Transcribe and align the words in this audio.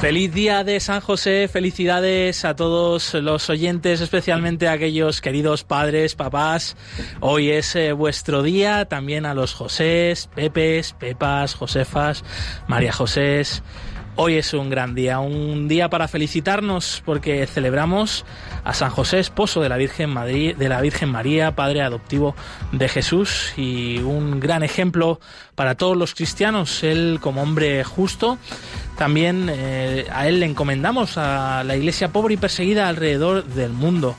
Feliz 0.00 0.32
día 0.32 0.64
de 0.64 0.80
San 0.80 1.02
José, 1.02 1.46
felicidades 1.46 2.46
a 2.46 2.56
todos 2.56 3.12
los 3.12 3.50
oyentes, 3.50 4.00
especialmente 4.00 4.66
a 4.66 4.72
aquellos 4.72 5.20
queridos 5.20 5.62
padres, 5.62 6.14
papás. 6.14 6.74
Hoy 7.20 7.50
es 7.50 7.76
eh, 7.76 7.92
vuestro 7.92 8.42
día, 8.42 8.86
también 8.86 9.26
a 9.26 9.34
los 9.34 9.52
Josés, 9.52 10.30
Pepes, 10.34 10.94
Pepas, 10.94 11.54
Josefas, 11.54 12.24
María 12.66 12.92
Josés. 12.92 13.62
Hoy 14.16 14.34
es 14.34 14.52
un 14.52 14.68
gran 14.68 14.94
día, 14.94 15.20
un 15.20 15.68
día 15.68 15.88
para 15.88 16.08
felicitarnos 16.08 17.02
porque 17.06 17.46
celebramos 17.46 18.26
a 18.64 18.74
San 18.74 18.90
José, 18.90 19.20
esposo 19.20 19.62
de 19.62 19.68
la 19.68 19.76
Virgen, 19.76 20.14
de 20.14 20.68
la 20.68 20.80
Virgen 20.80 21.10
María, 21.10 21.54
padre 21.54 21.80
adoptivo 21.80 22.34
de 22.72 22.88
Jesús 22.88 23.52
y 23.56 23.98
un 23.98 24.40
gran 24.40 24.62
ejemplo 24.62 25.20
para 25.54 25.76
todos 25.76 25.96
los 25.96 26.14
cristianos. 26.14 26.82
Él 26.82 27.18
como 27.22 27.42
hombre 27.42 27.82
justo, 27.84 28.36
también 28.98 29.48
eh, 29.48 30.06
a 30.12 30.28
él 30.28 30.40
le 30.40 30.46
encomendamos 30.46 31.16
a 31.16 31.62
la 31.64 31.76
iglesia 31.76 32.12
pobre 32.12 32.34
y 32.34 32.36
perseguida 32.36 32.88
alrededor 32.88 33.44
del 33.44 33.72
mundo. 33.72 34.16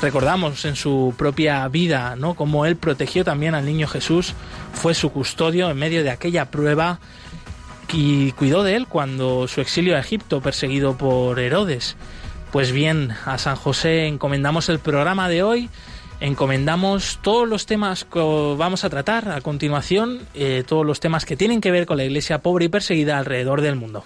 Recordamos 0.00 0.64
en 0.64 0.76
su 0.76 1.14
propia 1.18 1.68
vida, 1.68 2.16
¿no? 2.16 2.34
Como 2.34 2.64
él 2.64 2.76
protegió 2.76 3.24
también 3.24 3.54
al 3.54 3.66
niño 3.66 3.86
Jesús, 3.86 4.34
fue 4.72 4.94
su 4.94 5.10
custodio 5.10 5.70
en 5.70 5.76
medio 5.76 6.02
de 6.02 6.10
aquella 6.10 6.50
prueba 6.50 6.98
y 7.92 8.32
cuidó 8.32 8.62
de 8.62 8.76
él 8.76 8.86
cuando 8.86 9.46
su 9.48 9.60
exilio 9.60 9.96
a 9.96 10.00
Egipto, 10.00 10.40
perseguido 10.40 10.96
por 10.96 11.38
Herodes. 11.38 11.96
Pues 12.50 12.72
bien, 12.72 13.12
a 13.24 13.38
San 13.38 13.56
José 13.56 14.06
encomendamos 14.06 14.68
el 14.68 14.78
programa 14.78 15.28
de 15.28 15.42
hoy, 15.42 15.70
encomendamos 16.20 17.18
todos 17.22 17.48
los 17.48 17.66
temas 17.66 18.04
que 18.04 18.20
vamos 18.56 18.84
a 18.84 18.90
tratar 18.90 19.30
a 19.30 19.40
continuación, 19.40 20.20
eh, 20.34 20.64
todos 20.66 20.84
los 20.84 21.00
temas 21.00 21.24
que 21.24 21.36
tienen 21.36 21.60
que 21.60 21.70
ver 21.70 21.86
con 21.86 21.96
la 21.96 22.04
iglesia 22.04 22.42
pobre 22.42 22.66
y 22.66 22.68
perseguida 22.68 23.18
alrededor 23.18 23.60
del 23.60 23.76
mundo. 23.76 24.04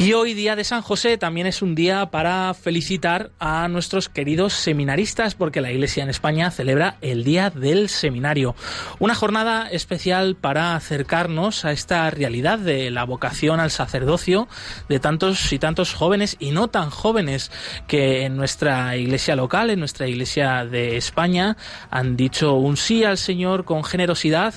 Y 0.00 0.14
hoy, 0.14 0.32
día 0.32 0.56
de 0.56 0.64
San 0.64 0.80
José, 0.80 1.18
también 1.18 1.46
es 1.46 1.60
un 1.60 1.74
día 1.74 2.06
para 2.06 2.54
felicitar 2.54 3.32
a 3.38 3.68
nuestros 3.68 4.08
queridos 4.08 4.54
seminaristas, 4.54 5.34
porque 5.34 5.60
la 5.60 5.72
Iglesia 5.72 6.02
en 6.02 6.08
España 6.08 6.50
celebra 6.50 6.96
el 7.02 7.22
Día 7.22 7.50
del 7.50 7.90
Seminario. 7.90 8.54
Una 8.98 9.14
jornada 9.14 9.68
especial 9.68 10.36
para 10.36 10.74
acercarnos 10.74 11.66
a 11.66 11.72
esta 11.72 12.08
realidad 12.08 12.58
de 12.58 12.90
la 12.90 13.04
vocación 13.04 13.60
al 13.60 13.70
sacerdocio 13.70 14.48
de 14.88 15.00
tantos 15.00 15.52
y 15.52 15.58
tantos 15.58 15.92
jóvenes 15.92 16.38
y 16.40 16.52
no 16.52 16.68
tan 16.68 16.88
jóvenes 16.88 17.52
que 17.86 18.24
en 18.24 18.38
nuestra 18.38 18.96
iglesia 18.96 19.36
local, 19.36 19.68
en 19.68 19.80
nuestra 19.80 20.08
iglesia 20.08 20.64
de 20.64 20.96
España, 20.96 21.58
han 21.90 22.16
dicho 22.16 22.54
un 22.54 22.78
sí 22.78 23.04
al 23.04 23.18
Señor 23.18 23.66
con 23.66 23.84
generosidad 23.84 24.54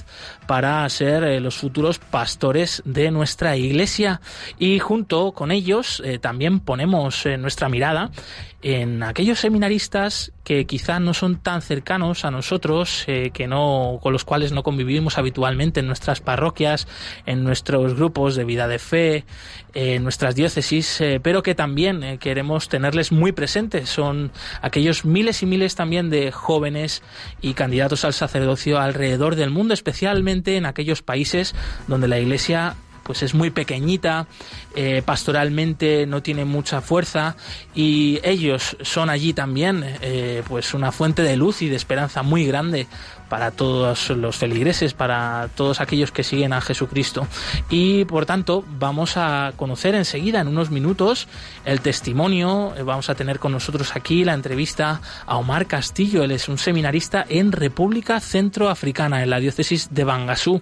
para 0.48 0.88
ser 0.90 1.24
eh, 1.24 1.42
los 1.42 1.58
futuros 1.58 2.00
pastores 2.00 2.82
de 2.86 3.12
nuestra 3.12 3.58
iglesia. 3.58 4.22
Y 4.58 4.80
junto 4.80 5.33
con 5.34 5.52
ellos 5.52 6.02
eh, 6.06 6.20
también 6.20 6.60
ponemos 6.60 7.26
eh, 7.26 7.38
nuestra 7.38 7.70
mirada 7.70 8.12
en 8.62 9.04
aquellos 9.04 9.40
seminaristas 9.40 10.32
que 10.46 10.66
quizá 10.66 11.00
no 11.00 11.14
son 11.14 11.38
tan 11.38 11.62
cercanos 11.62 12.24
a 12.24 12.32
nosotros, 12.32 13.04
eh, 13.08 13.32
que 13.34 13.46
no, 13.46 14.00
con 14.02 14.14
los 14.14 14.24
cuales 14.24 14.54
no 14.54 14.64
convivimos 14.64 15.18
habitualmente 15.18 15.82
en 15.82 15.88
nuestras 15.88 16.22
parroquias, 16.22 16.88
en 17.26 17.44
nuestros 17.44 17.96
grupos 17.96 18.36
de 18.36 18.46
vida 18.46 18.70
de 18.70 18.80
fe, 18.80 19.26
en 19.74 20.04
nuestras 20.04 20.36
diócesis, 20.36 21.04
pero 21.24 21.44
que 21.44 21.56
también 21.56 22.18
queremos 22.20 22.70
tenerles 22.70 23.12
muy 23.12 23.32
presentes. 23.32 23.90
Son 23.90 24.32
aquellos 24.62 25.04
miles 25.04 25.44
y 25.44 25.46
miles 25.46 25.76
también 25.76 26.10
de 26.10 26.32
jóvenes 26.32 27.02
y 27.42 27.56
candidatos 27.56 28.06
al 28.06 28.14
sacerdocio 28.14 28.80
alrededor 28.80 29.36
del 29.36 29.50
mundo, 29.50 29.74
especialmente 29.74 30.56
en 30.56 30.66
aquellos 30.66 31.02
países 31.02 31.54
donde 31.88 32.08
la 32.08 32.20
Iglesia 32.20 32.76
pues 33.04 33.22
es 33.24 33.34
muy 33.34 33.50
pequeñita, 33.50 34.28
eh, 34.76 35.02
pastoralmente 35.06 36.06
no 36.08 36.24
tiene 36.24 36.46
mucha 36.46 36.82
fuerza 36.82 37.36
y 37.76 38.20
ellos 38.24 38.78
son 38.82 39.10
allí 39.10 39.34
también 39.34 39.84
eh, 40.02 40.44
pues 40.48 40.74
una 40.74 40.92
fuente 40.92 41.22
de 41.22 41.36
luz 41.36 41.62
y 41.62 41.70
de 41.70 41.76
esperanza 41.76 42.24
muy 42.24 42.46
grande 42.46 42.88
para 43.34 43.50
todos 43.50 44.12
los 44.12 44.38
feligreses, 44.38 44.94
para 44.94 45.50
todos 45.56 45.82
aquellos 45.82 46.12
que 46.12 46.24
siguen 46.24 46.54
a 46.54 46.62
Jesucristo. 46.62 47.28
Y 47.68 48.06
por 48.06 48.28
tanto, 48.28 48.64
vamos 48.78 49.18
a 49.18 49.54
conocer 49.56 49.96
enseguida, 49.96 50.40
en 50.42 50.48
unos 50.48 50.70
minutos, 50.70 51.28
el 51.66 51.82
testimonio. 51.82 52.76
Vamos 52.86 53.10
a 53.10 53.16
tener 53.16 53.40
con 53.40 53.52
nosotros 53.52 53.96
aquí 53.96 54.24
la 54.24 54.36
entrevista 54.36 55.02
a 55.26 55.38
Omar 55.38 55.66
Castillo. 55.66 56.24
Él 56.24 56.30
es 56.30 56.48
un 56.48 56.60
seminarista 56.60 57.26
en 57.28 57.52
República 57.52 58.20
Centroafricana, 58.20 59.24
en 59.24 59.32
la 59.32 59.40
diócesis 59.40 59.88
de 59.90 60.04
Bangasú. 60.04 60.62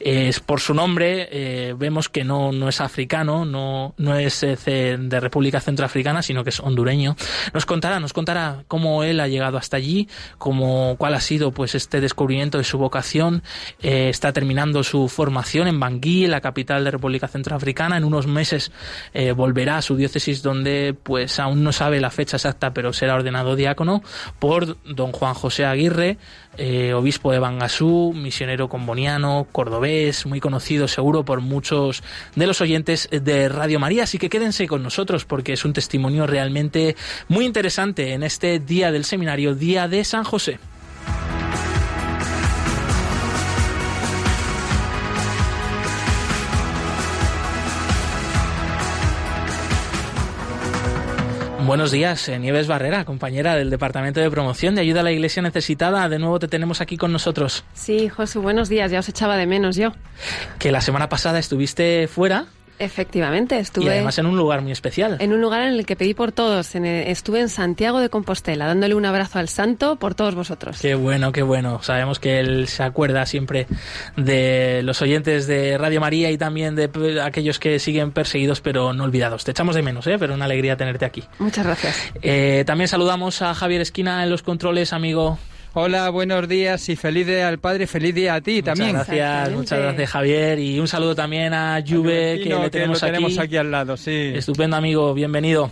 Es 0.00 0.40
por 0.40 0.60
su 0.60 0.72
nombre, 0.72 1.28
eh, 1.30 1.74
vemos 1.76 2.08
que 2.08 2.24
no, 2.24 2.50
no 2.50 2.70
es 2.70 2.80
africano, 2.80 3.44
no, 3.44 3.92
no 3.98 4.16
es 4.16 4.42
eh, 4.42 4.56
de 4.98 5.20
República 5.20 5.60
Centroafricana, 5.60 6.22
sino 6.22 6.44
que 6.44 6.48
es 6.48 6.60
hondureño. 6.60 7.14
Nos 7.52 7.66
contará, 7.66 8.00
nos 8.00 8.14
contará 8.14 8.64
cómo 8.68 9.02
él 9.02 9.20
ha 9.20 9.28
llegado 9.28 9.58
hasta 9.58 9.76
allí, 9.76 10.08
cómo, 10.38 10.96
cuál 10.96 11.12
ha 11.12 11.20
sido 11.20 11.50
pues 11.50 11.74
este 11.74 12.05
descubrimiento 12.06 12.58
de 12.58 12.64
su 12.64 12.78
vocación. 12.78 13.42
Eh, 13.82 14.08
está 14.08 14.32
terminando 14.32 14.82
su 14.82 15.08
formación 15.08 15.68
en 15.68 15.78
Bangui, 15.80 16.26
la 16.26 16.40
capital 16.40 16.84
de 16.84 16.90
República 16.92 17.28
Centroafricana. 17.28 17.96
En 17.96 18.04
unos 18.04 18.26
meses 18.26 18.72
eh, 19.12 19.32
volverá 19.32 19.78
a 19.78 19.82
su 19.82 19.96
diócesis 19.96 20.42
donde 20.42 20.96
pues 21.02 21.38
aún 21.40 21.62
no 21.62 21.72
sabe 21.72 22.00
la 22.00 22.10
fecha 22.10 22.36
exacta, 22.36 22.72
pero 22.72 22.92
será 22.92 23.14
ordenado 23.14 23.56
diácono 23.56 24.02
por 24.38 24.82
don 24.84 25.12
Juan 25.12 25.34
José 25.34 25.66
Aguirre, 25.66 26.18
eh, 26.58 26.94
obispo 26.94 27.32
de 27.32 27.38
Bangasú, 27.38 28.14
misionero 28.14 28.68
comboniano, 28.68 29.46
cordobés, 29.52 30.24
muy 30.26 30.40
conocido 30.40 30.88
seguro 30.88 31.24
por 31.24 31.40
muchos 31.40 32.02
de 32.34 32.46
los 32.46 32.60
oyentes 32.60 33.08
de 33.10 33.48
Radio 33.48 33.78
María. 33.78 34.04
Así 34.04 34.18
que 34.18 34.30
quédense 34.30 34.66
con 34.66 34.82
nosotros 34.82 35.24
porque 35.24 35.52
es 35.52 35.64
un 35.64 35.72
testimonio 35.72 36.26
realmente 36.26 36.96
muy 37.28 37.44
interesante 37.44 38.12
en 38.12 38.22
este 38.22 38.58
día 38.58 38.92
del 38.92 39.04
seminario, 39.04 39.54
Día 39.54 39.88
de 39.88 40.04
San 40.04 40.24
José. 40.24 40.58
Buenos 51.66 51.90
días, 51.90 52.28
eh, 52.28 52.38
Nieves 52.38 52.68
Barrera, 52.68 53.04
compañera 53.04 53.56
del 53.56 53.70
Departamento 53.70 54.20
de 54.20 54.30
Promoción 54.30 54.76
de 54.76 54.82
Ayuda 54.82 55.00
a 55.00 55.02
la 55.02 55.10
Iglesia 55.10 55.42
Necesitada. 55.42 56.08
De 56.08 56.20
nuevo 56.20 56.38
te 56.38 56.46
tenemos 56.46 56.80
aquí 56.80 56.96
con 56.96 57.10
nosotros. 57.10 57.64
Sí, 57.74 58.08
José, 58.08 58.38
buenos 58.38 58.68
días. 58.68 58.92
Ya 58.92 59.00
os 59.00 59.08
echaba 59.08 59.36
de 59.36 59.46
menos 59.46 59.74
yo. 59.74 59.92
Que 60.60 60.70
la 60.70 60.80
semana 60.80 61.08
pasada 61.08 61.40
estuviste 61.40 62.06
fuera. 62.06 62.46
Efectivamente, 62.78 63.58
estuve. 63.58 63.86
Y 63.86 63.88
además 63.88 64.18
en 64.18 64.26
un 64.26 64.36
lugar 64.36 64.62
muy 64.62 64.72
especial. 64.72 65.16
En 65.20 65.32
un 65.32 65.40
lugar 65.40 65.62
en 65.62 65.74
el 65.74 65.86
que 65.86 65.96
pedí 65.96 66.14
por 66.14 66.32
todos. 66.32 66.74
estuve 66.74 67.40
en 67.40 67.48
Santiago 67.48 68.00
de 68.00 68.08
Compostela, 68.08 68.66
dándole 68.66 68.94
un 68.94 69.06
abrazo 69.06 69.38
al 69.38 69.48
santo 69.48 69.96
por 69.96 70.14
todos 70.14 70.34
vosotros. 70.34 70.78
Qué 70.80 70.94
bueno, 70.94 71.32
qué 71.32 71.42
bueno. 71.42 71.82
Sabemos 71.82 72.18
que 72.18 72.40
él 72.40 72.68
se 72.68 72.82
acuerda 72.82 73.26
siempre 73.26 73.66
de 74.16 74.82
los 74.82 75.00
oyentes 75.02 75.46
de 75.46 75.78
Radio 75.78 76.00
María 76.00 76.30
y 76.30 76.38
también 76.38 76.74
de 76.74 76.90
aquellos 77.22 77.58
que 77.58 77.78
siguen 77.78 78.12
perseguidos 78.12 78.60
pero 78.60 78.92
no 78.92 79.04
olvidados. 79.04 79.44
Te 79.44 79.50
echamos 79.52 79.74
de 79.74 79.82
menos, 79.82 80.06
¿eh? 80.06 80.16
pero 80.18 80.34
una 80.34 80.44
alegría 80.44 80.76
tenerte 80.76 81.04
aquí. 81.04 81.24
Muchas 81.38 81.64
gracias. 81.64 82.12
Eh, 82.22 82.64
también 82.66 82.88
saludamos 82.88 83.42
a 83.42 83.54
Javier 83.54 83.80
Esquina 83.80 84.22
en 84.22 84.30
los 84.30 84.42
controles, 84.42 84.92
amigo. 84.92 85.38
Hola, 85.78 86.08
buenos 86.08 86.48
días 86.48 86.88
y 86.88 86.96
feliz 86.96 87.26
día 87.26 87.48
al 87.48 87.58
Padre, 87.58 87.86
feliz 87.86 88.14
día 88.14 88.36
a 88.36 88.40
ti 88.40 88.62
también. 88.62 88.96
Muchas 88.96 89.08
gracias, 89.08 89.52
muchas 89.52 89.78
gracias 89.78 90.10
Javier 90.10 90.58
y 90.58 90.80
un 90.80 90.88
saludo 90.88 91.14
también 91.14 91.52
a 91.52 91.84
Juve 91.86 92.40
que 92.42 92.48
le 92.48 92.70
tenemos, 92.70 93.02
aquí. 93.38 93.58
al 93.58 93.70
lado, 93.70 93.98
sí. 93.98 94.32
Estupendo 94.34 94.78
amigo, 94.78 95.12
bienvenido. 95.12 95.70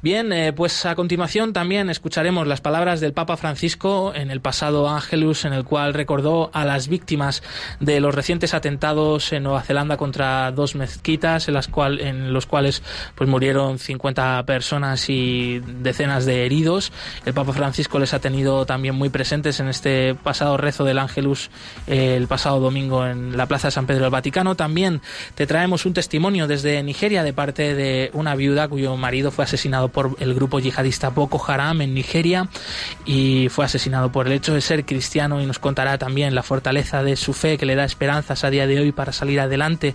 Bien, 0.00 0.32
eh, 0.32 0.54
pues 0.54 0.86
a 0.86 0.94
continuación 0.94 1.52
también 1.52 1.90
escucharemos 1.90 2.46
las 2.46 2.62
palabras 2.62 3.00
del 3.00 3.12
Papa 3.12 3.36
Francisco 3.36 4.14
en 4.14 4.30
el 4.30 4.40
pasado 4.40 4.88
Ángelus 4.88 5.44
en 5.44 5.52
el 5.52 5.64
cual 5.64 5.92
recordó 5.92 6.50
a 6.54 6.64
las 6.64 6.88
víctimas 6.88 7.42
de 7.78 8.00
los 8.00 8.14
recientes 8.14 8.54
atentados 8.54 9.34
en 9.34 9.42
Nueva 9.42 9.60
Zelanda 9.60 9.98
contra 9.98 10.50
dos 10.52 10.76
mezquitas 10.76 11.46
en 11.48 11.52
las 11.52 11.68
cual 11.68 12.00
en 12.00 12.32
los 12.32 12.46
cuales 12.46 12.82
pues 13.14 13.28
murieron 13.28 13.78
50 13.78 14.46
personas 14.46 15.10
y 15.10 15.60
decenas 15.60 16.24
de 16.24 16.46
heridos. 16.46 16.90
El 17.26 17.34
Papa 17.34 17.52
Francisco 17.52 17.98
les 17.98 18.14
ha 18.14 18.18
tenido 18.18 18.64
también 18.64 18.94
muy 18.94 19.10
presentes 19.10 19.41
presentes 19.42 19.60
en 19.60 19.68
este 19.68 20.14
pasado 20.14 20.56
rezo 20.56 20.84
del 20.84 20.98
Ángelus 20.98 21.50
eh, 21.88 22.14
el 22.16 22.28
pasado 22.28 22.60
domingo 22.60 23.04
en 23.04 23.36
la 23.36 23.46
Plaza 23.46 23.68
de 23.68 23.72
San 23.72 23.86
Pedro 23.86 24.02
del 24.02 24.10
Vaticano. 24.10 24.54
También 24.54 25.00
te 25.34 25.46
traemos 25.46 25.84
un 25.84 25.94
testimonio 25.94 26.46
desde 26.46 26.80
Nigeria 26.82 27.24
de 27.24 27.32
parte 27.32 27.74
de 27.74 28.10
una 28.12 28.36
viuda 28.36 28.68
cuyo 28.68 28.96
marido 28.96 29.32
fue 29.32 29.44
asesinado 29.44 29.88
por 29.88 30.16
el 30.20 30.34
grupo 30.34 30.60
yihadista 30.60 31.08
Boko 31.08 31.42
Haram 31.44 31.80
en 31.80 31.92
Nigeria 31.92 32.48
y 33.04 33.48
fue 33.50 33.64
asesinado 33.64 34.12
por 34.12 34.28
el 34.28 34.34
hecho 34.34 34.54
de 34.54 34.60
ser 34.60 34.84
cristiano 34.84 35.40
y 35.40 35.46
nos 35.46 35.58
contará 35.58 35.98
también 35.98 36.34
la 36.34 36.44
fortaleza 36.44 37.02
de 37.02 37.16
su 37.16 37.32
fe 37.32 37.58
que 37.58 37.66
le 37.66 37.74
da 37.74 37.84
esperanzas 37.84 38.44
a 38.44 38.50
día 38.50 38.68
de 38.68 38.78
hoy 38.78 38.92
para 38.92 39.12
salir 39.12 39.40
adelante. 39.40 39.94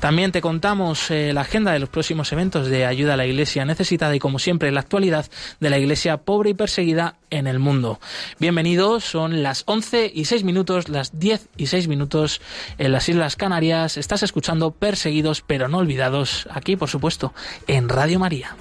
También 0.00 0.32
te 0.32 0.40
contamos 0.40 1.10
eh, 1.10 1.32
la 1.34 1.42
agenda 1.42 1.72
de 1.72 1.80
los 1.80 1.90
próximos 1.90 2.32
eventos 2.32 2.68
de 2.68 2.86
ayuda 2.86 3.14
a 3.14 3.16
la 3.18 3.26
Iglesia 3.26 3.66
necesitada 3.66 4.16
y 4.16 4.18
como 4.18 4.38
siempre 4.38 4.72
la 4.72 4.80
actualidad 4.80 5.26
de 5.60 5.70
la 5.70 5.78
Iglesia 5.78 6.16
pobre 6.16 6.50
y 6.50 6.54
perseguida 6.54 7.16
en 7.30 7.46
el 7.46 7.58
mundo. 7.58 8.00
Son 9.00 9.42
las 9.42 9.64
11 9.66 10.12
y 10.14 10.26
6 10.26 10.44
minutos, 10.44 10.88
las 10.88 11.18
10 11.18 11.48
y 11.56 11.66
6 11.66 11.88
minutos 11.88 12.40
en 12.78 12.92
las 12.92 13.08
Islas 13.08 13.36
Canarias. 13.36 13.96
Estás 13.96 14.22
escuchando 14.22 14.70
Perseguidos 14.70 15.42
pero 15.42 15.68
no 15.68 15.78
olvidados, 15.78 16.48
aquí 16.50 16.76
por 16.76 16.88
supuesto, 16.88 17.34
en 17.66 17.88
Radio 17.88 18.18
María. 18.18 18.56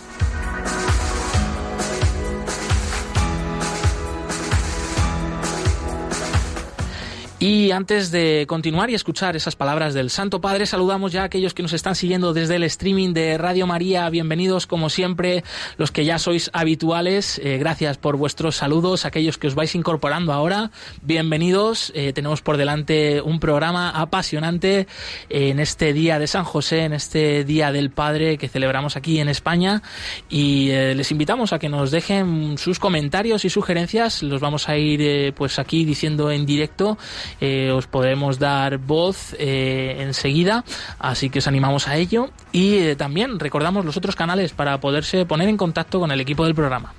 Y 7.38 7.72
antes 7.72 8.12
de 8.12 8.46
continuar 8.48 8.90
y 8.90 8.94
escuchar 8.94 9.36
esas 9.36 9.58
palabras 9.58 9.94
del 9.94 10.10
Santo 10.10 10.40
Padre, 10.40 10.66
saludamos 10.66 11.12
ya 11.12 11.24
a 11.24 11.26
aquellos 11.26 11.54
que 11.54 11.64
nos 11.64 11.74
están 11.74 11.94
siguiendo 11.94 12.32
desde 12.32 12.56
el 12.56 12.64
streaming 12.64 13.12
de 13.14 13.38
Radio 13.38 13.68
María. 13.68 14.10
Bienvenidos, 14.10 14.68
como 14.68 14.90
siempre, 14.90 15.44
los 15.76 15.92
que 15.92 16.06
ya 16.06 16.18
sois 16.18 16.50
habituales. 16.54 17.42
Eh, 17.44 17.58
gracias 17.58 17.98
por 17.98 18.16
vuestros 18.16 18.56
saludos. 18.56 19.04
Aquellos 19.04 19.38
que 19.38 19.48
os 19.48 19.56
vais 19.56 19.76
incorporando 19.76 20.32
ahora, 20.32 20.72
bienvenidos. 21.02 21.92
Eh, 21.94 22.14
tenemos 22.14 22.42
por 22.42 22.56
delante 22.56 23.20
un 23.20 23.42
programa 23.42 23.90
apasionante 23.90 24.88
en 25.28 25.60
este 25.60 25.92
día 25.92 26.20
de 26.20 26.28
San 26.28 26.46
José, 26.46 26.86
en 26.86 26.94
este 26.94 27.44
día 27.44 27.74
del 27.74 27.90
Padre 27.90 28.38
que 28.38 28.48
celebramos 28.48 28.96
aquí 28.96 29.20
en 29.20 29.28
España. 29.28 29.84
Y 30.30 30.70
eh, 30.70 30.96
les 30.96 31.12
invitamos 31.12 31.52
a 31.52 31.60
que 31.60 31.68
nos 31.68 31.92
dejen 31.92 32.58
sus 32.58 32.80
comentarios 32.80 33.44
y 33.44 33.50
sugerencias. 33.50 34.24
Los 34.24 34.40
vamos 34.40 34.70
a 34.70 34.78
ir, 34.78 35.34
pues, 35.34 35.60
aquí 35.60 35.84
diciendo 35.84 36.32
en 36.32 36.46
directo 36.46 36.98
eh, 37.42 37.72
os 37.72 37.88
podremos 37.88 38.40
dar 38.40 38.78
voz 38.78 39.36
eh, 39.40 39.98
enseguida, 40.00 40.64
así 41.00 41.30
que 41.30 41.40
os 41.40 41.48
animamos 41.48 41.88
a 41.88 41.98
ello 41.98 42.30
y 42.52 42.78
eh, 42.78 42.96
también 42.96 43.40
recordamos 43.40 43.86
los 43.86 43.98
otros 43.98 44.16
canales 44.16 44.54
para 44.54 44.80
poderse 44.80 45.26
poner 45.26 45.50
en 45.50 45.58
contacto 45.58 46.00
con 46.00 46.12
el 46.12 46.22
equipo 46.22 46.46
del 46.46 46.56
programa. 46.56 46.94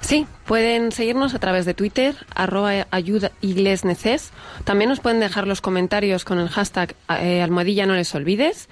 Sí, 0.00 0.26
pueden 0.44 0.92
seguirnos 0.92 1.34
a 1.34 1.40
través 1.40 1.64
de 1.64 1.74
Twitter, 1.74 2.14
arroba. 2.34 2.86
También 4.64 4.90
nos 4.90 5.00
pueden 5.00 5.20
dejar 5.20 5.46
los 5.48 5.60
comentarios 5.60 6.24
con 6.24 6.38
el 6.38 6.48
hashtag 6.48 6.94
almohadilla 7.08 7.86
no 7.86 7.94
les 7.94 8.14
olvides 8.14 8.68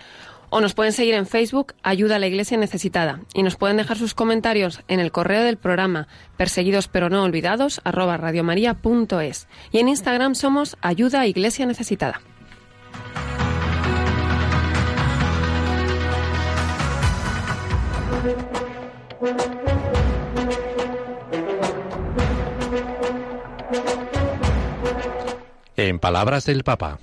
o 0.55 0.61
nos 0.61 0.75
pueden 0.75 0.93
seguir 0.93 1.15
en 1.15 1.27
Facebook 1.27 1.75
Ayuda 1.83 2.15
a 2.15 2.19
la 2.21 2.29
Iglesia 2.29 2.57
Necesitada 2.57 3.19
y 3.35 3.43
nos 3.43 3.57
pueden 3.57 3.77
dejar 3.77 3.99
sus 3.99 4.15
comentarios 4.15 4.83
en 4.87 5.01
el 5.01 5.11
correo 5.11 5.43
del 5.43 5.57
programa 5.57 6.07
perseguidos 6.37 6.87
pero 6.87 7.11
no 7.11 7.25
olvidados 7.25 7.81
radiomaria.es 7.85 9.49
y 9.73 9.79
en 9.79 9.89
Instagram 9.89 10.37
somos 10.37 10.77
Ayuda 10.81 11.23
a 11.23 11.27
Iglesia 11.27 11.67
Necesitada. 11.67 12.21
En 25.77 25.99
palabras 25.99 26.47
del 26.47 26.63
Papa. 26.63 27.01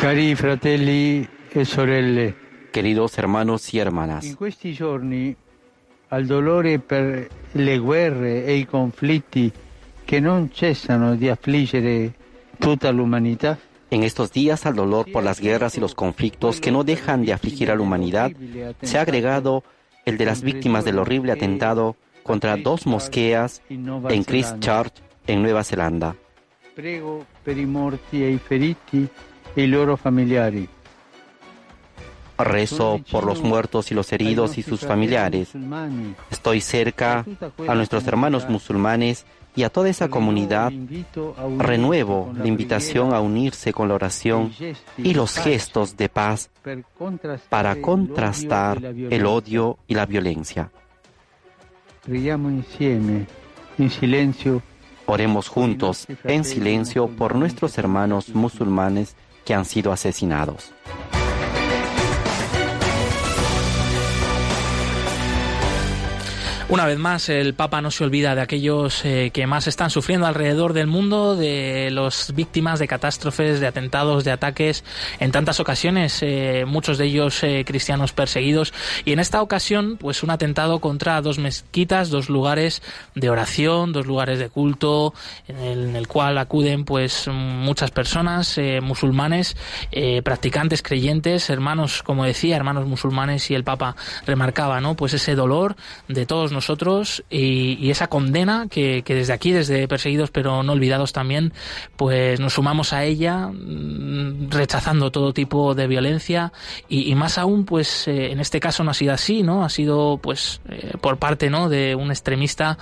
Cari 0.00 0.34
fratelli 0.34 1.28
e 1.50 1.64
sorelle, 1.66 2.34
queridos 2.72 3.18
hermanos 3.18 3.74
y 3.74 3.80
hermanas, 3.80 4.24
in 4.24 4.34
questi 4.34 4.72
giorni 4.72 5.36
al 6.08 6.24
dolore 6.24 6.78
per 6.78 7.28
le 7.52 7.78
guerre 7.78 8.46
e 8.46 8.54
i 8.54 8.64
conflitti 8.64 9.52
che 10.02 10.18
non 10.18 10.50
cessano 10.52 11.16
di 11.16 11.28
affliggere 11.28 12.14
tutta 12.58 12.90
l'umanità, 12.90 13.58
En 13.90 14.04
estos 14.04 14.32
días, 14.32 14.64
al 14.64 14.76
dolor 14.76 15.10
por 15.12 15.22
las 15.22 15.38
guerras 15.38 15.76
y 15.76 15.80
los 15.80 15.94
conflictos 15.94 16.60
que 16.60 16.70
no 16.70 16.82
dejan 16.82 17.24
de 17.26 17.34
afligir 17.34 17.70
a 17.70 17.74
la 17.74 17.82
humanidad, 17.82 18.30
se 18.82 18.96
ha 18.96 19.02
agregado 19.02 19.64
el 20.06 20.16
de 20.16 20.24
las 20.24 20.40
víctimas 20.42 20.84
del 20.84 20.98
horrible 20.98 21.32
atentado 21.32 21.96
contra 22.22 22.56
dos 22.56 22.86
mosqueas 22.86 23.60
en 23.68 24.24
Christchurch, 24.24 24.94
en 25.26 25.42
Nueva 25.42 25.62
Zelanda. 25.62 26.16
Prego 26.74 27.26
per 27.42 27.58
i 27.58 27.66
morti 27.66 28.22
e 28.22 28.30
i 28.30 28.38
feriti 28.38 29.08
e 29.54 29.66
loro 29.66 29.96
familiari. 29.96 30.68
Rezo 32.38 33.00
por 33.10 33.24
los 33.24 33.42
muertos 33.42 33.90
y 33.90 33.94
los 33.94 34.12
heridos 34.12 34.56
y 34.56 34.62
sus 34.62 34.80
familiares. 34.80 35.50
Estoy 36.30 36.60
cerca 36.60 37.24
a 37.68 37.74
nuestros 37.74 38.06
hermanos 38.06 38.48
musulmanes 38.48 39.26
y 39.54 39.64
a 39.64 39.70
toda 39.70 39.88
esa 39.88 40.08
comunidad. 40.08 40.72
Renuevo 41.58 42.32
la 42.36 42.46
invitación 42.46 43.12
a 43.12 43.20
unirse 43.20 43.72
con 43.72 43.88
la 43.88 43.94
oración 43.94 44.52
y 44.96 45.14
los 45.14 45.36
gestos 45.36 45.96
de 45.96 46.08
paz 46.08 46.50
para 47.48 47.80
contrastar 47.80 48.82
el 48.82 49.26
odio 49.26 49.78
y 49.86 49.94
la 49.94 50.06
violencia. 50.06 50.70
Oremos 55.06 55.48
juntos 55.48 56.06
en 56.24 56.44
silencio 56.44 57.08
por 57.08 57.34
nuestros 57.34 57.76
hermanos 57.78 58.28
musulmanes 58.34 59.16
que 59.50 59.54
han 59.54 59.64
sido 59.64 59.90
asesinados. 59.90 60.72
Una 66.70 66.86
vez 66.86 66.98
más, 66.98 67.28
el 67.28 67.54
Papa 67.54 67.82
no 67.82 67.90
se 67.90 68.04
olvida 68.04 68.36
de 68.36 68.42
aquellos 68.42 69.04
eh, 69.04 69.32
que 69.34 69.44
más 69.48 69.66
están 69.66 69.90
sufriendo 69.90 70.28
alrededor 70.28 70.72
del 70.72 70.86
mundo, 70.86 71.34
de 71.34 71.90
las 71.90 72.32
víctimas 72.32 72.78
de 72.78 72.86
catástrofes, 72.86 73.58
de 73.58 73.66
atentados, 73.66 74.22
de 74.22 74.30
ataques, 74.30 74.84
en 75.18 75.32
tantas 75.32 75.58
ocasiones, 75.58 76.20
eh, 76.22 76.64
muchos 76.68 76.96
de 76.96 77.06
ellos 77.06 77.42
eh, 77.42 77.64
cristianos 77.66 78.12
perseguidos. 78.12 78.72
Y 79.04 79.10
en 79.10 79.18
esta 79.18 79.42
ocasión, 79.42 79.96
pues 79.96 80.22
un 80.22 80.30
atentado 80.30 80.78
contra 80.78 81.20
dos 81.22 81.40
mezquitas, 81.40 82.08
dos 82.08 82.28
lugares 82.28 82.82
de 83.16 83.30
oración, 83.30 83.92
dos 83.92 84.06
lugares 84.06 84.38
de 84.38 84.48
culto, 84.48 85.12
en 85.48 85.58
el, 85.58 85.88
en 85.88 85.96
el 85.96 86.06
cual 86.06 86.38
acuden 86.38 86.84
pues 86.84 87.26
muchas 87.26 87.90
personas, 87.90 88.60
musulmanes, 88.80 89.56
practicantes, 90.22 90.82
creyentes, 90.82 91.50
hermanos, 91.50 92.04
como 92.04 92.24
decía, 92.24 92.54
hermanos 92.54 92.86
musulmanes, 92.86 93.50
y 93.50 93.56
el 93.56 93.64
Papa 93.64 93.96
remarcaba, 94.24 94.80
¿no? 94.80 94.94
Pues 94.94 95.14
ese 95.14 95.34
dolor 95.34 95.74
de 96.06 96.26
todos 96.26 96.52
nosotros 96.52 96.59
nosotros 96.60 97.24
y, 97.30 97.90
esa 97.90 98.08
condena 98.08 98.66
que, 98.70 99.02
desde 99.06 99.32
aquí, 99.32 99.50
desde 99.50 99.88
Perseguidos 99.88 100.30
pero 100.30 100.62
no 100.62 100.72
olvidados 100.72 101.12
también, 101.14 101.54
pues 101.96 102.38
nos 102.38 102.52
sumamos 102.52 102.92
a 102.92 103.04
ella 103.04 103.48
mm, 103.48 104.50
rechazando 104.50 105.10
todo 105.10 105.32
tipo 105.32 105.74
de 105.74 105.86
violencia 105.86 106.52
y, 106.88 107.14
más 107.14 107.38
aún, 107.38 107.64
pues 107.64 108.06
eh, 108.08 108.30
en 108.30 108.40
este 108.40 108.60
caso 108.60 108.84
no 108.84 108.90
ha 108.90 108.94
sido 108.94 109.14
así, 109.14 109.42
¿no? 109.42 109.64
Ha 109.64 109.70
sido 109.70 110.18
pues 110.22 110.60
eh, 110.68 110.92
por 111.00 111.16
parte, 111.16 111.48
¿no? 111.48 111.70
De 111.70 111.94
un 111.94 112.10
extremista 112.10 112.76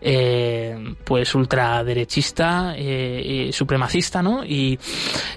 eh, 0.00 0.94
pues 1.04 1.34
ultraderechista, 1.34 2.76
supremacista, 3.50 4.22
¿no? 4.22 4.44
Y, 4.44 4.78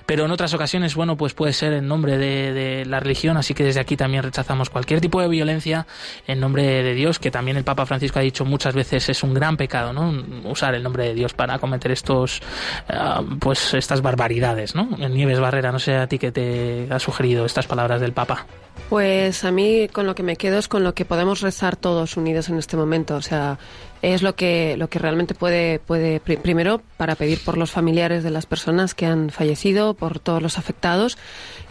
pero 0.05 0.25
en 0.25 0.31
otras 0.31 0.53
ocasiones, 0.53 0.93
bueno, 0.93 1.17
pues 1.17 1.33
puede 1.33 1.53
ser 1.53 1.73
en 1.73 1.87
nombre 1.87 2.19
de 2.19 2.85
la 2.85 2.99
religión, 2.99 3.37
así 3.37 3.55
que 3.55 3.63
desde 3.63 3.79
aquí 3.79 3.97
también 3.97 4.21
rechazamos 4.21 4.69
cualquier 4.69 5.01
tipo 5.01 5.19
de 5.19 5.27
violencia 5.27 5.87
en 6.27 6.39
nombre 6.39 6.83
de 6.83 6.93
Dios, 6.93 7.17
que 7.17 7.31
también 7.31 7.57
el 7.57 7.63
Papa 7.63 7.86
Francisco 7.87 8.19
ha 8.19 8.21
dicho 8.21 8.45
muchas 8.45 8.73
veces 8.75 9.09
es 9.09 9.23
un 9.23 9.33
gran 9.33 9.57
pecado, 9.57 9.93
¿no? 9.93 10.13
Usar 10.49 10.75
el 10.75 10.83
nombre 10.83 11.05
de 11.05 11.13
Dios 11.13 11.33
para 11.33 11.59
cometer 11.59 11.91
estos, 11.91 12.41
ah, 12.89 13.23
pues 13.39 13.73
estas 13.73 14.01
barbaridades, 14.01 14.75
¿no? 14.75 14.85
Nieves 14.97 15.39
Barrera, 15.39 15.71
no 15.71 15.79
sé 15.79 15.95
a 15.95 16.07
ti 16.07 16.19
que 16.19 16.31
te 16.31 16.87
ha 16.89 16.99
sugerido 16.99 17.45
estas 17.45 17.67
palabras 17.67 18.01
del 18.01 18.13
Papa. 18.13 18.45
Pues 18.89 19.43
a 19.43 19.51
mí 19.51 19.89
con 19.91 20.05
lo 20.05 20.15
que 20.15 20.23
me 20.23 20.37
quedo 20.37 20.57
es 20.59 20.67
con 20.67 20.83
lo 20.83 20.93
que 20.93 21.03
podemos 21.03 21.41
rezar 21.41 21.75
todos 21.75 22.15
unidos 22.15 22.47
en 22.49 22.57
este 22.57 22.77
momento. 22.77 23.15
O 23.15 23.21
sea, 23.21 23.57
es 24.01 24.21
lo 24.21 24.35
que, 24.35 24.75
lo 24.77 24.89
que 24.89 24.99
realmente 24.99 25.33
puede, 25.33 25.79
puede, 25.79 26.19
primero, 26.19 26.81
para 26.97 27.15
pedir 27.15 27.39
por 27.43 27.57
los 27.57 27.71
familiares 27.71 28.23
de 28.23 28.31
las 28.31 28.45
personas 28.45 28.93
que 28.93 29.05
han 29.05 29.29
fallecido, 29.29 29.93
por 29.93 30.19
todos 30.19 30.41
los 30.41 30.57
afectados, 30.57 31.17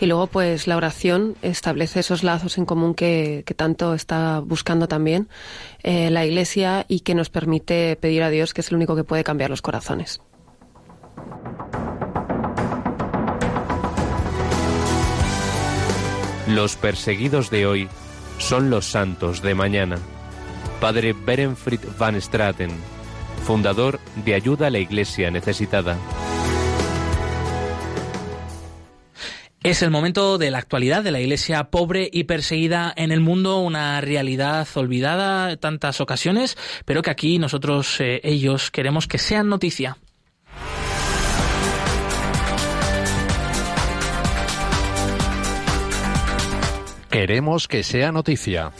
y 0.00 0.06
luego, 0.06 0.26
pues, 0.26 0.66
la 0.66 0.76
oración 0.76 1.36
establece 1.42 2.00
esos 2.00 2.22
lazos 2.22 2.58
en 2.58 2.66
común 2.66 2.94
que, 2.94 3.42
que 3.46 3.54
tanto 3.54 3.94
está 3.94 4.40
buscando 4.40 4.88
también 4.88 5.28
eh, 5.82 6.10
la 6.10 6.24
Iglesia 6.24 6.84
y 6.88 7.00
que 7.00 7.14
nos 7.14 7.30
permite 7.30 7.96
pedir 7.96 8.22
a 8.22 8.30
Dios, 8.30 8.54
que 8.54 8.60
es 8.60 8.68
el 8.68 8.76
único 8.76 8.96
que 8.96 9.04
puede 9.04 9.24
cambiar 9.24 9.50
los 9.50 9.62
corazones. 9.62 10.20
Los 16.48 16.76
perseguidos 16.76 17.50
de 17.50 17.66
hoy 17.66 17.88
son 18.38 18.70
los 18.70 18.86
santos 18.86 19.42
de 19.42 19.54
mañana. 19.54 19.98
Padre 20.80 21.14
Berenfried 21.14 21.80
van 21.98 22.20
Straten, 22.20 22.70
fundador 23.44 23.98
de 24.24 24.34
Ayuda 24.34 24.66
a 24.66 24.70
la 24.70 24.78
Iglesia 24.78 25.30
Necesitada. 25.30 25.96
Es 29.62 29.82
el 29.82 29.90
momento 29.90 30.38
de 30.38 30.52
la 30.52 30.58
actualidad 30.58 31.02
de 31.02 31.10
la 31.10 31.18
iglesia 31.18 31.64
pobre 31.70 32.08
y 32.12 32.24
perseguida 32.24 32.92
en 32.94 33.10
el 33.10 33.20
mundo, 33.20 33.58
una 33.58 34.00
realidad 34.00 34.68
olvidada 34.74 35.50
en 35.50 35.58
tantas 35.58 36.00
ocasiones, 36.00 36.56
pero 36.84 37.02
que 37.02 37.10
aquí 37.10 37.40
nosotros, 37.40 38.00
eh, 38.00 38.20
ellos, 38.22 38.70
queremos 38.70 39.08
que 39.08 39.18
sean 39.18 39.48
noticia. 39.48 39.96
Queremos 47.10 47.66
que 47.66 47.82
sea 47.82 48.12
noticia. 48.12 48.70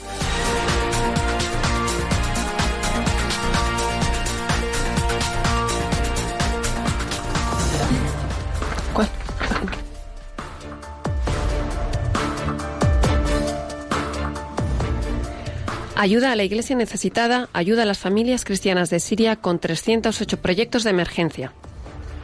Ayuda 15.98 16.30
a 16.30 16.36
la 16.36 16.44
Iglesia 16.44 16.76
necesitada, 16.76 17.48
ayuda 17.54 17.84
a 17.84 17.86
las 17.86 17.98
familias 17.98 18.44
cristianas 18.44 18.90
de 18.90 19.00
Siria 19.00 19.36
con 19.36 19.58
308 19.58 20.42
proyectos 20.42 20.84
de 20.84 20.90
emergencia. 20.90 21.54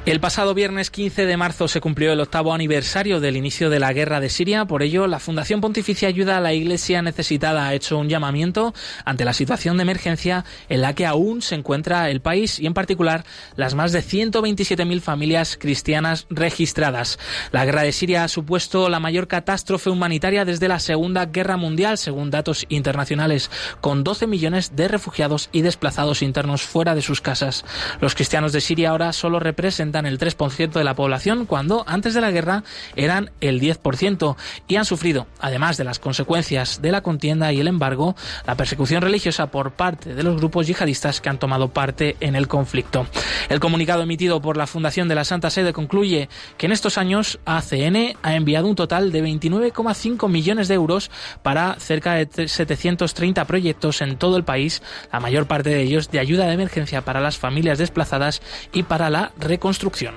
El 0.04 0.18
pasado 0.18 0.52
viernes 0.52 0.90
15 0.90 1.26
de 1.26 1.36
marzo 1.36 1.68
se 1.68 1.80
cumplió 1.80 2.12
el 2.12 2.18
octavo 2.18 2.52
aniversario 2.52 3.20
del 3.20 3.36
inicio 3.36 3.70
de 3.70 3.78
la 3.78 3.92
guerra 3.92 4.18
de 4.18 4.30
Siria. 4.30 4.64
Por 4.64 4.82
ello, 4.82 5.06
la 5.06 5.20
Fundación 5.20 5.60
Pontificia 5.60 6.08
Ayuda 6.08 6.38
a 6.38 6.40
la 6.40 6.52
Iglesia 6.52 7.02
Necesitada 7.02 7.68
ha 7.68 7.74
hecho 7.74 7.98
un 7.98 8.08
llamamiento 8.08 8.74
ante 9.04 9.24
la 9.24 9.32
situación 9.32 9.76
de 9.76 9.84
emergencia 9.84 10.44
en 10.68 10.80
la 10.80 10.96
que 10.96 11.06
aún 11.06 11.40
se 11.40 11.54
encuentra 11.54 12.10
el 12.10 12.20
país 12.20 12.58
y, 12.58 12.66
en 12.66 12.74
particular, 12.74 13.24
las 13.54 13.76
más 13.76 13.92
de 13.92 14.00
127.000 14.00 15.00
familias 15.00 15.56
cristianas 15.56 16.26
registradas. 16.30 17.20
La 17.52 17.64
guerra 17.64 17.82
de 17.82 17.92
Siria 17.92 18.24
ha 18.24 18.28
supuesto 18.28 18.88
la 18.88 18.98
mayor 18.98 19.28
catástrofe 19.28 19.88
humanitaria 19.88 20.44
desde 20.44 20.66
la 20.66 20.80
Segunda 20.80 21.26
Guerra 21.26 21.56
Mundial, 21.56 21.96
según 21.96 22.32
datos 22.32 22.66
internacionales, 22.70 23.52
con 23.80 24.02
12 24.02 24.26
millones 24.26 24.74
de 24.74 24.88
refugiados 24.88 25.48
y 25.52 25.62
desplazados 25.62 26.22
internos 26.22 26.62
fuera 26.62 26.96
de 26.96 27.02
sus 27.02 27.20
casas. 27.20 27.64
Los 28.00 28.16
cristianos 28.16 28.52
de 28.52 28.60
Siria 28.60 28.90
ahora 28.90 29.12
solo 29.12 29.38
representan 29.38 29.91
el 30.00 30.18
3% 30.18 30.72
de 30.72 30.84
la 30.84 30.94
población 30.94 31.46
cuando 31.46 31.84
antes 31.86 32.14
de 32.14 32.20
la 32.20 32.30
guerra 32.30 32.64
eran 32.96 33.30
el 33.40 33.60
10% 33.60 34.36
y 34.66 34.76
han 34.76 34.84
sufrido, 34.84 35.26
además 35.38 35.76
de 35.76 35.84
las 35.84 35.98
consecuencias 35.98 36.80
de 36.82 36.92
la 36.92 37.02
contienda 37.02 37.52
y 37.52 37.60
el 37.60 37.68
embargo, 37.68 38.16
la 38.46 38.56
persecución 38.56 39.02
religiosa 39.02 39.50
por 39.50 39.72
parte 39.72 40.14
de 40.14 40.22
los 40.22 40.36
grupos 40.36 40.66
yihadistas 40.66 41.20
que 41.20 41.28
han 41.28 41.38
tomado 41.38 41.68
parte 41.68 42.16
en 42.20 42.34
el 42.34 42.48
conflicto. 42.48 43.06
El 43.48 43.60
comunicado 43.60 44.02
emitido 44.02 44.40
por 44.40 44.56
la 44.56 44.66
Fundación 44.66 45.08
de 45.08 45.14
la 45.14 45.24
Santa 45.24 45.50
Sede 45.50 45.72
concluye 45.72 46.28
que 46.56 46.66
en 46.66 46.72
estos 46.72 46.98
años 46.98 47.38
ACN 47.44 48.16
ha 48.22 48.34
enviado 48.34 48.66
un 48.66 48.76
total 48.76 49.12
de 49.12 49.22
29,5 49.22 50.28
millones 50.28 50.68
de 50.68 50.74
euros 50.74 51.10
para 51.42 51.76
cerca 51.78 52.14
de 52.14 52.48
730 52.48 53.44
proyectos 53.44 54.00
en 54.00 54.16
todo 54.16 54.36
el 54.36 54.44
país, 54.44 54.82
la 55.12 55.20
mayor 55.20 55.46
parte 55.46 55.70
de 55.70 55.82
ellos 55.82 56.10
de 56.10 56.18
ayuda 56.18 56.46
de 56.46 56.54
emergencia 56.54 57.04
para 57.04 57.20
las 57.20 57.38
familias 57.38 57.78
desplazadas 57.78 58.42
y 58.72 58.84
para 58.84 59.10
la 59.10 59.32
reconstrucción 59.38 59.81
Construcción. 59.82 60.14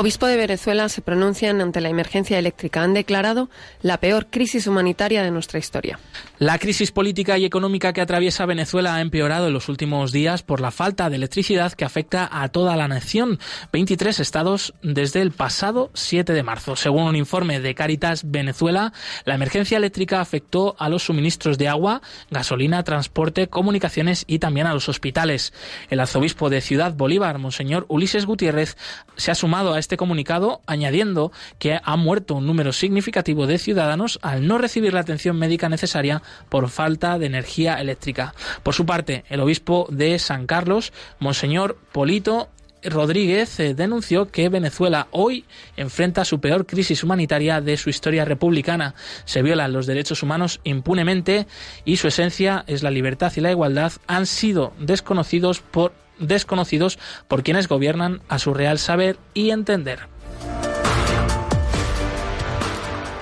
Obispo 0.00 0.28
de 0.28 0.36
Venezuela 0.36 0.88
se 0.88 1.02
pronuncian 1.02 1.60
ante 1.60 1.80
la 1.80 1.88
emergencia 1.88 2.38
eléctrica. 2.38 2.84
Han 2.84 2.94
declarado 2.94 3.50
la 3.82 3.98
peor 3.98 4.28
crisis 4.30 4.68
humanitaria 4.68 5.24
de 5.24 5.32
nuestra 5.32 5.58
historia. 5.58 5.98
La 6.38 6.60
crisis 6.60 6.92
política 6.92 7.36
y 7.36 7.44
económica 7.44 7.92
que 7.92 8.00
atraviesa 8.00 8.46
Venezuela 8.46 8.94
ha 8.94 9.00
empeorado 9.00 9.48
en 9.48 9.54
los 9.54 9.68
últimos 9.68 10.12
días 10.12 10.44
por 10.44 10.60
la 10.60 10.70
falta 10.70 11.10
de 11.10 11.16
electricidad 11.16 11.72
que 11.72 11.84
afecta 11.84 12.28
a 12.30 12.48
toda 12.50 12.76
la 12.76 12.86
nación. 12.86 13.40
23 13.72 14.20
estados 14.20 14.72
desde 14.82 15.20
el 15.20 15.32
pasado 15.32 15.90
7 15.94 16.32
de 16.32 16.44
marzo. 16.44 16.76
Según 16.76 17.02
un 17.02 17.16
informe 17.16 17.58
de 17.58 17.74
Caritas 17.74 18.30
Venezuela, 18.30 18.92
la 19.24 19.34
emergencia 19.34 19.78
eléctrica 19.78 20.20
afectó 20.20 20.76
a 20.78 20.88
los 20.88 21.02
suministros 21.02 21.58
de 21.58 21.66
agua, 21.66 22.02
gasolina, 22.30 22.84
transporte, 22.84 23.48
comunicaciones 23.48 24.22
y 24.28 24.38
también 24.38 24.68
a 24.68 24.74
los 24.74 24.88
hospitales. 24.88 25.52
El 25.90 25.98
arzobispo 25.98 26.50
de 26.50 26.60
Ciudad 26.60 26.94
Bolívar, 26.94 27.38
Monseñor 27.38 27.84
Ulises 27.88 28.26
Gutiérrez, 28.26 28.76
se 29.16 29.32
ha 29.32 29.34
sumado 29.34 29.74
a 29.74 29.80
este 29.80 29.87
comunicado 29.96 30.60
añadiendo 30.66 31.32
que 31.58 31.78
ha 31.82 31.96
muerto 31.96 32.34
un 32.34 32.46
número 32.46 32.72
significativo 32.72 33.46
de 33.46 33.58
ciudadanos 33.58 34.18
al 34.22 34.46
no 34.46 34.58
recibir 34.58 34.92
la 34.92 35.00
atención 35.00 35.38
médica 35.38 35.68
necesaria 35.68 36.22
por 36.48 36.68
falta 36.68 37.18
de 37.18 37.26
energía 37.26 37.80
eléctrica. 37.80 38.34
Por 38.62 38.74
su 38.74 38.86
parte, 38.86 39.24
el 39.28 39.40
obispo 39.40 39.86
de 39.90 40.18
San 40.18 40.46
Carlos, 40.46 40.92
Monseñor 41.18 41.78
Polito 41.92 42.48
Rodríguez 42.82 43.58
eh, 43.60 43.74
denunció 43.74 44.30
que 44.30 44.48
Venezuela 44.48 45.08
hoy 45.10 45.44
enfrenta 45.76 46.24
su 46.24 46.40
peor 46.40 46.66
crisis 46.66 47.02
humanitaria 47.02 47.60
de 47.60 47.76
su 47.76 47.90
historia 47.90 48.24
republicana. 48.24 48.94
Se 49.24 49.42
violan 49.42 49.72
los 49.72 49.86
derechos 49.86 50.22
humanos 50.22 50.60
impunemente 50.64 51.46
y 51.84 51.96
su 51.96 52.08
esencia 52.08 52.64
es 52.66 52.82
la 52.82 52.90
libertad 52.90 53.32
y 53.36 53.40
la 53.40 53.50
igualdad 53.50 53.92
han 54.06 54.26
sido 54.26 54.72
desconocidos 54.78 55.60
por 55.60 55.92
desconocidos 56.18 56.98
por 57.26 57.42
quienes 57.42 57.68
gobiernan 57.68 58.20
a 58.28 58.38
su 58.38 58.54
real 58.54 58.78
saber 58.78 59.18
y 59.34 59.50
entender. 59.50 60.00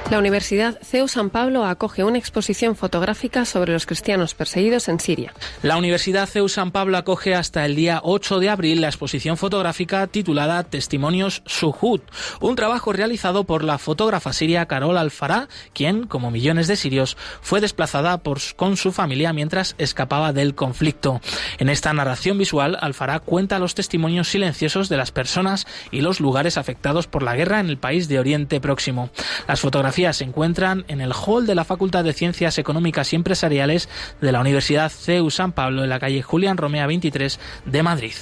La 0.09 0.21
Universidad 0.21 0.79
CEU 0.85 1.09
San 1.09 1.31
Pablo 1.31 1.65
acoge 1.65 2.05
una 2.05 2.17
exposición 2.17 2.77
fotográfica 2.77 3.45
sobre 3.45 3.73
los 3.73 3.87
cristianos 3.87 4.35
perseguidos 4.35 4.89
en 4.89 5.01
Siria. 5.01 5.35
La 5.65 5.77
Universidad 5.77 6.29
CEU 6.29 6.49
San 6.49 6.71
Pablo 6.71 6.97
acoge 6.97 7.35
hasta 7.35 7.67
el 7.67 7.75
día 7.75 8.01
8 8.05 8.39
de 8.39 8.49
abril 8.49 8.81
la 8.81 8.87
exposición 8.87 9.37
fotográfica 9.37 10.07
titulada 10.07 10.63
Testimonios 10.63 11.43
Suhud, 11.45 12.03
un 12.41 12.55
trabajo 12.55 12.93
realizado 12.93 13.43
por 13.45 13.65
la 13.65 13.79
fotógrafa 13.79 14.33
siria 14.33 14.67
Carol 14.67 14.97
Alfará, 14.97 15.49
quien, 15.73 16.07
como 16.07 16.31
millones 16.31 16.69
de 16.69 16.77
sirios, 16.77 17.17
fue 17.41 17.61
desplazada 17.61 18.23
con 18.55 18.77
su 18.77 18.93
familia 18.93 19.33
mientras 19.33 19.75
escapaba 19.77 20.33
del 20.33 20.55
conflicto. 20.55 21.21
En 21.59 21.69
esta 21.69 21.93
narración 21.93 22.39
visual, 22.39 22.79
Alfará 22.81 23.19
cuenta 23.19 23.59
los 23.59 23.75
testimonios 23.75 24.29
silenciosos 24.29 24.89
de 24.89 24.99
las 24.99 25.11
personas 25.11 25.67
y 25.91 26.01
los 26.01 26.21
lugares 26.21 26.59
afectados 26.59 27.09
por 27.09 27.25
la 27.25 27.35
guerra 27.35 27.59
en 27.59 27.69
el 27.69 27.77
país 27.77 28.07
de 28.07 28.21
Oriente 28.21 28.61
Próximo. 28.61 29.11
Las 29.49 29.61
fotografías 29.61 29.96
se 29.97 30.25
encuentran 30.25 30.85
en 30.89 31.01
el 31.01 31.13
hall 31.13 31.47
de 31.47 31.55
la 31.55 31.65
Facultad 31.65 32.05
de 32.05 32.13
Ciencias 32.13 32.59
Económicas 32.59 33.13
y 33.13 33.17
Empresariales 33.17 33.89
de 34.21 34.31
la 34.31 34.41
Universidad 34.41 34.91
CEU 34.91 35.31
San 35.31 35.53
Pablo 35.53 35.85
en 35.85 35.89
la 35.89 35.99
calle 35.99 36.21
Julián 36.21 36.59
Romea 36.59 36.87
23 36.87 37.41
de 37.65 37.83
Madrid. 37.83 38.13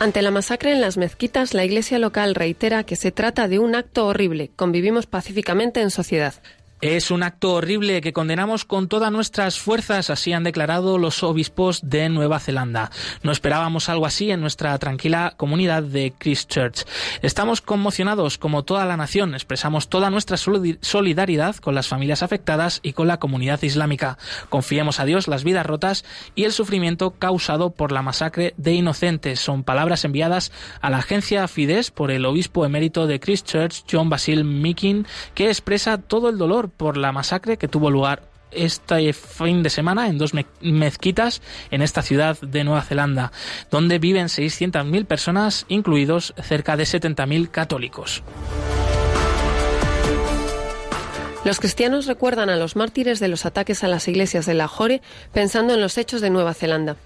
Ante 0.00 0.22
la 0.22 0.32
masacre 0.32 0.72
en 0.72 0.80
las 0.80 0.96
mezquitas, 0.96 1.54
la 1.54 1.64
iglesia 1.64 2.00
local 2.00 2.34
reitera 2.34 2.82
que 2.82 2.96
se 2.96 3.12
trata 3.12 3.46
de 3.46 3.60
un 3.60 3.76
acto 3.76 4.06
horrible. 4.06 4.50
Convivimos 4.56 5.06
pacíficamente 5.06 5.80
en 5.80 5.90
sociedad. 5.90 6.34
Es 6.82 7.10
un 7.10 7.22
acto 7.22 7.54
horrible 7.54 8.02
que 8.02 8.12
condenamos 8.12 8.66
con 8.66 8.88
todas 8.88 9.10
nuestras 9.10 9.58
fuerzas, 9.58 10.10
así 10.10 10.34
han 10.34 10.44
declarado 10.44 10.98
los 10.98 11.22
obispos 11.22 11.80
de 11.82 12.10
Nueva 12.10 12.38
Zelanda. 12.38 12.90
No 13.22 13.32
esperábamos 13.32 13.88
algo 13.88 14.04
así 14.04 14.30
en 14.30 14.42
nuestra 14.42 14.76
tranquila 14.78 15.32
comunidad 15.38 15.82
de 15.82 16.12
Christchurch. 16.18 16.84
Estamos 17.22 17.62
conmocionados 17.62 18.36
como 18.36 18.62
toda 18.62 18.84
la 18.84 18.98
nación, 18.98 19.32
expresamos 19.32 19.88
toda 19.88 20.10
nuestra 20.10 20.36
solidaridad 20.36 21.56
con 21.56 21.74
las 21.74 21.88
familias 21.88 22.22
afectadas 22.22 22.80
y 22.82 22.92
con 22.92 23.08
la 23.08 23.20
comunidad 23.20 23.62
islámica. 23.62 24.18
Confiemos 24.50 25.00
a 25.00 25.06
Dios 25.06 25.28
las 25.28 25.44
vidas 25.44 25.64
rotas 25.64 26.04
y 26.34 26.44
el 26.44 26.52
sufrimiento 26.52 27.12
causado 27.12 27.70
por 27.70 27.90
la 27.90 28.02
masacre 28.02 28.52
de 28.58 28.74
inocentes. 28.74 29.40
Son 29.40 29.64
palabras 29.64 30.04
enviadas 30.04 30.52
a 30.82 30.90
la 30.90 30.98
agencia 30.98 31.48
Fides 31.48 31.90
por 31.90 32.10
el 32.10 32.26
obispo 32.26 32.66
emérito 32.66 33.06
de 33.06 33.18
Christchurch, 33.18 33.84
John 33.90 34.10
Basil 34.10 34.44
Meekin, 34.44 35.06
que 35.34 35.48
expresa 35.48 35.96
todo 35.96 36.28
el 36.28 36.36
dolor 36.36 36.65
por 36.68 36.96
la 36.96 37.12
masacre 37.12 37.56
que 37.56 37.68
tuvo 37.68 37.90
lugar 37.90 38.22
este 38.50 39.12
fin 39.12 39.62
de 39.62 39.70
semana 39.70 40.08
en 40.08 40.18
dos 40.18 40.32
mezquitas 40.60 41.42
en 41.70 41.82
esta 41.82 42.02
ciudad 42.02 42.38
de 42.40 42.64
Nueva 42.64 42.82
Zelanda, 42.82 43.32
donde 43.70 43.98
viven 43.98 44.26
600.000 44.26 45.04
personas, 45.06 45.66
incluidos 45.68 46.34
cerca 46.42 46.76
de 46.76 46.84
70.000 46.84 47.50
católicos. 47.50 48.22
Los 51.44 51.60
cristianos 51.60 52.06
recuerdan 52.06 52.50
a 52.50 52.56
los 52.56 52.74
mártires 52.74 53.20
de 53.20 53.28
los 53.28 53.46
ataques 53.46 53.84
a 53.84 53.88
las 53.88 54.08
iglesias 54.08 54.46
de 54.46 54.54
Lahore 54.54 55.00
pensando 55.32 55.74
en 55.74 55.80
los 55.80 55.96
hechos 55.96 56.20
de 56.20 56.30
Nueva 56.30 56.54
Zelanda. 56.54 56.96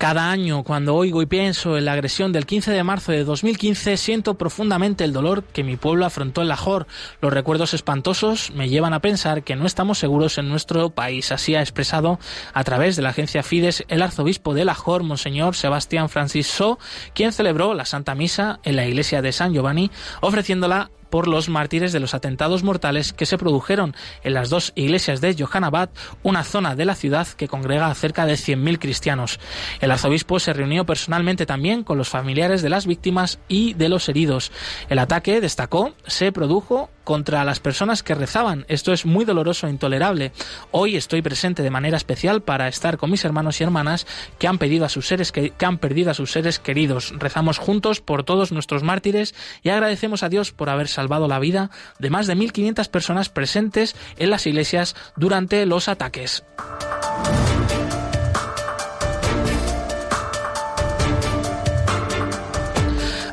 Cada 0.00 0.30
año, 0.30 0.64
cuando 0.64 0.94
oigo 0.94 1.20
y 1.20 1.26
pienso 1.26 1.76
en 1.76 1.84
la 1.84 1.92
agresión 1.92 2.32
del 2.32 2.46
15 2.46 2.70
de 2.70 2.82
marzo 2.82 3.12
de 3.12 3.22
2015, 3.22 3.98
siento 3.98 4.38
profundamente 4.38 5.04
el 5.04 5.12
dolor 5.12 5.44
que 5.44 5.62
mi 5.62 5.76
pueblo 5.76 6.06
afrontó 6.06 6.40
en 6.40 6.48
Lahore. 6.48 6.86
Los 7.20 7.34
recuerdos 7.34 7.74
espantosos 7.74 8.50
me 8.52 8.70
llevan 8.70 8.94
a 8.94 9.00
pensar 9.00 9.42
que 9.42 9.56
no 9.56 9.66
estamos 9.66 9.98
seguros 9.98 10.38
en 10.38 10.48
nuestro 10.48 10.88
país. 10.88 11.32
Así 11.32 11.54
ha 11.54 11.60
expresado 11.60 12.18
a 12.54 12.64
través 12.64 12.96
de 12.96 13.02
la 13.02 13.10
agencia 13.10 13.42
Fides 13.42 13.84
el 13.88 14.00
arzobispo 14.00 14.54
de 14.54 14.64
Lahore, 14.64 15.04
Monseñor 15.04 15.54
Sebastián 15.54 16.08
Francis 16.08 16.46
So, 16.46 16.78
quien 17.12 17.34
celebró 17.34 17.74
la 17.74 17.84
Santa 17.84 18.14
Misa 18.14 18.58
en 18.62 18.76
la 18.76 18.86
iglesia 18.86 19.20
de 19.20 19.32
San 19.32 19.52
Giovanni, 19.52 19.90
ofreciéndola 20.22 20.90
por 21.10 21.28
los 21.28 21.48
mártires 21.48 21.92
de 21.92 22.00
los 22.00 22.14
atentados 22.14 22.62
mortales 22.62 23.12
que 23.12 23.26
se 23.26 23.38
produjeron 23.38 23.94
en 24.22 24.34
las 24.34 24.48
dos 24.48 24.72
iglesias 24.76 25.20
de 25.20 25.34
Johanabad, 25.38 25.90
una 26.22 26.44
zona 26.44 26.76
de 26.76 26.84
la 26.84 26.94
ciudad 26.94 27.26
que 27.28 27.48
congrega 27.48 27.88
a 27.88 27.94
cerca 27.94 28.26
de 28.26 28.34
100.000 28.34 28.78
cristianos. 28.78 29.40
El 29.80 29.90
arzobispo 29.90 30.38
se 30.38 30.52
reunió 30.52 30.86
personalmente 30.86 31.46
también 31.46 31.84
con 31.84 31.98
los 31.98 32.08
familiares 32.08 32.62
de 32.62 32.70
las 32.70 32.86
víctimas 32.86 33.38
y 33.48 33.74
de 33.74 33.88
los 33.88 34.08
heridos. 34.08 34.52
El 34.88 34.98
ataque, 34.98 35.40
destacó, 35.40 35.94
se 36.06 36.32
produjo 36.32 36.90
contra 37.10 37.44
las 37.44 37.58
personas 37.58 38.04
que 38.04 38.14
rezaban. 38.14 38.64
Esto 38.68 38.92
es 38.92 39.04
muy 39.04 39.24
doloroso 39.24 39.66
e 39.66 39.70
intolerable. 39.70 40.30
Hoy 40.70 40.96
estoy 40.96 41.22
presente 41.22 41.62
de 41.62 41.70
manera 41.70 41.96
especial 41.96 42.40
para 42.40 42.68
estar 42.68 42.98
con 42.98 43.10
mis 43.10 43.24
hermanos 43.24 43.60
y 43.60 43.64
hermanas 43.64 44.06
que 44.38 44.46
han, 44.46 44.58
pedido 44.58 44.84
a 44.84 44.88
sus 44.88 45.08
seres 45.08 45.32
que, 45.32 45.52
han 45.60 45.78
perdido 45.78 46.12
a 46.12 46.14
sus 46.14 46.30
seres 46.30 46.60
queridos. 46.60 47.12
Rezamos 47.18 47.58
juntos 47.58 48.00
por 48.00 48.22
todos 48.22 48.52
nuestros 48.52 48.84
mártires 48.84 49.34
y 49.64 49.70
agradecemos 49.70 50.22
a 50.22 50.28
Dios 50.28 50.52
por 50.52 50.70
haber 50.70 50.86
salvado 50.86 50.99
la 51.08 51.38
vida 51.38 51.70
de 51.98 52.10
más 52.10 52.26
de 52.26 52.36
1.500 52.36 52.88
personas 52.88 53.28
presentes 53.28 53.96
en 54.18 54.30
las 54.30 54.46
iglesias 54.46 54.94
durante 55.16 55.66
los 55.66 55.88
ataques. 55.88 56.44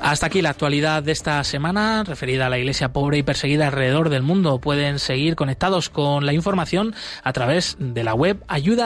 Hasta 0.08 0.28
aquí 0.28 0.42
la 0.42 0.52
actualidad 0.52 1.04
de 1.04 1.12
esta 1.12 1.44
semana 1.44 2.06
referida 2.06 2.46
a 2.46 2.50
la 2.50 2.58
iglesia 2.58 2.94
pobre 2.94 3.18
y 3.18 3.24
perseguida 3.24 3.68
alrededor 3.68 4.10
del 4.10 4.24
mundo. 4.24 4.58
Pueden 4.62 5.00
seguir 5.00 5.36
conectados 5.36 5.90
con 5.90 6.26
la 6.26 6.32
información 6.32 6.96
a 7.24 7.34
través 7.34 7.76
de 7.78 8.06
la 8.06 8.14
web 8.14 8.42
ayuda 8.48 8.86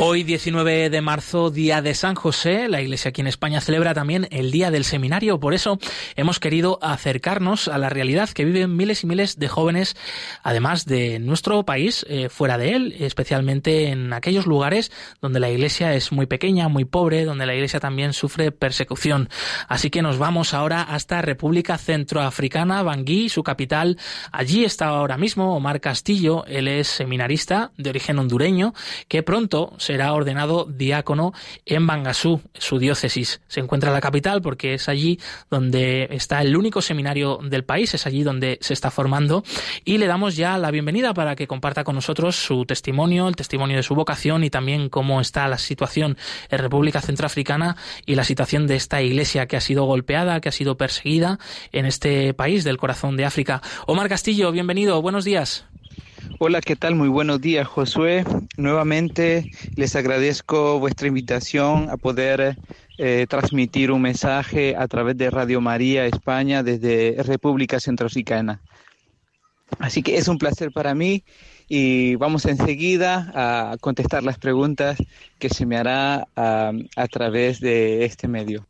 Hoy 0.00 0.22
19 0.22 0.90
de 0.90 1.00
marzo, 1.00 1.50
día 1.50 1.82
de 1.82 1.92
San 1.92 2.14
José, 2.14 2.68
la 2.68 2.80
Iglesia 2.80 3.08
aquí 3.08 3.20
en 3.20 3.26
España 3.26 3.60
celebra 3.60 3.94
también 3.94 4.28
el 4.30 4.52
Día 4.52 4.70
del 4.70 4.84
Seminario. 4.84 5.40
Por 5.40 5.54
eso 5.54 5.80
hemos 6.14 6.38
querido 6.38 6.78
acercarnos 6.82 7.66
a 7.66 7.78
la 7.78 7.88
realidad 7.88 8.28
que 8.28 8.44
viven 8.44 8.76
miles 8.76 9.02
y 9.02 9.08
miles 9.08 9.40
de 9.40 9.48
jóvenes, 9.48 9.96
además 10.44 10.84
de 10.84 11.18
nuestro 11.18 11.64
país, 11.64 12.06
eh, 12.08 12.28
fuera 12.28 12.58
de 12.58 12.74
él, 12.74 12.94
especialmente 13.00 13.88
en 13.88 14.12
aquellos 14.12 14.46
lugares 14.46 14.92
donde 15.20 15.40
la 15.40 15.50
Iglesia 15.50 15.92
es 15.94 16.12
muy 16.12 16.26
pequeña, 16.26 16.68
muy 16.68 16.84
pobre, 16.84 17.24
donde 17.24 17.46
la 17.46 17.56
Iglesia 17.56 17.80
también 17.80 18.12
sufre 18.12 18.52
persecución. 18.52 19.28
Así 19.66 19.90
que 19.90 20.00
nos 20.00 20.16
vamos 20.16 20.54
ahora 20.54 20.80
hasta 20.80 21.22
República 21.22 21.76
Centroafricana, 21.76 22.84
Bangui, 22.84 23.30
su 23.30 23.42
capital. 23.42 23.98
Allí 24.30 24.64
está 24.64 24.86
ahora 24.86 25.18
mismo 25.18 25.56
Omar 25.56 25.80
Castillo, 25.80 26.44
él 26.46 26.68
es 26.68 26.86
seminarista 26.86 27.72
de 27.76 27.90
origen 27.90 28.20
hondureño, 28.20 28.74
que 29.08 29.24
pronto 29.24 29.74
será 29.88 30.12
ordenado 30.12 30.66
diácono 30.66 31.32
en 31.64 31.86
Bangasú, 31.86 32.42
su 32.52 32.78
diócesis. 32.78 33.40
Se 33.48 33.60
encuentra 33.60 33.88
en 33.88 33.94
la 33.94 34.02
capital 34.02 34.42
porque 34.42 34.74
es 34.74 34.86
allí 34.86 35.18
donde 35.50 36.08
está 36.10 36.42
el 36.42 36.54
único 36.58 36.82
seminario 36.82 37.38
del 37.42 37.64
país, 37.64 37.94
es 37.94 38.06
allí 38.06 38.22
donde 38.22 38.58
se 38.60 38.74
está 38.74 38.90
formando 38.90 39.44
y 39.86 39.96
le 39.96 40.06
damos 40.06 40.36
ya 40.36 40.58
la 40.58 40.70
bienvenida 40.70 41.14
para 41.14 41.36
que 41.36 41.46
comparta 41.46 41.84
con 41.84 41.94
nosotros 41.94 42.36
su 42.36 42.66
testimonio, 42.66 43.28
el 43.28 43.36
testimonio 43.36 43.78
de 43.78 43.82
su 43.82 43.94
vocación 43.94 44.44
y 44.44 44.50
también 44.50 44.90
cómo 44.90 45.22
está 45.22 45.48
la 45.48 45.56
situación 45.56 46.18
en 46.50 46.58
República 46.58 47.00
Centroafricana 47.00 47.76
y 48.04 48.14
la 48.14 48.24
situación 48.24 48.66
de 48.66 48.76
esta 48.76 49.00
iglesia 49.00 49.46
que 49.46 49.56
ha 49.56 49.62
sido 49.62 49.84
golpeada, 49.84 50.42
que 50.42 50.50
ha 50.50 50.52
sido 50.52 50.76
perseguida 50.76 51.38
en 51.72 51.86
este 51.86 52.34
país 52.34 52.62
del 52.62 52.76
corazón 52.76 53.16
de 53.16 53.24
África. 53.24 53.62
Omar 53.86 54.10
Castillo, 54.10 54.52
bienvenido, 54.52 55.00
buenos 55.00 55.24
días. 55.24 55.64
Hola, 56.36 56.60
¿qué 56.60 56.76
tal? 56.76 56.94
Muy 56.94 57.08
buenos 57.08 57.40
días, 57.40 57.66
Josué. 57.66 58.24
Nuevamente 58.56 59.50
les 59.74 59.96
agradezco 59.96 60.78
vuestra 60.78 61.08
invitación 61.08 61.88
a 61.90 61.96
poder 61.96 62.56
eh, 62.98 63.26
transmitir 63.28 63.90
un 63.90 64.02
mensaje 64.02 64.76
a 64.76 64.86
través 64.86 65.16
de 65.16 65.30
Radio 65.30 65.60
María 65.60 66.06
España 66.06 66.62
desde 66.62 67.16
República 67.22 67.80
Centroafricana. 67.80 68.60
Así 69.78 70.02
que 70.02 70.16
es 70.16 70.28
un 70.28 70.38
placer 70.38 70.70
para 70.70 70.94
mí 70.94 71.24
y 71.68 72.14
vamos 72.16 72.44
enseguida 72.44 73.32
a 73.34 73.76
contestar 73.80 74.22
las 74.22 74.38
preguntas 74.38 74.98
que 75.38 75.48
se 75.48 75.66
me 75.66 75.76
hará 75.76 76.28
a 76.36 77.08
través 77.10 77.58
de 77.58 78.04
este 78.04 78.28
medio. 78.28 78.67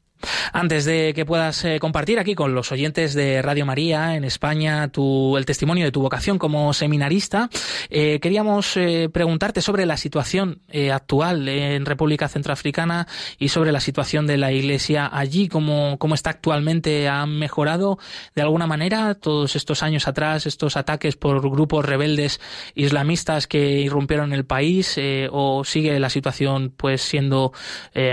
Antes 0.52 0.84
de 0.84 1.12
que 1.14 1.24
puedas 1.24 1.64
eh, 1.64 1.78
compartir 1.78 2.18
aquí 2.18 2.34
con 2.34 2.54
los 2.54 2.72
oyentes 2.72 3.14
de 3.14 3.42
Radio 3.42 3.66
María 3.66 4.16
en 4.16 4.24
España 4.24 4.88
tu, 4.88 5.36
el 5.36 5.46
testimonio 5.46 5.84
de 5.84 5.92
tu 5.92 6.00
vocación 6.00 6.38
como 6.38 6.72
seminarista, 6.72 7.48
eh, 7.90 8.18
queríamos 8.20 8.76
eh, 8.76 9.08
preguntarte 9.12 9.60
sobre 9.60 9.86
la 9.86 9.96
situación 9.96 10.60
actual 10.92 11.48
en 11.48 11.86
República 11.86 12.28
Centroafricana 12.28 13.06
y 13.38 13.48
sobre 13.48 13.72
la 13.72 13.80
situación 13.80 14.26
de 14.26 14.36
la 14.36 14.52
Iglesia 14.52 15.08
allí, 15.12 15.48
cómo, 15.48 15.98
cómo 15.98 16.14
está 16.14 16.30
actualmente. 16.30 17.08
¿Han 17.08 17.38
mejorado 17.38 17.98
de 18.34 18.42
alguna 18.42 18.66
manera 18.66 19.14
todos 19.14 19.56
estos 19.56 19.82
años 19.82 20.08
atrás 20.08 20.46
estos 20.46 20.76
ataques 20.76 21.16
por 21.16 21.40
grupos 21.40 21.84
rebeldes 21.84 22.40
islamistas 22.74 23.46
que 23.46 23.80
irrumpieron 23.80 24.32
el 24.32 24.44
país 24.44 24.98
o 25.30 25.64
sigue 25.64 25.98
la 25.98 26.10
situación 26.10 26.72
pues 26.76 27.02
siendo 27.02 27.52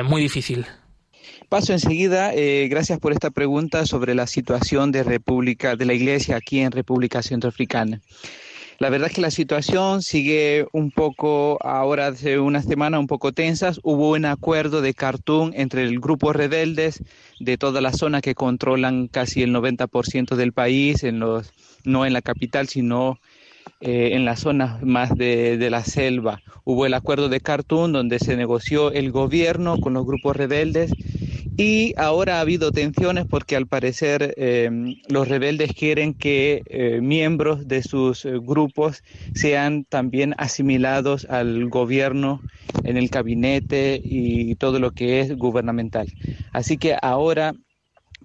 muy 0.06 0.22
difícil? 0.22 0.66
Paso 1.50 1.74
enseguida, 1.74 2.34
eh, 2.34 2.68
gracias 2.70 3.00
por 3.00 3.12
esta 3.12 3.30
pregunta 3.30 3.86
sobre 3.86 4.16
la 4.16 4.26
situación 4.26 4.92
de 4.92 5.04
República, 5.04 5.76
de 5.76 5.86
la 5.86 5.94
Iglesia 5.94 6.38
aquí 6.38 6.62
en 6.62 6.72
República 6.72 7.22
Centroafricana. 7.22 8.02
La 8.80 8.90
verdad 8.90 9.10
es 9.10 9.16
que 9.16 9.22
la 9.22 9.32
situación 9.32 10.02
sigue 10.02 10.66
un 10.74 10.92
poco, 10.92 11.60
ahora 11.62 12.08
hace 12.08 12.40
una 12.40 12.62
semana, 12.62 13.00
un 13.00 13.08
poco 13.08 13.32
tensas. 13.32 13.80
Hubo 13.84 14.12
un 14.12 14.26
acuerdo 14.26 14.82
de 14.82 14.94
Khartoum 14.94 15.52
entre 15.54 15.84
el 15.84 16.00
grupo 16.00 16.34
rebeldes 16.34 17.04
de 17.40 17.58
toda 17.58 17.80
la 17.80 17.94
zona 17.94 18.22
que 18.22 18.36
controlan 18.36 19.08
casi 19.08 19.44
el 19.44 19.54
90% 19.54 20.36
del 20.36 20.52
país, 20.52 21.04
en 21.04 21.20
los, 21.20 21.54
no 21.86 22.06
en 22.06 22.14
la 22.14 22.22
capital, 22.22 22.68
sino 22.68 23.20
eh, 23.82 24.10
en 24.14 24.26
las 24.26 24.42
zonas 24.42 24.82
más 24.84 25.16
de, 25.16 25.58
de, 25.58 25.70
la 25.70 25.86
selva. 25.86 26.42
Hubo 26.66 26.86
el 26.86 26.96
acuerdo 26.96 27.30
de 27.30 27.40
Khartoum 27.40 27.92
donde 27.92 28.20
se 28.20 28.36
negoció 28.36 28.92
el 28.92 29.12
gobierno 29.12 29.80
con 29.80 29.94
los 29.94 30.06
grupos 30.06 30.36
rebeldes 30.36 30.92
y 31.58 31.94
ahora 31.98 32.38
ha 32.38 32.42
habido 32.42 32.72
tensiones 32.72 33.26
porque 33.26 33.56
al 33.56 33.68
parecer 33.68 34.34
eh, 34.38 34.70
los 35.08 35.28
rebeldes 35.28 35.72
quieren 35.74 36.14
que 36.14 36.64
eh, 36.66 37.00
miembros 37.02 37.68
de 37.68 37.82
sus 37.82 38.26
eh, 38.26 38.34
grupos 38.42 39.04
sean 39.34 39.86
también 39.86 40.36
asimilados 40.38 41.26
al 41.30 41.70
gobierno 41.70 42.42
en 42.84 42.98
el 42.98 43.08
gabinete 43.08 44.02
y 44.04 44.56
todo 44.56 44.80
lo 44.80 44.92
que 44.92 45.22
es 45.22 45.38
gubernamental. 45.38 46.12
Así 46.52 46.78
que 46.78 46.98
ahora 47.02 47.54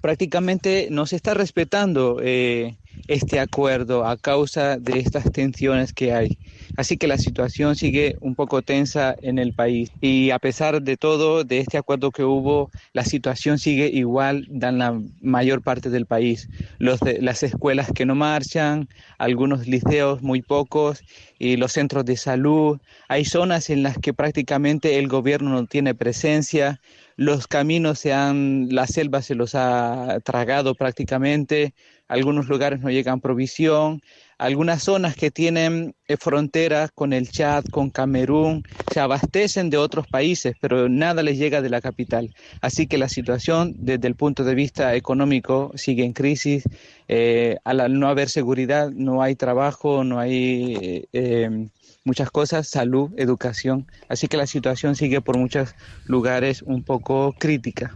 prácticamente 0.01 0.89
no 0.91 1.07
se 1.07 1.17
está 1.17 1.35
respetando 1.35 2.21
este 2.21 3.39
acuerdo 3.39 4.07
a 4.07 4.17
causa 4.17 4.79
de 4.79 4.99
estas 4.99 5.31
tensiones 5.31 5.93
que 5.93 6.13
hay. 6.13 6.39
Así 6.81 6.97
que 6.97 7.07
la 7.07 7.19
situación 7.19 7.77
sigue 7.77 8.17
un 8.23 8.35
poco 8.35 8.63
tensa 8.63 9.15
en 9.21 9.39
el 9.39 9.53
país. 9.53 9.91
Y 10.01 10.31
a 10.31 10.39
pesar 10.39 10.81
de 10.81 10.97
todo, 10.97 11.45
de 11.45 11.59
este 11.59 11.77
acuerdo 11.77 12.11
que 12.11 12.25
hubo, 12.25 12.71
la 12.95 13.05
situación 13.05 13.59
sigue 13.59 13.89
igual 13.89 14.49
en 14.49 14.79
la 14.79 14.99
mayor 15.21 15.61
parte 15.61 15.91
del 15.91 16.07
país. 16.07 16.49
Las 16.79 17.43
escuelas 17.43 17.93
que 17.95 18.07
no 18.07 18.15
marchan, 18.15 18.89
algunos 19.19 19.67
liceos 19.67 20.23
muy 20.23 20.41
pocos 20.41 21.03
y 21.39 21.59
los 21.59 21.73
centros 21.73 22.07
de 22.07 22.17
salud. 22.17 22.81
Hay 23.09 23.27
zonas 23.27 23.69
en 23.69 23.83
las 23.83 23.99
que 23.99 24.15
prácticamente 24.15 24.99
el 24.99 25.07
gobierno 25.07 25.51
no 25.51 25.67
tiene 25.67 25.95
presencia, 25.95 26.81
los 27.17 27.47
caminos 27.47 27.99
se 27.99 28.15
han, 28.15 28.69
la 28.71 28.87
selva 28.87 29.21
se 29.21 29.35
los 29.35 29.55
ha 29.55 30.19
tragado 30.25 30.75
prácticamente, 30.75 31.75
algunos 32.09 32.49
lugares 32.49 32.81
no 32.81 32.89
llegan 32.89 33.21
provisión, 33.21 34.01
algunas 34.41 34.83
zonas 34.83 35.17
que 35.17 35.31
tienen 35.31 35.95
eh, 36.09 36.17
fronteras 36.17 36.91
con 36.93 37.13
el 37.13 37.31
Chad, 37.31 37.65
con 37.71 37.91
Camerún, 37.91 38.63
se 38.91 38.99
abastecen 38.99 39.69
de 39.69 39.77
otros 39.77 40.07
países, 40.07 40.55
pero 40.63 40.89
nada 40.89 41.23
les 41.23 41.37
llega 41.37 41.61
de 41.61 41.69
la 41.69 41.83
capital. 41.83 42.35
Así 42.63 42.87
que 42.87 42.97
la 42.97 43.11
situación 43.11 43.75
desde 43.77 44.09
el 44.09 44.15
punto 44.15 44.43
de 44.43 44.55
vista 44.55 44.95
económico 44.95 45.73
sigue 45.75 46.05
en 46.05 46.15
crisis. 46.15 46.65
Eh, 47.07 47.59
al 47.65 48.01
no 48.01 48.09
haber 48.09 48.31
seguridad, 48.31 48.91
no 48.91 49.21
hay 49.23 49.37
trabajo, 49.37 50.05
no 50.05 50.19
hay... 50.19 51.07
Eh, 51.13 51.69
muchas 52.05 52.31
cosas, 52.31 52.67
salud, 52.67 53.11
educación. 53.19 53.87
Así 54.09 54.27
que 54.27 54.39
la 54.39 54.47
situación 54.47 54.97
sigue 54.97 55.21
por 55.21 55.37
muchos 55.37 55.75
lugares 56.07 56.63
un 56.63 56.83
poco 56.83 57.35
crítica. 57.39 57.95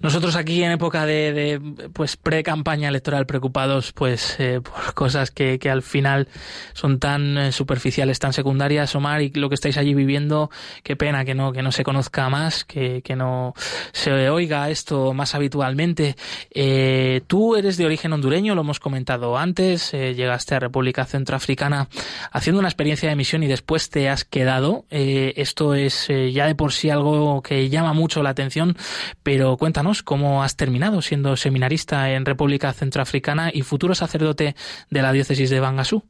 Nosotros 0.00 0.34
aquí 0.34 0.64
en 0.64 0.72
época 0.72 1.06
de, 1.06 1.60
pues 1.92 2.16
pre-campaña 2.16 2.88
electoral 2.88 3.24
preocupados 3.26 3.92
pues 3.92 4.36
eh, 4.40 4.60
por 4.60 4.94
cosas 4.94 5.30
que, 5.30 5.58
que, 5.60 5.70
al 5.70 5.82
final 5.82 6.28
son 6.72 6.98
tan 6.98 7.38
eh, 7.38 7.52
superficiales, 7.52 8.18
tan 8.18 8.32
secundarias, 8.32 8.94
Omar, 8.96 9.22
y 9.22 9.30
lo 9.30 9.48
que 9.48 9.54
estáis 9.54 9.78
allí 9.78 9.94
viviendo, 9.94 10.50
qué 10.82 10.96
pena 10.96 11.24
que 11.24 11.34
no, 11.34 11.52
que 11.52 11.62
no 11.62 11.70
se 11.70 11.84
conozca 11.84 12.28
más, 12.28 12.64
que, 12.64 13.00
que 13.02 13.14
no 13.14 13.54
se 13.92 14.28
oiga 14.28 14.70
esto 14.70 15.14
más 15.14 15.34
habitualmente. 15.34 16.16
Eh, 16.50 17.22
tú 17.28 17.54
eres 17.54 17.76
de 17.76 17.86
origen 17.86 18.12
hondureño, 18.12 18.56
lo 18.56 18.62
hemos 18.62 18.80
comentado 18.80 19.38
antes, 19.38 19.92
llegaste 19.92 20.56
a 20.56 20.60
República 20.60 21.04
Centroafricana 21.04 21.88
haciendo 22.32 22.58
una 22.58 22.68
experiencia 22.68 23.08
de 23.08 23.16
misión 23.16 23.35
y 23.42 23.46
después 23.46 23.90
te 23.90 24.08
has 24.08 24.24
quedado. 24.24 24.86
esto 24.90 25.74
es 25.74 26.08
ya 26.08 26.46
de 26.46 26.54
por 26.54 26.72
sí 26.72 26.90
algo 26.90 27.42
que 27.42 27.68
llama 27.68 27.92
mucho 27.92 28.22
la 28.22 28.30
atención, 28.30 28.76
pero 29.22 29.56
cuéntanos 29.56 30.02
cómo 30.02 30.42
has 30.42 30.56
terminado 30.56 31.02
siendo 31.02 31.36
seminarista 31.36 32.10
en 32.12 32.24
República 32.24 32.72
Centroafricana 32.72 33.50
y 33.52 33.62
futuro 33.62 33.94
sacerdote 33.94 34.56
de 34.90 35.02
la 35.02 35.12
diócesis 35.12 35.50
de 35.50 35.60
Bangasú. 35.60 36.02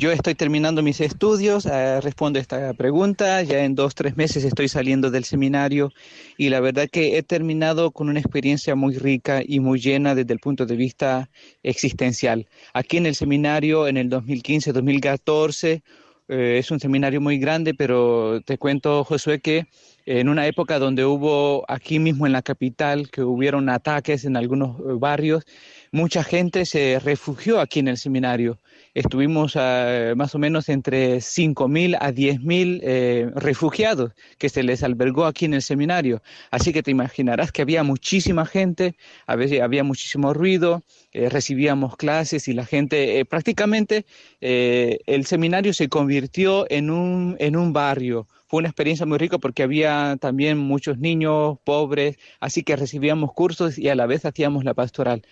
Yo 0.00 0.10
estoy 0.12 0.34
terminando 0.34 0.82
mis 0.82 0.98
estudios, 1.02 1.66
eh, 1.66 2.00
respondo 2.00 2.38
esta 2.38 2.72
pregunta, 2.72 3.42
ya 3.42 3.64
en 3.64 3.74
dos, 3.74 3.94
tres 3.94 4.16
meses 4.16 4.44
estoy 4.44 4.66
saliendo 4.66 5.10
del 5.10 5.24
seminario 5.24 5.92
y 6.38 6.48
la 6.48 6.60
verdad 6.60 6.88
que 6.90 7.18
he 7.18 7.22
terminado 7.22 7.90
con 7.90 8.08
una 8.08 8.18
experiencia 8.18 8.74
muy 8.74 8.96
rica 8.96 9.42
y 9.46 9.60
muy 9.60 9.78
llena 9.78 10.14
desde 10.14 10.32
el 10.32 10.38
punto 10.38 10.64
de 10.64 10.74
vista 10.76 11.28
existencial. 11.62 12.48
Aquí 12.72 12.96
en 12.96 13.04
el 13.04 13.14
seminario, 13.14 13.88
en 13.88 13.98
el 13.98 14.08
2015-2014, 14.08 15.82
eh, 16.30 16.58
es 16.58 16.70
un 16.70 16.78
seminario 16.78 17.20
muy 17.20 17.38
grande, 17.38 17.74
pero 17.74 18.40
te 18.42 18.56
cuento, 18.56 19.02
Josué, 19.02 19.40
que 19.40 19.66
en 20.06 20.28
una 20.28 20.46
época 20.46 20.78
donde 20.78 21.04
hubo 21.04 21.64
aquí 21.68 21.98
mismo 21.98 22.24
en 22.26 22.32
la 22.32 22.42
capital, 22.42 23.10
que 23.10 23.22
hubieron 23.22 23.68
ataques 23.68 24.24
en 24.24 24.36
algunos 24.36 24.78
eh, 24.78 24.82
barrios, 24.98 25.44
mucha 25.90 26.22
gente 26.22 26.66
se 26.66 27.00
refugió 27.00 27.60
aquí 27.60 27.80
en 27.80 27.88
el 27.88 27.96
seminario. 27.96 28.58
Estuvimos 28.94 29.56
uh, 29.56 30.16
más 30.16 30.34
o 30.34 30.38
menos 30.38 30.68
entre 30.68 31.18
5.000 31.18 31.96
a 32.00 32.10
10.000 32.12 32.80
eh, 32.82 33.30
refugiados 33.34 34.12
que 34.38 34.48
se 34.48 34.62
les 34.62 34.82
albergó 34.82 35.26
aquí 35.26 35.44
en 35.44 35.54
el 35.54 35.62
seminario. 35.62 36.22
Así 36.50 36.72
que 36.72 36.82
te 36.82 36.90
imaginarás 36.90 37.52
que 37.52 37.62
había 37.62 37.82
muchísima 37.84 38.46
gente, 38.46 38.96
a 39.26 39.36
veces 39.36 39.60
había 39.60 39.84
muchísimo 39.84 40.34
ruido, 40.34 40.82
eh, 41.12 41.28
recibíamos 41.28 41.96
clases 41.96 42.48
y 42.48 42.52
la 42.52 42.66
gente, 42.66 43.18
eh, 43.20 43.24
prácticamente 43.24 44.06
eh, 44.40 44.98
el 45.06 45.24
seminario 45.26 45.72
se 45.72 45.88
convirtió 45.88 46.66
en 46.70 46.90
un, 46.90 47.36
en 47.38 47.56
un 47.56 47.72
barrio 47.72 48.26
fue 48.50 48.58
una 48.58 48.68
experiencia 48.68 49.06
muy 49.06 49.16
rica 49.18 49.38
porque 49.38 49.62
había 49.62 50.16
también 50.20 50.58
muchos 50.58 50.98
niños 50.98 51.58
pobres, 51.62 52.18
así 52.40 52.64
que 52.64 52.74
recibíamos 52.74 53.32
cursos 53.32 53.78
y 53.78 53.88
a 53.88 53.94
la 53.94 54.06
vez 54.06 54.24
hacíamos 54.24 54.64
la 54.64 54.74
pastoral. 54.74 55.22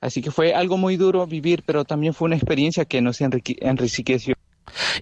Así 0.00 0.22
que 0.22 0.30
fue 0.30 0.54
algo 0.54 0.76
muy 0.76 0.96
duro 0.96 1.26
vivir, 1.26 1.62
pero 1.66 1.84
también 1.84 2.14
fue 2.14 2.26
una 2.26 2.36
experiencia 2.36 2.84
que 2.84 3.00
nos 3.00 3.20
enriqueció. 3.20 4.34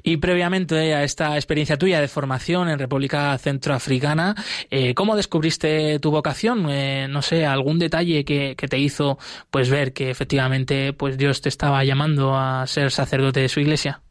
Y 0.03 0.19
previamente 0.19 0.95
a 0.95 1.03
esta 1.03 1.35
experiencia 1.37 1.77
tuya 1.77 2.01
de 2.01 2.09
formación 2.09 2.69
en 2.69 2.79
República 2.79 3.37
Centroafricana, 3.39 4.35
eh, 4.71 4.95
¿cómo 4.95 5.17
descubriste 5.17 5.99
tu 5.99 6.11
vocación? 6.11 6.71
Eh, 6.71 7.09
no 7.09 7.23
sé, 7.23 7.47
algún 7.47 7.79
detalle 7.79 8.25
que, 8.25 8.55
que, 8.57 8.69
te 8.69 8.79
hizo 8.79 9.19
pues 9.51 9.71
ver 9.71 9.93
que 9.93 10.11
efectivamente 10.11 10.93
pues 10.93 11.19
Dios 11.19 11.41
te 11.41 11.49
estaba 11.49 11.85
llamando 11.85 12.37
a 12.37 12.67
ser 12.67 12.91
sacerdote 12.91 13.41
de 13.41 13.49
su 13.49 13.61
iglesia. 13.61 14.03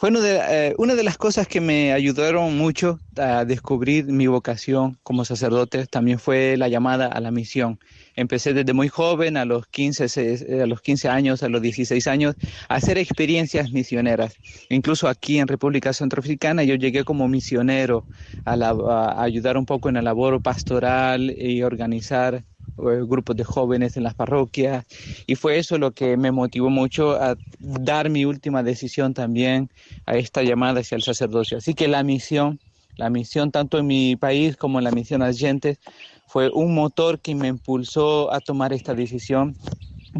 Fue 0.00 0.10
de, 0.10 0.40
eh, 0.48 0.74
una 0.78 0.94
de 0.94 1.04
las 1.04 1.18
cosas 1.18 1.46
que 1.46 1.60
me 1.60 1.92
ayudaron 1.92 2.56
mucho 2.56 2.98
a 3.18 3.44
descubrir 3.44 4.06
mi 4.06 4.28
vocación 4.28 4.96
como 5.02 5.26
sacerdote 5.26 5.86
también 5.86 6.18
fue 6.18 6.56
la 6.56 6.68
llamada 6.68 7.06
a 7.08 7.20
la 7.20 7.30
misión. 7.30 7.78
Empecé 8.16 8.54
desde 8.54 8.72
muy 8.72 8.88
joven, 8.88 9.36
a 9.36 9.44
los 9.44 9.66
15, 9.66 10.62
a 10.62 10.66
los 10.66 10.80
15 10.80 11.10
años, 11.10 11.42
a 11.42 11.50
los 11.50 11.60
16 11.60 12.06
años, 12.06 12.34
a 12.70 12.76
hacer 12.76 12.96
experiencias 12.96 13.72
misioneras. 13.72 14.36
Incluso 14.70 15.06
aquí 15.06 15.38
en 15.38 15.48
República 15.48 15.92
Centroafricana 15.92 16.64
yo 16.64 16.76
llegué 16.76 17.04
como 17.04 17.28
misionero 17.28 18.06
a, 18.46 18.54
a 18.54 19.22
ayudar 19.22 19.58
un 19.58 19.66
poco 19.66 19.90
en 19.90 19.96
la 19.96 20.02
labor 20.02 20.40
pastoral 20.40 21.30
y 21.30 21.62
organizar 21.62 22.42
grupos 22.76 23.36
de 23.36 23.44
jóvenes 23.44 23.96
en 23.96 24.04
las 24.04 24.14
parroquias 24.14 24.84
y 25.26 25.34
fue 25.34 25.58
eso 25.58 25.78
lo 25.78 25.92
que 25.92 26.16
me 26.16 26.32
motivó 26.32 26.70
mucho 26.70 27.12
a 27.12 27.36
dar 27.58 28.10
mi 28.10 28.24
última 28.24 28.62
decisión 28.62 29.14
también 29.14 29.70
a 30.06 30.16
esta 30.16 30.42
llamada 30.42 30.80
hacia 30.80 30.96
el 30.96 31.02
sacerdocio. 31.02 31.58
Así 31.58 31.74
que 31.74 31.88
la 31.88 32.02
misión, 32.02 32.60
la 32.96 33.10
misión 33.10 33.50
tanto 33.50 33.78
en 33.78 33.86
mi 33.86 34.16
país 34.16 34.56
como 34.56 34.78
en 34.78 34.84
la 34.84 34.92
misión 34.92 35.22
Agentes 35.22 35.78
fue 36.26 36.50
un 36.50 36.74
motor 36.74 37.20
que 37.20 37.34
me 37.34 37.48
impulsó 37.48 38.32
a 38.32 38.40
tomar 38.40 38.72
esta 38.72 38.94
decisión 38.94 39.56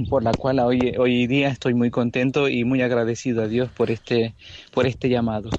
por 0.08 0.22
la 0.22 0.34
cual 0.34 0.60
hoy, 0.60 0.94
hoy 0.98 1.26
día 1.26 1.48
estoy 1.48 1.74
muy 1.74 1.90
contento 1.90 2.48
y 2.48 2.64
muy 2.64 2.82
agradecido 2.82 3.42
a 3.42 3.48
Dios 3.48 3.70
por 3.72 3.90
este, 3.90 4.34
por 4.70 4.86
este 4.86 5.08
llamado. 5.08 5.50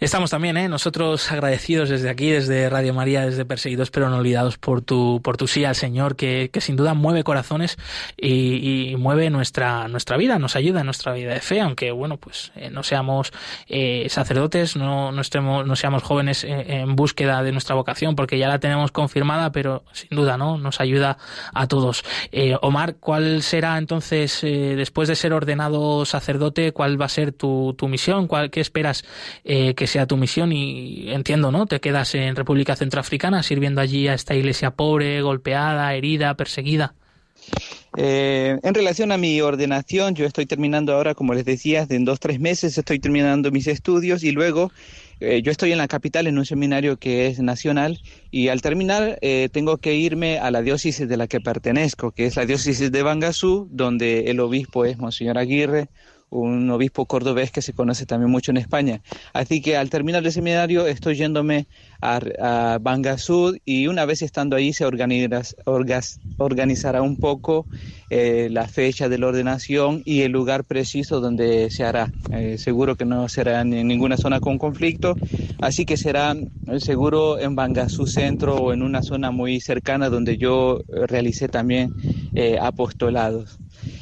Estamos 0.00 0.30
también, 0.30 0.56
¿eh? 0.56 0.68
nosotros 0.68 1.30
agradecidos 1.32 1.88
desde 1.88 2.10
aquí, 2.10 2.30
desde 2.30 2.68
Radio 2.68 2.94
María, 2.94 3.24
desde 3.24 3.44
Perseguidos 3.44 3.90
pero 3.90 4.10
no 4.10 4.16
olvidados 4.16 4.58
por 4.58 4.82
tu, 4.82 5.20
por 5.22 5.36
tu 5.36 5.46
sí 5.46 5.64
al 5.64 5.74
Señor, 5.74 6.16
que, 6.16 6.50
que 6.52 6.60
sin 6.60 6.76
duda 6.76 6.94
mueve 6.94 7.24
corazones 7.24 7.78
y, 8.16 8.94
mueve 8.98 9.30
nuestra, 9.30 9.88
nuestra 9.88 10.16
vida, 10.16 10.38
nos 10.38 10.56
ayuda 10.56 10.80
en 10.80 10.86
nuestra 10.86 11.12
vida 11.12 11.34
de 11.34 11.40
fe, 11.40 11.60
aunque 11.60 11.90
bueno, 11.90 12.16
pues 12.16 12.52
eh, 12.56 12.70
no 12.70 12.82
seamos 12.82 13.32
eh, 13.68 14.06
sacerdotes, 14.08 14.76
no, 14.76 15.12
no, 15.12 15.20
estemos, 15.20 15.66
no 15.66 15.76
seamos 15.76 16.02
jóvenes 16.02 16.44
eh, 16.44 16.80
en 16.80 16.96
búsqueda 16.96 17.42
de 17.42 17.52
nuestra 17.52 17.74
vocación, 17.74 18.16
porque 18.16 18.38
ya 18.38 18.48
la 18.48 18.58
tenemos 18.58 18.92
confirmada, 18.92 19.52
pero 19.52 19.84
sin 19.92 20.10
duda, 20.10 20.36
¿no? 20.36 20.58
Nos 20.58 20.80
ayuda 20.80 21.18
a 21.54 21.66
todos. 21.66 22.04
Eh, 22.32 22.56
Omar, 22.62 22.96
¿cuál 22.96 23.42
será 23.42 23.78
entonces, 23.78 24.40
después 24.42 25.08
de 25.08 25.16
ser 25.16 25.32
ordenado 25.32 26.04
sacerdote, 26.04 26.72
cuál 26.72 27.00
va 27.00 27.06
a 27.06 27.10
ser 27.10 27.32
tu, 27.32 27.74
tu 27.76 27.88
misión? 27.88 28.26
¿Cuál, 28.26 28.50
¿Qué 28.56 28.62
esperas 28.62 29.04
eh, 29.44 29.74
que 29.74 29.86
sea 29.86 30.06
tu 30.06 30.16
misión? 30.16 30.50
Y 30.50 31.10
entiendo, 31.10 31.52
¿no? 31.52 31.66
Te 31.66 31.78
quedas 31.78 32.14
en 32.14 32.34
República 32.34 32.74
Centroafricana 32.74 33.42
sirviendo 33.42 33.82
allí 33.82 34.08
a 34.08 34.14
esta 34.14 34.34
iglesia 34.34 34.70
pobre, 34.70 35.20
golpeada, 35.20 35.92
herida, 35.92 36.32
perseguida. 36.38 36.94
Eh, 37.98 38.58
en 38.62 38.74
relación 38.74 39.12
a 39.12 39.18
mi 39.18 39.42
ordenación, 39.42 40.14
yo 40.14 40.24
estoy 40.24 40.46
terminando 40.46 40.94
ahora, 40.94 41.14
como 41.14 41.34
les 41.34 41.44
decía, 41.44 41.86
en 41.86 42.06
dos, 42.06 42.18
tres 42.18 42.40
meses 42.40 42.78
estoy 42.78 42.98
terminando 42.98 43.50
mis 43.50 43.66
estudios 43.66 44.24
y 44.24 44.32
luego 44.32 44.72
eh, 45.20 45.42
yo 45.42 45.52
estoy 45.52 45.72
en 45.72 45.78
la 45.78 45.86
capital 45.86 46.26
en 46.26 46.38
un 46.38 46.46
seminario 46.46 46.98
que 46.98 47.26
es 47.26 47.38
nacional 47.40 48.00
y 48.30 48.48
al 48.48 48.62
terminar 48.62 49.18
eh, 49.20 49.50
tengo 49.52 49.76
que 49.76 49.96
irme 49.96 50.38
a 50.38 50.50
la 50.50 50.62
diócesis 50.62 51.06
de 51.06 51.16
la 51.18 51.26
que 51.26 51.42
pertenezco, 51.42 52.12
que 52.12 52.24
es 52.24 52.36
la 52.36 52.46
diócesis 52.46 52.90
de 52.90 53.02
Bangasú, 53.02 53.68
donde 53.70 54.30
el 54.30 54.40
obispo 54.40 54.86
es 54.86 54.96
Monseñor 54.96 55.36
Aguirre, 55.36 55.88
un 56.30 56.68
obispo 56.70 57.06
cordobés 57.06 57.50
que 57.50 57.62
se 57.62 57.72
conoce 57.72 58.06
también 58.06 58.30
mucho 58.30 58.50
en 58.50 58.56
España. 58.56 59.00
Así 59.32 59.60
que 59.60 59.76
al 59.76 59.90
terminar 59.90 60.24
el 60.24 60.32
seminario 60.32 60.86
estoy 60.86 61.16
yéndome 61.16 61.66
a, 62.00 62.20
a 62.40 62.78
y 63.64 63.86
una 63.86 64.04
vez 64.04 64.22
estando 64.22 64.56
ahí 64.56 64.72
se 64.72 64.84
organizará, 64.84 67.02
un 67.02 67.16
poco 67.16 67.66
eh, 68.10 68.48
la 68.50 68.68
fecha 68.68 69.08
de 69.08 69.18
la 69.18 69.28
ordenación 69.28 70.02
y 70.04 70.22
el 70.22 70.32
lugar 70.32 70.64
preciso 70.64 71.20
donde 71.20 71.70
se 71.70 71.84
hará. 71.84 72.10
Eh, 72.30 72.58
seguro 72.58 72.96
que 72.96 73.04
no 73.04 73.28
será 73.28 73.62
en 73.62 73.86
ninguna 73.86 74.16
zona 74.16 74.40
con 74.40 74.58
conflicto, 74.58 75.16
así 75.60 75.84
que 75.84 75.96
será 75.96 76.32
eh, 76.32 76.80
seguro 76.80 77.38
en 77.38 77.54
Bangasú 77.54 78.06
Centro 78.06 78.56
o 78.56 78.72
en 78.72 78.82
una 78.82 79.02
zona 79.02 79.30
muy 79.30 79.60
cercana 79.60 80.10
donde 80.10 80.36
yo 80.36 80.80
realicé 80.88 81.48
también 81.48 81.92
eh, 82.34 82.58
apostolados. 82.60 83.58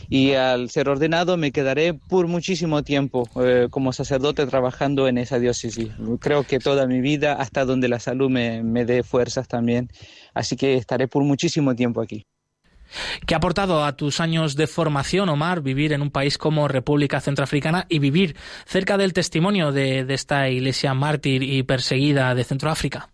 Y 0.08 0.32
al 0.32 0.70
ser 0.70 0.88
ordenado 0.88 1.36
me 1.36 1.52
quedaré 1.52 1.94
por 1.94 2.26
muchísimo 2.26 2.82
tiempo 2.82 3.28
eh, 3.42 3.68
como 3.70 3.92
sacerdote 3.92 4.46
trabajando 4.46 5.08
en 5.08 5.18
esa 5.18 5.38
diócesis. 5.38 5.90
Creo 6.20 6.44
que 6.44 6.58
toda 6.58 6.86
mi 6.86 7.00
vida, 7.00 7.34
hasta 7.34 7.64
donde 7.64 7.88
la 7.88 8.00
salud 8.00 8.30
me, 8.30 8.62
me 8.62 8.84
dé 8.84 9.02
fuerzas 9.02 9.48
también, 9.48 9.90
así 10.34 10.56
que 10.56 10.74
estaré 10.74 11.08
por 11.08 11.24
muchísimo 11.24 11.74
tiempo 11.74 12.00
aquí. 12.00 12.26
¿Qué 13.26 13.34
ha 13.34 13.38
aportado 13.38 13.84
a 13.84 13.96
tus 13.96 14.20
años 14.20 14.56
de 14.56 14.66
formación, 14.66 15.28
Omar, 15.28 15.62
vivir 15.62 15.92
en 15.92 16.02
un 16.02 16.10
país 16.10 16.38
como 16.38 16.68
República 16.68 17.20
Centroafricana 17.20 17.86
y 17.88 17.98
vivir 17.98 18.36
cerca 18.66 18.96
del 18.96 19.12
testimonio 19.12 19.72
de, 19.72 20.04
de 20.04 20.14
esta 20.14 20.48
iglesia 20.48 20.94
mártir 20.94 21.42
y 21.42 21.62
perseguida 21.62 22.34
de 22.34 22.44
Centroáfrica? 22.44 23.10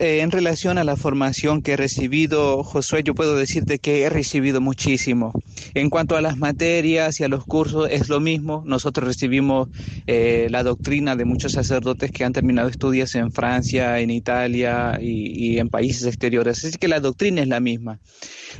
Eh, 0.00 0.20
en 0.20 0.30
relación 0.32 0.78
a 0.78 0.84
la 0.84 0.96
formación 0.96 1.62
que 1.62 1.72
he 1.72 1.76
recibido, 1.76 2.64
Josué, 2.64 3.02
yo 3.04 3.14
puedo 3.14 3.36
decirte 3.36 3.78
que 3.78 4.02
he 4.02 4.10
recibido 4.10 4.60
muchísimo. 4.60 5.32
En 5.74 5.90
cuanto 5.90 6.16
a 6.16 6.20
las 6.20 6.38
materias 6.38 7.20
y 7.20 7.24
a 7.24 7.28
los 7.28 7.44
cursos, 7.44 7.88
es 7.90 8.08
lo 8.08 8.18
mismo. 8.18 8.64
Nosotros 8.66 9.06
recibimos 9.06 9.68
eh, 10.06 10.48
la 10.50 10.64
doctrina 10.64 11.14
de 11.14 11.24
muchos 11.24 11.52
sacerdotes 11.52 12.10
que 12.10 12.24
han 12.24 12.32
terminado 12.32 12.68
estudios 12.68 13.14
en 13.14 13.30
Francia, 13.30 14.00
en 14.00 14.10
Italia 14.10 14.98
y, 15.00 15.52
y 15.52 15.58
en 15.58 15.68
países 15.68 16.04
exteriores. 16.06 16.64
Así 16.64 16.76
que 16.76 16.88
la 16.88 16.98
doctrina 16.98 17.42
es 17.42 17.48
la 17.48 17.60
misma. 17.60 18.00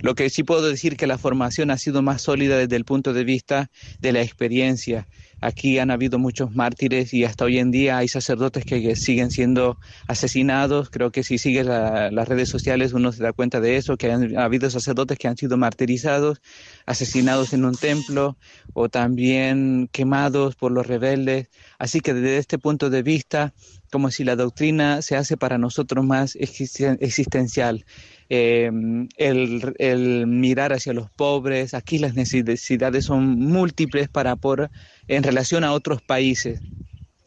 Lo 0.02 0.14
que 0.14 0.30
sí 0.30 0.44
puedo 0.44 0.68
decir 0.68 0.96
que 0.96 1.06
la 1.06 1.18
formación 1.18 1.70
ha 1.70 1.78
sido 1.78 2.02
más 2.02 2.22
sólida 2.22 2.56
desde 2.56 2.76
el 2.76 2.84
punto 2.84 3.12
de 3.12 3.24
vista 3.24 3.70
de 3.98 4.12
la 4.12 4.22
experiencia. 4.22 5.08
Aquí 5.40 5.78
han 5.78 5.90
habido 5.90 6.18
muchos 6.18 6.54
mártires 6.54 7.14
y 7.14 7.24
hasta 7.24 7.44
hoy 7.44 7.58
en 7.58 7.70
día 7.70 7.98
hay 7.98 8.08
sacerdotes 8.08 8.64
que 8.64 8.94
siguen 8.96 9.30
siendo 9.30 9.78
asesinados. 10.06 10.90
Creo 10.90 11.10
que 11.10 11.22
si 11.22 11.38
sigues 11.38 11.66
la, 11.66 12.10
las 12.10 12.28
redes 12.28 12.48
sociales 12.48 12.92
uno 12.92 13.12
se 13.12 13.22
da 13.22 13.32
cuenta 13.32 13.60
de 13.60 13.76
eso, 13.76 13.96
que 13.96 14.12
han 14.12 14.36
ha 14.36 14.44
habido 14.44 14.70
sacerdotes 14.70 15.18
que 15.18 15.28
han 15.28 15.36
sido 15.36 15.56
martirizados, 15.56 16.40
asesinados 16.86 17.52
en 17.52 17.64
un 17.64 17.74
templo 17.74 18.36
o 18.74 18.88
también 18.88 19.88
quemados 19.92 20.56
por 20.56 20.72
los 20.72 20.86
rebeldes. 20.86 21.48
Así 21.78 22.00
que 22.00 22.14
desde 22.14 22.38
este 22.38 22.58
punto 22.58 22.90
de 22.90 23.02
vista, 23.02 23.54
como 23.90 24.10
si 24.10 24.24
la 24.24 24.36
doctrina 24.36 25.02
se 25.02 25.16
hace 25.16 25.36
para 25.36 25.58
nosotros 25.58 26.04
más 26.04 26.36
existencial. 26.36 27.84
Eh, 28.28 28.70
el, 29.16 29.74
el, 29.78 30.26
mirar 30.26 30.72
hacia 30.72 30.92
los 30.92 31.10
pobres, 31.10 31.74
aquí 31.74 31.98
las 31.98 32.14
necesidades 32.14 33.04
son 33.04 33.38
múltiples 33.38 34.08
para 34.08 34.36
por, 34.36 34.70
en 35.08 35.22
relación 35.22 35.64
a 35.64 35.72
otros 35.72 36.00
países. 36.00 36.60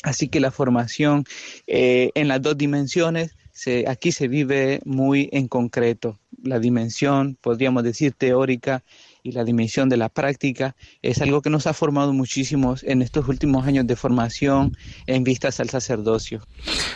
Así 0.03 0.27
que 0.27 0.39
la 0.39 0.51
formación 0.51 1.25
eh, 1.67 2.11
en 2.15 2.27
las 2.27 2.41
dos 2.41 2.57
dimensiones, 2.57 3.35
se, 3.51 3.85
aquí 3.87 4.11
se 4.11 4.27
vive 4.27 4.81
muy 4.83 5.29
en 5.31 5.47
concreto. 5.47 6.19
La 6.41 6.59
dimensión, 6.59 7.37
podríamos 7.39 7.83
decir, 7.83 8.13
teórica 8.13 8.83
y 9.23 9.31
la 9.31 9.45
dimensión 9.45 9.87
de 9.87 9.95
la 9.95 10.09
práctica 10.09 10.75
es 11.01 11.21
algo 11.21 11.41
que 11.41 11.49
nos 11.49 11.65
ha 11.65 11.73
formado 11.73 12.11
muchísimo 12.11 12.75
en 12.83 13.01
estos 13.01 13.25
últimos 13.29 13.65
años 13.65 13.87
de 13.87 13.95
formación 13.95 14.75
en 15.07 15.23
vistas 15.23 15.61
al 15.61 15.69
sacerdocio. 15.69 16.45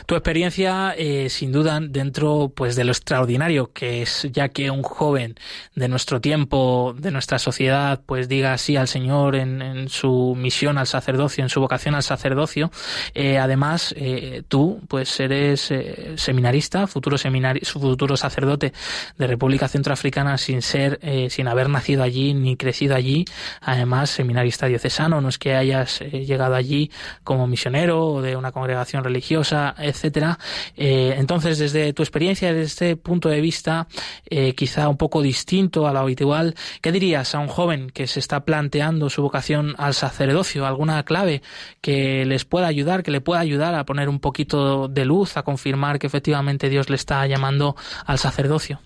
Tu 0.05 0.15
experiencia, 0.15 0.93
eh, 0.97 1.29
sin 1.29 1.53
duda, 1.53 1.79
dentro 1.79 2.51
pues 2.53 2.75
de 2.75 2.83
lo 2.83 2.91
extraordinario 2.91 3.71
que 3.71 4.01
es 4.01 4.27
ya 4.33 4.49
que 4.49 4.69
un 4.69 4.83
joven 4.83 5.35
de 5.75 5.87
nuestro 5.87 6.19
tiempo, 6.19 6.93
de 6.97 7.11
nuestra 7.11 7.39
sociedad, 7.39 8.01
pues 8.05 8.27
diga 8.27 8.57
sí 8.57 8.75
al 8.75 8.89
Señor 8.89 9.37
en, 9.37 9.87
su 9.87 10.35
misión 10.37 10.77
al 10.77 10.87
sacerdocio, 10.87 11.43
en 11.43 11.49
su 11.49 11.61
vocación 11.61 11.95
al 11.95 12.03
sacerdocio. 12.03 12.71
Eh, 13.13 13.37
además, 13.37 13.95
eh, 13.97 14.43
tú, 14.49 14.81
pues 14.89 15.17
eres 15.21 15.73
seminarista, 16.15 16.87
futuro 16.87 17.17
seminari 17.17 17.61
futuro 17.61 18.17
sacerdote 18.17 18.73
de 19.17 19.27
República 19.27 19.69
Centroafricana 19.69 20.37
sin 20.37 20.61
ser, 20.61 20.99
sin 21.29 21.47
haber 21.47 21.69
nacido 21.69 22.03
allí 22.03 22.16
allí 22.17 22.34
ni 22.34 22.58
crecido 22.58 22.95
allí, 22.95 23.25
además 23.62 24.10
seminarista 24.10 24.65
diocesano, 24.65 25.21
no 25.21 25.30
es 25.30 25.38
que 25.38 25.56
hayas 25.56 26.01
eh, 26.01 26.25
llegado 26.25 26.56
allí 26.56 26.91
como 27.23 27.47
misionero 27.47 28.06
o 28.06 28.21
de 28.21 28.36
una 28.36 28.51
congregación 28.51 29.03
religiosa, 29.03 29.75
etcétera. 29.77 30.39
Eh, 30.75 31.15
entonces, 31.17 31.60
desde 31.60 31.93
tu 31.93 32.01
experiencia, 32.01 32.53
desde 32.53 32.63
este 32.63 32.95
punto 32.95 33.30
de 33.30 33.41
vista, 33.41 33.88
eh, 34.30 34.53
quizá 34.56 34.89
un 34.89 34.97
poco 34.97 35.21
distinto 35.21 35.88
a 35.88 35.93
lo 35.93 35.99
habitual, 35.99 36.56
¿qué 36.82 36.91
dirías 36.91 37.36
a 37.36 37.39
un 37.39 37.47
joven 37.47 37.91
que 37.91 38.08
se 38.08 38.19
está 38.19 38.45
planteando 38.45 39.10
su 39.10 39.21
vocación 39.21 39.75
al 39.77 39.93
sacerdocio? 39.93 40.65
¿Alguna 40.65 41.03
clave 41.03 41.41
que 41.82 42.25
les 42.25 42.45
pueda 42.45 42.67
ayudar, 42.67 43.03
que 43.03 43.12
le 43.12 43.21
pueda 43.21 43.41
ayudar 43.41 43.75
a 43.75 43.86
poner 43.86 44.10
un 44.10 44.19
poquito 44.19 44.88
de 44.88 45.06
luz, 45.06 45.38
a 45.38 45.43
confirmar 45.43 45.99
que 45.99 46.08
efectivamente 46.08 46.69
Dios 46.69 46.89
le 46.89 46.95
está 46.95 47.25
llamando 47.27 47.75
al 48.06 48.17
sacerdocio? 48.17 48.80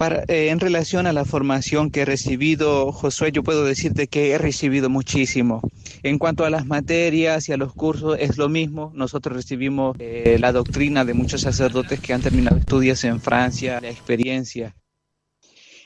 Eh, 0.00 0.50
en 0.50 0.60
relación 0.60 1.08
a 1.08 1.12
la 1.12 1.24
formación 1.24 1.90
que 1.90 2.02
he 2.02 2.04
recibido, 2.04 2.92
Josué, 2.92 3.32
yo 3.32 3.42
puedo 3.42 3.64
decirte 3.64 4.06
que 4.06 4.30
he 4.30 4.38
recibido 4.38 4.88
muchísimo. 4.88 5.60
En 6.04 6.18
cuanto 6.18 6.44
a 6.44 6.50
las 6.50 6.66
materias 6.66 7.48
y 7.48 7.52
a 7.52 7.56
los 7.56 7.74
cursos, 7.74 8.16
es 8.20 8.38
lo 8.38 8.48
mismo. 8.48 8.92
Nosotros 8.94 9.34
recibimos 9.34 9.96
eh, 9.98 10.36
la 10.38 10.52
doctrina 10.52 11.04
de 11.04 11.14
muchos 11.14 11.40
sacerdotes 11.40 11.98
que 11.98 12.14
han 12.14 12.22
terminado 12.22 12.58
estudios 12.58 13.02
en 13.02 13.20
Francia, 13.20 13.80
la 13.80 13.90
experiencia. 13.90 14.76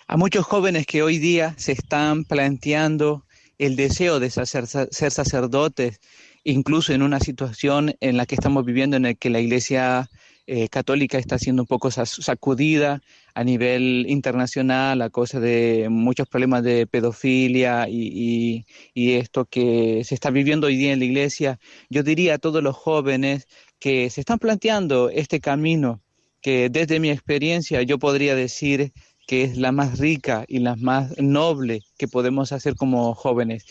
A 0.07 0.19
muchos 0.19 0.45
jóvenes 0.45 0.85
que 0.85 1.03
hoy 1.03 1.19
día 1.19 1.55
se 1.57 1.73
están 1.73 2.25
planteando 2.25 3.25
el 3.57 3.77
deseo 3.77 4.21
de 4.21 4.29
ser, 4.29 4.67
ser 4.67 5.11
sacerdotes, 5.11 6.01
incluso 6.45 6.93
en 6.93 7.01
una 7.01 7.19
situación 7.19 7.95
en 8.01 8.19
la 8.19 8.27
que 8.27 8.35
estamos 8.35 8.67
viviendo, 8.67 8.99
en 8.99 9.05
la 9.05 9.15
que 9.15 9.31
la 9.31 9.41
Iglesia 9.41 10.11
eh, 10.47 10.69
católica 10.69 11.19
está 11.19 11.39
siendo 11.39 11.63
un 11.63 11.69
poco 11.69 11.91
sacudida 11.91 13.01
a 13.35 13.45
nivel 13.45 14.07
internacional 14.09 15.03
a 15.03 15.11
causa 15.11 15.41
de 15.41 15.89
muchos 15.91 16.29
problemas 16.29 16.63
de 16.63 16.87
pedofilia 16.87 17.89
y, 17.89 18.65
y, 18.95 19.13
esto 19.15 19.47
que 19.47 20.03
se 20.05 20.15
está 20.15 20.31
viviendo 20.31 20.67
hoy 20.67 20.77
día 20.77 20.93
en 20.93 20.99
la 20.99 21.05
iglesia. 21.05 21.59
Yo 21.91 22.03
diría 22.03 22.35
a 22.35 22.39
todos 22.39 22.63
los 22.63 22.77
jóvenes 22.77 23.47
que 23.79 24.11
se 24.11 24.21
están 24.21 24.39
planteando 24.39 25.11
este 25.11 25.41
camino, 25.41 26.03
que 26.41 26.69
desde 26.71 27.01
mi 27.01 27.11
experiencia 27.11 27.83
yo 27.83 27.99
podría 27.99 28.35
decir 28.35 28.93
que 29.27 29.45
es 29.45 29.57
la 29.57 29.73
más 29.73 29.99
rica 29.99 30.45
y 30.49 30.59
la 30.59 30.77
más 30.77 31.17
noble 31.19 31.83
que 31.97 32.09
podemos 32.09 32.53
hacer 32.53 32.75
como 32.75 33.15
jóvenes. 33.15 33.65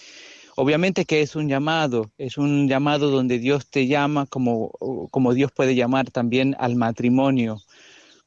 Obviamente 0.55 1.05
que 1.05 1.21
es 1.21 1.35
un 1.35 1.47
llamado, 1.47 2.11
es 2.17 2.37
un 2.37 2.67
llamado 2.67 3.09
donde 3.09 3.39
Dios 3.39 3.69
te 3.69 3.87
llama 3.87 4.25
como, 4.25 4.71
como 5.11 5.33
Dios 5.33 5.51
puede 5.51 5.75
llamar 5.75 6.11
también 6.11 6.55
al 6.59 6.75
matrimonio. 6.75 7.61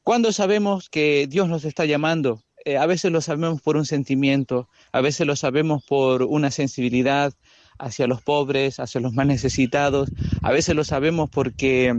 ¿Cuándo 0.05 0.31
sabemos 0.31 0.87
que 0.87 1.25
Dios 1.27 1.49
nos 1.49 1.65
está 1.65 1.83
llamando? 1.85 2.43
Eh, 2.63 2.77
a 2.77 2.85
veces 2.85 3.11
lo 3.11 3.21
sabemos 3.21 3.59
por 3.63 3.75
un 3.75 3.87
sentimiento, 3.87 4.69
a 4.91 5.01
veces 5.01 5.25
lo 5.25 5.35
sabemos 5.35 5.83
por 5.83 6.21
una 6.21 6.51
sensibilidad 6.51 7.33
hacia 7.79 8.05
los 8.05 8.21
pobres, 8.21 8.79
hacia 8.79 9.01
los 9.01 9.13
más 9.13 9.25
necesitados, 9.25 10.11
a 10.43 10.51
veces 10.51 10.75
lo 10.75 10.83
sabemos 10.83 11.31
porque 11.31 11.91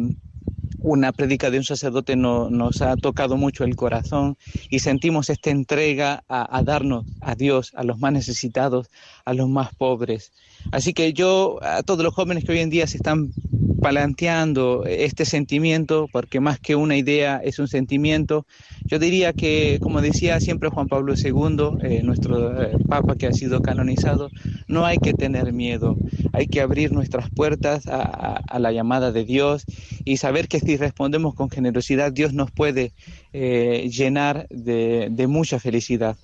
una 0.79 1.11
prédica 1.11 1.51
de 1.51 1.59
un 1.59 1.64
sacerdote 1.64 2.14
no, 2.14 2.49
nos 2.49 2.81
ha 2.81 2.95
tocado 2.97 3.37
mucho 3.37 3.64
el 3.64 3.75
corazón 3.75 4.38
y 4.71 4.79
sentimos 4.79 5.29
esta 5.29 5.51
entrega 5.51 6.23
a, 6.29 6.62
darnos 6.62 7.07
a 7.21 7.35
Dios, 7.35 7.73
a 7.75 7.83
los 7.83 7.99
más 7.99 8.12
necesitados, 8.12 8.88
a 9.25 9.35
los 9.35 9.49
más 9.49 9.75
pobres. 9.75 10.33
Así 10.72 10.92
que 10.92 11.12
yo, 11.12 11.59
a 11.62 11.83
todos 11.83 12.02
los 12.02 12.14
jóvenes 12.14 12.44
que 12.44 12.52
hoy 12.52 12.61
en 12.61 12.70
día 12.70 12.87
se 12.87 12.96
están 12.96 13.33
planteando 13.81 14.85
este 14.85 15.24
sentimiento, 15.24 16.09
porque 16.11 16.40
más 16.40 16.59
que 16.59 16.74
una 16.74 16.96
idea 16.96 17.40
es 17.44 17.59
un 17.59 17.68
sentimiento, 17.68 18.46
yo 18.85 18.98
diría 18.98 19.33
que, 19.33 19.79
como 19.81 20.00
decía 20.00 20.40
siempre 20.40 20.70
Juan 20.70 20.88
Pablo 20.88 21.14
II, 21.14 21.79
eh, 21.83 22.02
nuestro 22.02 22.62
eh, 22.62 22.72
Papa 22.88 23.14
que 23.16 23.26
ha 23.26 23.33
sido 23.33 23.62
canonizado, 23.62 24.31
no 24.66 24.87
hay 24.87 24.98
que 24.98 25.12
tener 25.12 25.52
miedo, 25.52 25.96
hay 26.33 26.46
que 26.46 26.61
abrir 26.61 26.92
nuestras 26.92 27.31
puertas 27.31 27.87
a, 27.87 28.02
a, 28.02 28.40
a 28.48 28.59
la 28.59 28.72
llamada 28.72 29.12
de 29.12 29.24
Dios 29.24 29.64
y 30.05 30.16
saber 30.16 30.48
que 30.48 30.61
si 30.61 30.76
respondemos 30.76 31.35
con 31.35 31.50
generosidad, 31.50 32.12
Dios 32.12 32.33
nos 32.33 32.50
puede 32.50 32.92
eh, 33.38 33.90
llenar 33.90 34.46
de, 34.48 35.09
de, 35.11 35.26
mucha 35.26 35.61
felicidad. 35.61 36.16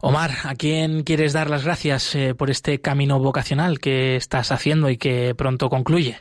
Omar, 0.00 0.30
¿a 0.44 0.54
quién 0.54 1.02
quieres 1.02 1.34
dar 1.34 1.50
las 1.50 1.64
gracias 1.64 2.14
eh, 2.14 2.34
por 2.34 2.48
este 2.48 2.80
camino 2.80 3.18
vocacional 3.18 3.75
que 3.78 4.16
estás 4.16 4.52
haciendo 4.52 4.90
y 4.90 4.96
que 4.96 5.34
pronto 5.34 5.68
concluye? 5.68 6.16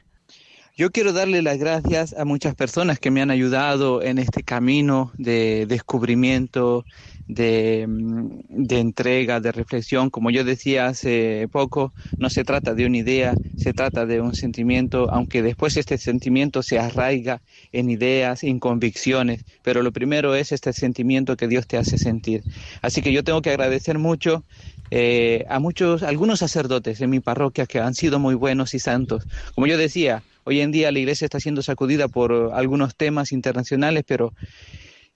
Yo 0.77 0.91
quiero 0.91 1.13
darle 1.13 1.41
las 1.41 1.57
gracias 1.57 2.13
a 2.13 2.25
muchas 2.25 2.53
personas 2.53 2.99
que 2.99 3.09
me 3.09 3.21
han 3.21 3.31
ayudado 3.31 4.01
en 4.01 4.17
este 4.17 4.43
camino 4.43 5.13
de 5.17 5.65
descubrimiento, 5.67 6.83
de, 7.29 7.85
de, 7.87 8.79
entrega, 8.79 9.39
de 9.39 9.53
reflexión. 9.53 10.09
Como 10.09 10.31
yo 10.31 10.43
decía 10.43 10.87
hace 10.87 11.47
poco, 11.49 11.93
no 12.17 12.29
se 12.29 12.43
trata 12.43 12.73
de 12.73 12.85
una 12.85 12.97
idea, 12.97 13.35
se 13.55 13.71
trata 13.71 14.05
de 14.05 14.19
un 14.19 14.35
sentimiento, 14.35 15.09
aunque 15.11 15.41
después 15.41 15.77
este 15.77 15.97
sentimiento 15.97 16.61
se 16.61 16.77
arraiga 16.77 17.41
en 17.71 17.89
ideas, 17.89 18.43
en 18.43 18.59
convicciones, 18.59 19.45
pero 19.63 19.81
lo 19.81 19.93
primero 19.93 20.35
es 20.35 20.51
este 20.51 20.73
sentimiento 20.73 21.37
que 21.37 21.47
Dios 21.47 21.67
te 21.67 21.77
hace 21.77 21.97
sentir. 21.97 22.43
Así 22.81 23.01
que 23.01 23.13
yo 23.13 23.23
tengo 23.23 23.41
que 23.41 23.51
agradecer 23.51 23.97
mucho 23.97 24.43
eh, 24.91 25.45
a 25.49 25.59
muchos, 25.59 26.03
algunos 26.03 26.39
sacerdotes 26.39 27.01
en 27.01 27.09
mi 27.09 27.19
parroquia 27.19 27.65
que 27.65 27.79
han 27.79 27.93
sido 27.93 28.19
muy 28.19 28.35
buenos 28.35 28.73
y 28.73 28.79
santos. 28.79 29.27
Como 29.53 29.67
yo 29.67 29.77
decía, 29.77 30.23
hoy 30.43 30.61
en 30.61 30.71
día 30.71 30.91
la 30.91 30.99
iglesia 30.99 31.25
está 31.25 31.39
siendo 31.39 31.61
sacudida 31.61 32.07
por 32.07 32.51
algunos 32.53 32.95
temas 32.95 33.31
internacionales, 33.31 34.03
pero 34.07 34.33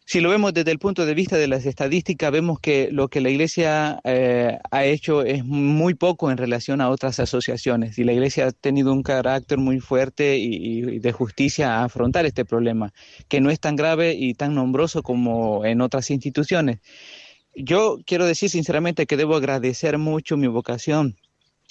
si 0.09 0.21
lo 0.21 0.31
vemos 0.31 0.55
desde 0.55 0.71
el 0.71 0.79
punto 0.79 1.05
de 1.05 1.13
vista 1.13 1.37
de 1.37 1.47
las 1.47 1.67
estadísticas, 1.67 2.31
vemos 2.31 2.59
que 2.59 2.89
lo 2.91 3.09
que 3.09 3.21
la 3.21 3.29
Iglesia 3.29 3.99
eh, 4.03 4.57
ha 4.71 4.83
hecho 4.83 5.21
es 5.21 5.45
muy 5.45 5.93
poco 5.93 6.31
en 6.31 6.37
relación 6.37 6.81
a 6.81 6.89
otras 6.89 7.19
asociaciones 7.19 7.99
y 7.99 8.03
la 8.03 8.13
Iglesia 8.13 8.47
ha 8.47 8.51
tenido 8.51 8.91
un 8.91 9.03
carácter 9.03 9.59
muy 9.59 9.79
fuerte 9.79 10.37
y, 10.39 10.97
de 10.97 11.11
justicia 11.11 11.75
a 11.75 11.83
afrontar 11.83 12.25
este 12.25 12.43
problema, 12.43 12.91
que 13.27 13.39
no 13.39 13.51
es 13.51 13.59
tan 13.59 13.75
grave 13.75 14.15
y 14.15 14.33
tan 14.33 14.55
nombroso 14.55 15.03
como 15.03 15.63
en 15.63 15.79
otras 15.79 16.09
instituciones. 16.09 16.79
Yo 17.55 17.97
quiero 18.05 18.25
decir 18.25 18.49
sinceramente 18.49 19.05
que 19.05 19.17
debo 19.17 19.35
agradecer 19.35 19.97
mucho 19.97 20.37
mi 20.37 20.47
vocación 20.47 21.17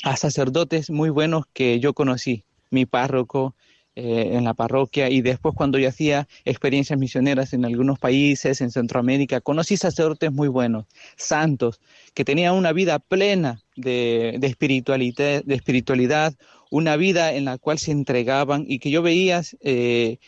a 0.04 0.16
sacerdotes 0.16 0.90
muy 0.90 1.10
buenos 1.10 1.44
que 1.52 1.80
yo 1.80 1.94
conocí, 1.94 2.44
mi 2.70 2.86
párroco, 2.86 3.54
eh, 4.00 4.36
en 4.36 4.44
la 4.44 4.54
parroquia 4.54 5.10
y 5.10 5.22
después 5.22 5.56
cuando 5.56 5.76
yo 5.76 5.88
hacía 5.88 6.28
experiencias 6.44 6.96
misioneras 6.96 7.52
en 7.52 7.64
algunos 7.64 7.98
países, 7.98 8.60
en 8.60 8.70
Centroamérica, 8.70 9.40
conocí 9.40 9.76
sacerdotes 9.76 10.30
muy 10.30 10.46
buenos, 10.46 10.86
santos, 11.16 11.80
que 12.14 12.24
tenían 12.24 12.54
una 12.54 12.72
vida 12.72 13.00
plena 13.00 13.60
de, 13.74 14.38
espiritualidad, 14.40 15.42
de 15.42 15.52
espiritualidad, 15.52 16.34
una 16.70 16.94
vida 16.94 17.32
en 17.32 17.46
la 17.46 17.58
cual 17.58 17.80
se 17.80 17.90
entregaban 17.90 18.66
y 18.68 18.78
que 18.78 18.92
yo 18.92 19.02
veía 19.02 19.42
eh, 19.62 20.18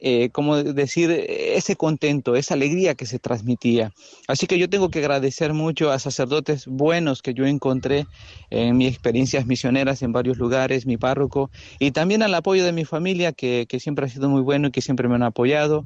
eh, 0.00 0.30
como 0.30 0.62
decir, 0.62 1.10
ese 1.10 1.76
contento, 1.76 2.36
esa 2.36 2.54
alegría 2.54 2.94
que 2.94 3.06
se 3.06 3.18
transmitía. 3.18 3.92
Así 4.28 4.46
que 4.46 4.58
yo 4.58 4.68
tengo 4.70 4.90
que 4.90 5.00
agradecer 5.00 5.52
mucho 5.52 5.90
a 5.90 5.98
sacerdotes 5.98 6.66
buenos 6.66 7.22
que 7.22 7.34
yo 7.34 7.46
encontré 7.46 8.06
en 8.50 8.76
mis 8.76 8.88
experiencias 8.88 9.46
misioneras 9.46 10.02
en 10.02 10.12
varios 10.12 10.38
lugares, 10.38 10.86
mi 10.86 10.96
párroco, 10.96 11.50
y 11.78 11.90
también 11.90 12.22
al 12.22 12.34
apoyo 12.34 12.64
de 12.64 12.72
mi 12.72 12.84
familia, 12.84 13.32
que, 13.32 13.66
que 13.68 13.80
siempre 13.80 14.06
ha 14.06 14.08
sido 14.08 14.28
muy 14.28 14.42
bueno 14.42 14.68
y 14.68 14.70
que 14.70 14.80
siempre 14.80 15.08
me 15.08 15.16
han 15.16 15.22
apoyado 15.22 15.84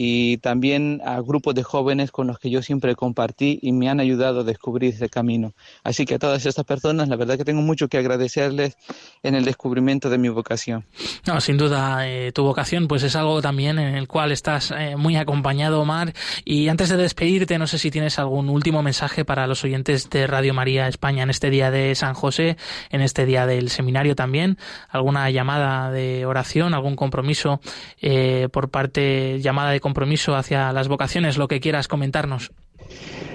y 0.00 0.36
también 0.36 1.02
a 1.04 1.20
grupos 1.22 1.56
de 1.56 1.64
jóvenes 1.64 2.12
con 2.12 2.28
los 2.28 2.38
que 2.38 2.50
yo 2.50 2.62
siempre 2.62 2.94
compartí 2.94 3.58
y 3.60 3.72
me 3.72 3.88
han 3.88 3.98
ayudado 3.98 4.42
a 4.42 4.44
descubrir 4.44 4.94
ese 4.94 5.08
camino. 5.08 5.54
Así 5.82 6.04
que 6.04 6.14
a 6.14 6.18
todas 6.20 6.46
estas 6.46 6.64
personas, 6.64 7.08
la 7.08 7.16
verdad 7.16 7.36
que 7.36 7.44
tengo 7.44 7.62
mucho 7.62 7.88
que 7.88 7.98
agradecerles 7.98 8.76
en 9.24 9.34
el 9.34 9.44
descubrimiento 9.44 10.08
de 10.08 10.18
mi 10.18 10.28
vocación. 10.28 10.84
No, 11.26 11.40
sin 11.40 11.56
duda, 11.56 12.08
eh, 12.08 12.30
tu 12.30 12.44
vocación 12.44 12.86
pues 12.86 13.02
es 13.02 13.16
algo 13.16 13.42
también 13.42 13.80
en 13.80 13.96
el 13.96 14.06
cual 14.06 14.30
estás 14.30 14.70
eh, 14.70 14.94
muy 14.94 15.16
acompañado, 15.16 15.80
Omar. 15.80 16.12
Y 16.44 16.68
antes 16.68 16.90
de 16.90 16.96
despedirte, 16.96 17.58
no 17.58 17.66
sé 17.66 17.78
si 17.78 17.90
tienes 17.90 18.20
algún 18.20 18.50
último 18.50 18.84
mensaje 18.84 19.24
para 19.24 19.48
los 19.48 19.64
oyentes 19.64 20.08
de 20.10 20.28
Radio 20.28 20.54
María 20.54 20.86
España 20.86 21.24
en 21.24 21.30
este 21.30 21.50
día 21.50 21.72
de 21.72 21.96
San 21.96 22.14
José, 22.14 22.56
en 22.90 23.00
este 23.00 23.26
día 23.26 23.46
del 23.46 23.68
seminario 23.68 24.14
también, 24.14 24.58
alguna 24.90 25.28
llamada 25.30 25.90
de 25.90 26.24
oración, 26.24 26.72
algún 26.72 26.94
compromiso 26.94 27.60
eh, 28.00 28.48
por 28.52 28.70
parte, 28.70 29.40
llamada 29.40 29.72
de 29.72 29.87
compromiso 29.88 30.36
hacia 30.36 30.70
las 30.74 30.86
vocaciones, 30.86 31.38
lo 31.38 31.48
que 31.48 31.60
quieras 31.60 31.88
comentarnos. 31.88 32.52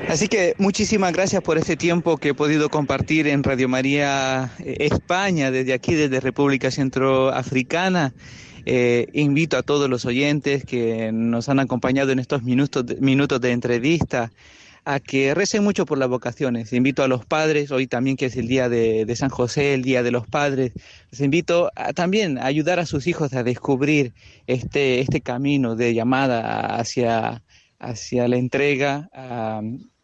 Así 0.07 0.27
que 0.27 0.53
muchísimas 0.59 1.11
gracias 1.11 1.41
por 1.41 1.57
este 1.57 1.75
tiempo 1.75 2.17
que 2.17 2.29
he 2.29 2.33
podido 2.35 2.69
compartir 2.69 3.25
en 3.27 3.41
Radio 3.41 3.67
María 3.67 4.51
eh, 4.59 4.77
España, 4.91 5.49
desde 5.49 5.73
aquí, 5.73 5.95
desde 5.95 6.19
República 6.19 6.69
Centroafricana. 6.69 8.13
Eh, 8.65 9.07
invito 9.13 9.57
a 9.57 9.63
todos 9.63 9.89
los 9.89 10.05
oyentes 10.05 10.63
que 10.63 11.11
nos 11.11 11.49
han 11.49 11.59
acompañado 11.59 12.11
en 12.11 12.19
estos 12.19 12.43
minutos 12.43 12.85
minutos 13.01 13.41
de 13.41 13.51
entrevista 13.51 14.31
a 14.85 14.99
que 14.99 15.33
recen 15.33 15.63
mucho 15.63 15.85
por 15.85 15.97
las 15.97 16.09
vocaciones. 16.09 16.73
Invito 16.73 17.03
a 17.03 17.07
los 17.07 17.25
padres, 17.25 17.71
hoy 17.71 17.87
también 17.87 18.17
que 18.17 18.25
es 18.25 18.35
el 18.35 18.47
día 18.47 18.69
de, 18.69 19.11
San 19.15 19.29
José, 19.29 19.73
el 19.73 19.81
día 19.81 20.03
de 20.03 20.11
los 20.11 20.27
padres, 20.27 20.73
les 21.11 21.21
invito 21.21 21.71
a, 21.75 21.93
también 21.93 22.37
a 22.37 22.45
ayudar 22.45 22.79
a 22.79 22.85
sus 22.85 23.07
hijos 23.07 23.33
a 23.33 23.43
descubrir 23.43 24.13
este, 24.47 24.99
este 24.99 25.21
camino 25.21 25.75
de 25.75 25.93
llamada 25.93 26.75
hacia, 26.75 27.43
hacia 27.79 28.27
la 28.27 28.37
entrega, 28.37 29.09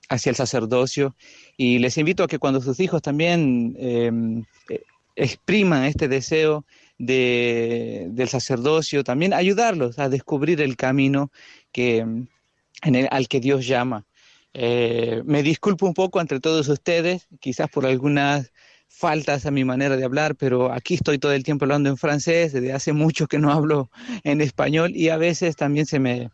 hacia 0.09 0.29
el 0.29 0.35
sacerdocio. 0.35 1.15
Y 1.57 1.79
les 1.79 1.97
invito 1.97 2.23
a 2.23 2.27
que 2.27 2.39
cuando 2.39 2.61
sus 2.61 2.79
hijos 2.79 3.01
también 3.01 3.75
em, 3.79 4.45
eh, 4.69 4.83
expriman 5.15 5.83
este 5.83 6.07
deseo 6.07 6.65
de, 6.97 8.07
del 8.11 8.29
sacerdocio, 8.29 9.03
también 9.03 9.33
ayudarlos 9.33 9.99
a 9.99 10.07
descubrir 10.09 10.61
el 10.61 10.77
camino 10.77 11.31
que, 11.73 11.97
en 11.97 12.95
el, 12.95 13.07
al 13.11 13.27
que 13.27 13.41
Dios 13.41 13.67
llama. 13.67 14.05
Eh, 14.53 15.21
me 15.25 15.43
disculpo 15.43 15.85
un 15.85 15.93
poco 15.93 16.19
entre 16.19 16.39
todos 16.39 16.67
ustedes, 16.67 17.27
quizás 17.39 17.69
por 17.69 17.85
algunas 17.85 18.51
faltas 18.87 19.45
a 19.45 19.51
mi 19.51 19.63
manera 19.63 19.95
de 19.95 20.03
hablar, 20.03 20.35
pero 20.35 20.71
aquí 20.71 20.95
estoy 20.95 21.19
todo 21.19 21.33
el 21.33 21.43
tiempo 21.43 21.65
hablando 21.65 21.89
en 21.89 21.97
francés, 21.97 22.53
desde 22.53 22.73
hace 22.73 22.91
mucho 22.91 23.27
que 23.27 23.37
no 23.37 23.51
hablo 23.51 23.91
en 24.23 24.41
español 24.41 24.91
y 24.95 25.09
a 25.09 25.17
veces 25.17 25.55
también 25.55 25.85
se 25.85 25.99
me, 25.99 26.31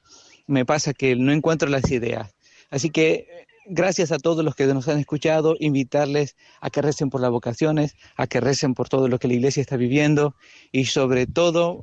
me 0.48 0.66
pasa 0.66 0.94
que 0.94 1.16
no 1.16 1.32
encuentro 1.32 1.70
las 1.70 1.92
ideas. 1.92 2.36
Así 2.70 2.90
que 2.90 3.45
gracias 3.68 4.12
a 4.12 4.18
todos 4.18 4.44
los 4.44 4.56
que 4.56 4.66
nos 4.68 4.88
han 4.88 5.00
escuchado, 5.00 5.56
invitarles 5.60 6.36
a 6.62 6.70
que 6.70 6.82
recen 6.82 7.10
por 7.10 7.22
las 7.22 7.32
vocaciones, 7.32 7.96
a 8.16 8.28
que 8.28 8.40
recen 8.40 8.74
por 8.74 8.90
todo 8.90 9.08
lo 9.08 9.20
que 9.20 9.28
la 9.28 9.36
iglesia 9.36 9.62
está 9.62 9.78
viviendo 9.78 10.36
y 10.72 10.86
sobre 10.86 11.28
todo 11.28 11.82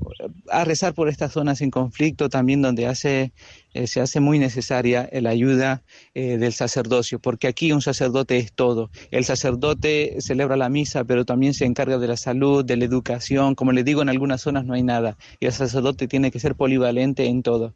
a 0.48 0.64
rezar 0.64 0.94
por 0.94 1.08
estas 1.08 1.32
zonas 1.32 1.60
en 1.60 1.70
conflicto 1.70 2.28
también 2.28 2.62
donde 2.62 2.86
hace, 2.86 3.32
eh, 3.74 3.86
se 3.86 4.00
hace 4.00 4.20
muy 4.20 4.38
necesaria 4.38 5.08
la 5.12 5.30
ayuda 5.30 5.82
eh, 6.14 6.38
del 6.38 6.52
sacerdocio, 6.52 7.18
porque 7.18 7.48
aquí 7.48 7.72
un 7.72 7.82
sacerdote 7.82 8.36
es 8.38 8.52
todo. 8.52 8.90
El 9.10 9.24
sacerdote 9.24 10.16
celebra 10.20 10.56
la 10.56 10.68
misa, 10.68 11.04
pero 11.04 11.24
también 11.24 11.54
se 11.54 11.64
encarga 11.64 11.98
de 11.98 12.08
la 12.08 12.16
salud, 12.16 12.64
de 12.64 12.76
la 12.76 12.84
educación. 12.84 13.54
Como 13.54 13.72
les 13.72 13.84
digo, 13.84 14.02
en 14.02 14.08
algunas 14.08 14.40
zonas 14.40 14.64
no 14.64 14.74
hay 14.74 14.82
nada 14.82 15.16
y 15.40 15.46
el 15.46 15.52
sacerdote 15.52 16.08
tiene 16.08 16.30
que 16.30 16.40
ser 16.40 16.54
polivalente 16.54 17.26
en 17.26 17.42
todo. 17.42 17.74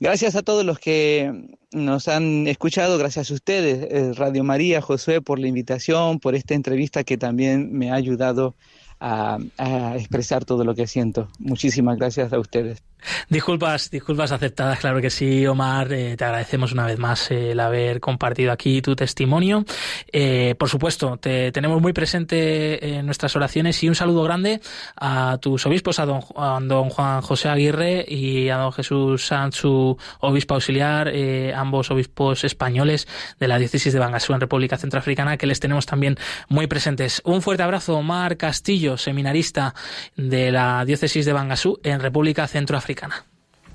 Gracias 0.00 0.36
a 0.36 0.42
todos 0.42 0.64
los 0.64 0.78
que 0.78 1.56
nos 1.72 2.06
han 2.06 2.46
escuchado, 2.46 2.98
gracias 2.98 3.30
a 3.30 3.34
ustedes, 3.34 3.88
eh, 3.90 4.12
Radio 4.14 4.44
María, 4.44 4.80
Josué, 4.80 5.20
por 5.20 5.40
la 5.40 5.48
invitación, 5.48 6.20
por 6.20 6.36
esta 6.36 6.54
entrevista 6.54 7.02
que 7.02 7.18
también 7.18 7.72
me 7.72 7.90
ha 7.90 7.94
ayudado 7.94 8.54
a, 9.00 9.38
a 9.58 9.96
expresar 9.96 10.44
todo 10.44 10.64
lo 10.64 10.74
que 10.74 10.86
siento. 10.86 11.28
Muchísimas 11.40 11.96
gracias 11.98 12.32
a 12.32 12.38
ustedes. 12.38 12.82
Disculpas, 13.28 13.90
disculpas 13.90 14.32
aceptadas, 14.32 14.78
claro 14.78 15.00
que 15.00 15.10
sí, 15.10 15.46
Omar. 15.46 15.92
Eh, 15.92 16.16
te 16.16 16.24
agradecemos 16.24 16.72
una 16.72 16.86
vez 16.86 16.98
más 16.98 17.30
eh, 17.30 17.52
el 17.52 17.60
haber 17.60 18.00
compartido 18.00 18.52
aquí 18.52 18.82
tu 18.82 18.96
testimonio. 18.96 19.64
Eh, 20.12 20.54
por 20.58 20.68
supuesto, 20.68 21.16
te 21.16 21.52
tenemos 21.52 21.80
muy 21.80 21.92
presente 21.92 22.96
en 22.96 23.06
nuestras 23.06 23.36
oraciones 23.36 23.82
y 23.82 23.88
un 23.88 23.94
saludo 23.94 24.22
grande 24.22 24.60
a 24.96 25.38
tus 25.40 25.64
obispos, 25.66 25.98
a 25.98 26.06
don, 26.06 26.22
don 26.68 26.88
Juan 26.90 27.20
José 27.22 27.48
Aguirre 27.48 28.04
y 28.08 28.48
a 28.48 28.56
don 28.56 28.72
Jesús 28.72 29.26
Sanz, 29.26 29.56
su 29.56 29.96
obispo 30.20 30.54
auxiliar, 30.54 31.12
ambos 31.54 31.90
obispos 31.90 32.44
españoles 32.44 33.06
de 33.38 33.48
la 33.48 33.58
diócesis 33.58 33.92
de 33.92 33.98
Bangasú 33.98 34.32
en 34.32 34.40
República 34.40 34.76
Centroafricana, 34.76 35.36
que 35.36 35.46
les 35.46 35.60
tenemos 35.60 35.86
también 35.86 36.16
muy 36.48 36.66
presentes. 36.66 37.22
Un 37.24 37.42
fuerte 37.42 37.62
abrazo, 37.62 37.96
Omar 37.96 38.36
Castillo, 38.36 38.96
seminarista 38.96 39.74
de 40.16 40.50
la 40.50 40.84
diócesis 40.84 41.24
de 41.26 41.32
Bangasú 41.32 41.78
en 41.82 42.00
República 42.00 42.46
Centroafricana. 42.46 42.87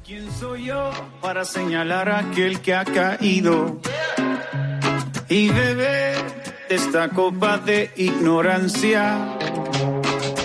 ¿Quién 0.04 0.28
soy 0.39 0.65
yo 0.65 0.89
para 1.21 1.45
señalar 1.45 2.10
a 2.10 2.17
aquel 2.17 2.62
que 2.62 2.73
ha 2.73 2.84
caído 2.84 3.80
y 5.30 5.49
beber 5.49 6.15
esta 6.67 7.10
copa 7.10 7.60
de 7.60 7.91
ignorancia? 7.95 9.38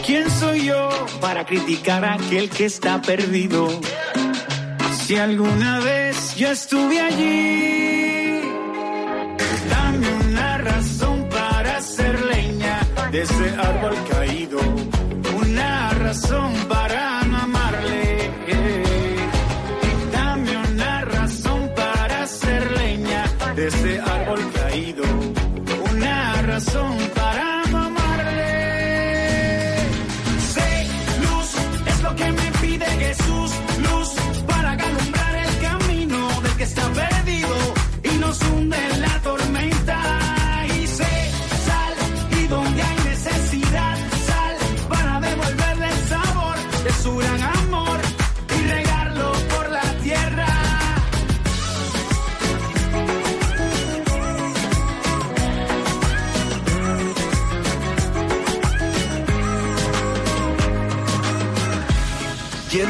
¿Quién 0.05 0.31
soy 0.31 0.67
yo 0.67 0.91
para 1.19 1.47
criticar 1.47 2.05
a 2.05 2.15
aquel 2.15 2.51
que 2.51 2.67
está 2.67 3.01
perdido? 3.01 3.69
Si 5.01 5.17
alguna 5.17 5.81
vez 5.81 6.37
yo 6.37 6.51
estuve 6.51 7.01
allí, 7.01 8.43
dame 9.71 10.09
una 10.29 10.59
razón 10.59 11.27
para 11.31 11.81
ser 11.81 12.21
leña 12.21 12.87
de 13.13 13.23
ese 13.23 13.49
árbol 13.57 13.97
caído, 14.11 14.61
una 15.39 15.89
razón 15.95 16.53
para 16.69 17.18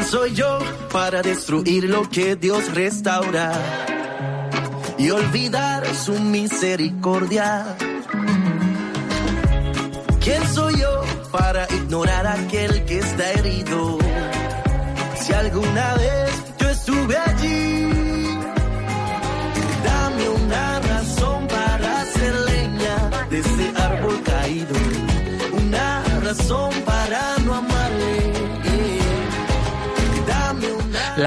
soy 0.09 0.33
yo 0.33 0.57
para 0.91 1.21
destruir 1.21 1.83
lo 1.83 2.09
que 2.09 2.35
Dios 2.35 2.73
restaura? 2.73 3.51
y 4.99 5.11
olvidar 5.11 5.85
su 5.95 6.19
misericordia. 6.19 7.77
¿Quién 10.19 10.45
soy 10.53 10.77
yo 10.81 11.03
para 11.31 11.65
ignorar 11.73 12.27
aquel 12.27 12.83
que 12.85 12.99
está 12.99 13.31
herido? 13.31 13.98
Si 15.29 15.35
alguna 15.35 15.93
vez 15.93 16.43
yo 16.57 16.69
estuve 16.69 17.15
allí, 17.15 17.87
dame 19.83 20.27
una 20.27 20.79
razón 20.79 21.47
para 21.47 22.01
hacer 22.01 22.33
leña 22.51 23.27
de 23.29 23.37
ese 23.37 23.71
árbol 23.77 24.23
caído, 24.23 24.75
una 25.53 26.03
razón 26.23 26.71
para 26.83 26.88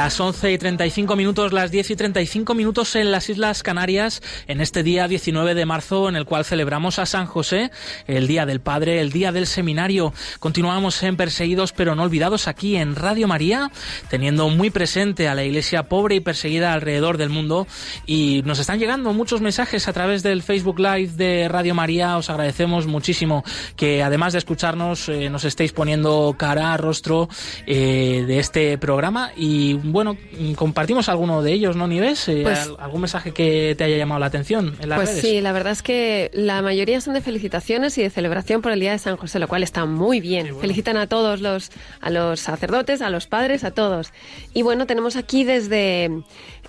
Las 0.02 0.18
11 0.18 0.50
y 0.50 0.58
35 0.58 1.14
minutos, 1.14 1.52
las 1.52 1.70
10 1.70 1.90
y 1.90 1.94
35 1.94 2.54
minutos 2.54 2.96
en 2.96 3.12
las 3.12 3.28
Islas 3.28 3.62
Canarias, 3.62 4.20
en 4.48 4.60
este 4.60 4.82
día 4.82 5.06
19 5.06 5.54
de 5.54 5.64
marzo, 5.64 6.08
en 6.08 6.16
el 6.16 6.24
cual 6.24 6.44
celebramos 6.44 6.98
a 6.98 7.06
San 7.06 7.26
José, 7.26 7.70
el 8.08 8.26
Día 8.26 8.44
del 8.44 8.60
Padre, 8.60 9.00
el 9.00 9.12
Día 9.12 9.30
del 9.30 9.46
Seminario. 9.46 10.12
Continuamos 10.40 11.00
en 11.04 11.16
Perseguidos 11.16 11.72
pero 11.72 11.94
no 11.94 12.02
olvidados 12.02 12.48
aquí 12.48 12.74
en 12.74 12.96
Radio 12.96 13.28
María, 13.28 13.70
teniendo 14.10 14.48
muy 14.48 14.70
presente 14.70 15.28
a 15.28 15.36
la 15.36 15.44
iglesia 15.44 15.84
pobre 15.84 16.16
y 16.16 16.20
perseguida 16.20 16.72
alrededor 16.72 17.16
del 17.16 17.28
mundo. 17.28 17.68
Y 18.04 18.42
nos 18.44 18.58
están 18.58 18.80
llegando 18.80 19.12
muchos 19.12 19.40
mensajes 19.40 19.86
a 19.86 19.92
través 19.92 20.24
del 20.24 20.42
Facebook 20.42 20.80
Live 20.80 21.12
de 21.14 21.46
Radio 21.46 21.76
María. 21.76 22.16
Os 22.16 22.28
agradecemos 22.28 22.88
muchísimo 22.88 23.44
que 23.76 24.02
además 24.02 24.32
de 24.32 24.40
escucharnos, 24.40 25.08
eh, 25.08 25.30
nos 25.30 25.44
estéis 25.44 25.72
poniendo 25.72 26.34
cara, 26.36 26.76
rostro 26.76 27.28
eh, 27.68 28.24
de 28.26 28.40
este 28.40 28.76
programa. 28.78 29.30
Y 29.36 29.74
bueno, 29.92 30.16
compartimos 30.56 31.08
alguno 31.08 31.42
de 31.42 31.52
ellos, 31.52 31.76
¿no, 31.76 31.86
Nieves? 31.86 32.26
Eh, 32.28 32.40
Pues- 32.42 32.58
al- 32.66 32.76
¿Algún 32.80 33.02
mensaje 33.02 33.32
que 33.32 33.74
te 33.78 33.84
haya 33.84 33.96
llamado 33.96 34.18
la 34.18 34.26
atención 34.26 34.76
en 34.80 34.88
las 34.88 34.98
Pues 34.98 35.08
redes? 35.10 35.20
sí, 35.22 35.40
la 35.40 35.52
verdad 35.52 35.72
es 35.72 35.82
que 35.82 36.30
la 36.34 36.60
mayoría 36.62 37.00
son 37.00 37.14
de 37.14 37.20
felicitaciones 37.20 37.96
y 37.98 38.02
de 38.02 38.10
celebración 38.10 38.62
por 38.62 38.72
el 38.72 38.80
Día 38.80 38.92
de 38.92 38.98
San 38.98 39.16
José, 39.16 39.38
lo 39.38 39.48
cual 39.48 39.62
está 39.62 39.84
muy 39.84 40.20
bien. 40.20 40.58
Felicitan 40.58 40.96
a 40.96 41.06
todos 41.06 41.40
los, 41.40 41.70
a 42.00 42.10
los 42.10 42.40
sacerdotes, 42.40 43.02
a 43.02 43.10
los 43.10 43.26
padres, 43.26 43.64
a 43.64 43.70
todos. 43.70 44.12
Y 44.54 44.62
bueno, 44.62 44.86
tenemos 44.86 45.16
aquí 45.16 45.44
desde, 45.44 46.10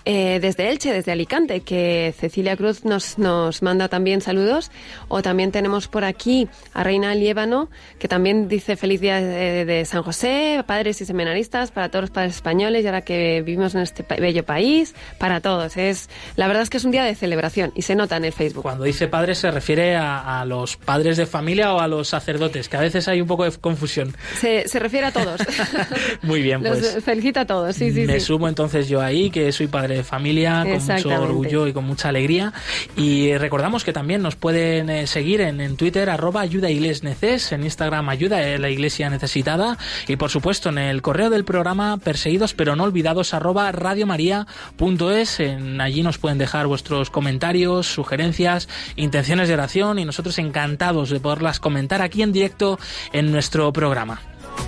eh, 0.05 0.39
desde 0.41 0.69
Elche, 0.69 0.91
desde 0.91 1.11
Alicante, 1.11 1.61
que 1.61 2.13
Cecilia 2.19 2.55
Cruz 2.57 2.85
nos, 2.85 3.17
nos 3.17 3.61
manda 3.61 3.87
también 3.87 4.21
saludos. 4.21 4.71
O 5.07 5.21
también 5.21 5.51
tenemos 5.51 5.87
por 5.87 6.03
aquí 6.03 6.47
a 6.73 6.83
Reina 6.83 7.13
Liébano, 7.15 7.69
que 7.99 8.07
también 8.07 8.47
dice 8.47 8.75
feliz 8.75 9.01
día 9.01 9.21
de, 9.21 9.65
de 9.65 9.85
San 9.85 10.03
José, 10.03 10.63
padres 10.67 10.99
y 11.01 11.05
seminaristas, 11.05 11.71
para 11.71 11.89
todos 11.89 12.03
los 12.03 12.09
padres 12.11 12.35
españoles 12.35 12.83
y 12.83 12.87
ahora 12.87 13.01
que 13.01 13.41
vivimos 13.41 13.75
en 13.75 13.81
este 13.81 14.03
pa- 14.03 14.15
bello 14.15 14.43
país, 14.43 14.93
para 15.19 15.39
todos. 15.41 15.77
Es, 15.77 16.09
la 16.35 16.47
verdad 16.47 16.63
es 16.63 16.69
que 16.69 16.77
es 16.77 16.83
un 16.85 16.91
día 16.91 17.03
de 17.03 17.15
celebración 17.15 17.71
y 17.75 17.83
se 17.83 17.95
nota 17.95 18.17
en 18.17 18.25
el 18.25 18.33
Facebook. 18.33 18.63
Cuando 18.63 18.83
dice 18.83 19.07
padres 19.07 19.37
se 19.37 19.51
refiere 19.51 19.95
a, 19.95 20.41
a 20.41 20.45
los 20.45 20.75
padres 20.77 21.17
de 21.17 21.25
familia 21.25 21.73
o 21.73 21.79
a 21.79 21.87
los 21.87 22.07
sacerdotes, 22.09 22.67
que 22.69 22.77
a 22.77 22.81
veces 22.81 23.07
hay 23.07 23.21
un 23.21 23.27
poco 23.27 23.43
de 23.45 23.51
confusión. 23.57 24.15
Se, 24.39 24.67
se 24.67 24.79
refiere 24.79 25.07
a 25.07 25.11
todos. 25.11 25.39
Muy 26.21 26.41
bien, 26.41 26.63
Los 26.63 26.79
pues 26.79 27.03
felicita 27.03 27.41
a 27.41 27.45
todos, 27.45 27.75
sí, 27.75 27.91
sí, 27.91 28.01
me 28.01 28.19
sí. 28.19 28.25
sumo 28.25 28.47
entonces 28.47 28.87
yo 28.87 29.01
ahí, 29.01 29.29
que 29.29 29.51
soy 29.51 29.67
padre 29.67 29.92
de 29.95 30.03
familia, 30.03 30.63
con 30.63 30.85
mucho 30.85 31.21
orgullo 31.21 31.67
y 31.67 31.73
con 31.73 31.85
mucha 31.85 32.09
alegría. 32.09 32.53
Y 32.95 33.35
recordamos 33.37 33.83
que 33.83 33.93
también 33.93 34.21
nos 34.21 34.35
pueden 34.35 34.89
eh, 34.89 35.07
seguir 35.07 35.41
en, 35.41 35.61
en 35.61 35.77
Twitter, 35.77 36.09
arroba 36.09 36.41
ayuda 36.41 36.69
igles 36.69 37.03
neces, 37.03 37.51
en 37.51 37.63
Instagram 37.63 38.09
ayuda 38.09 38.57
la 38.57 38.69
iglesia 38.69 39.09
necesitada, 39.09 39.77
y 40.07 40.15
por 40.15 40.29
supuesto 40.29 40.69
en 40.69 40.77
el 40.77 41.01
correo 41.01 41.29
del 41.29 41.45
programa 41.45 41.97
perseguidos 41.97 42.53
pero 42.53 42.75
no 42.75 42.83
olvidados, 42.83 43.33
arroba 43.33 43.71
radiomaria.es. 43.71 45.39
En 45.39 45.81
allí 45.81 46.03
nos 46.03 46.17
pueden 46.17 46.37
dejar 46.37 46.67
vuestros 46.67 47.09
comentarios, 47.09 47.87
sugerencias, 47.87 48.67
intenciones 48.95 49.47
de 49.47 49.53
oración, 49.53 49.99
y 49.99 50.05
nosotros 50.05 50.37
encantados 50.39 51.09
de 51.09 51.19
poderlas 51.19 51.59
comentar 51.59 52.01
aquí 52.01 52.21
en 52.21 52.31
directo 52.31 52.79
en 53.11 53.31
nuestro 53.31 53.71
programa. 53.71 54.21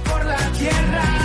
por 0.04 0.26
la 0.26 0.38
tierra. 0.58 1.25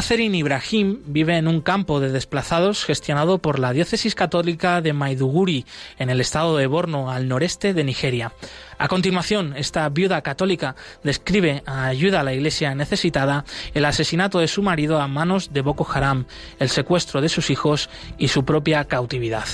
Catherine 0.00 0.34
Ibrahim 0.34 1.02
vive 1.04 1.36
en 1.36 1.46
un 1.46 1.60
campo 1.60 2.00
de 2.00 2.10
desplazados 2.10 2.86
gestionado 2.86 3.36
por 3.36 3.58
la 3.58 3.74
diócesis 3.74 4.14
católica 4.14 4.80
de 4.80 4.94
Maiduguri, 4.94 5.66
en 5.98 6.08
el 6.08 6.22
estado 6.22 6.56
de 6.56 6.66
Borno, 6.66 7.10
al 7.10 7.28
noreste 7.28 7.74
de 7.74 7.84
Nigeria. 7.84 8.32
A 8.78 8.88
continuación, 8.88 9.54
esta 9.58 9.86
viuda 9.90 10.22
católica 10.22 10.74
describe 11.04 11.62
a 11.66 11.84
ayuda 11.84 12.20
a 12.20 12.22
la 12.22 12.32
iglesia 12.32 12.74
necesitada 12.74 13.44
el 13.74 13.84
asesinato 13.84 14.38
de 14.38 14.48
su 14.48 14.62
marido 14.62 15.02
a 15.02 15.06
manos 15.06 15.52
de 15.52 15.60
Boko 15.60 15.86
Haram, 15.92 16.24
el 16.58 16.70
secuestro 16.70 17.20
de 17.20 17.28
sus 17.28 17.50
hijos 17.50 17.90
y 18.16 18.28
su 18.28 18.46
propia 18.46 18.86
cautividad. 18.86 19.44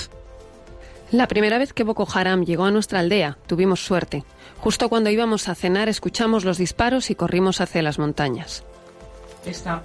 La 1.11 1.27
primera 1.27 1.57
vez 1.57 1.73
que 1.73 1.83
Boko 1.83 2.07
Haram 2.11 2.45
llegó 2.45 2.63
a 2.63 2.71
nuestra 2.71 2.99
aldea, 2.99 3.37
tuvimos 3.47 3.85
suerte. 3.85 4.23
Justo 4.59 4.87
cuando 4.87 5.09
íbamos 5.09 5.49
a 5.49 5.55
cenar, 5.55 5.89
escuchamos 5.89 6.45
los 6.45 6.57
disparos 6.57 7.09
y 7.09 7.15
corrimos 7.15 7.59
hacia 7.59 7.81
las 7.81 7.99
montañas. 7.99 8.63
Esta 9.45 9.83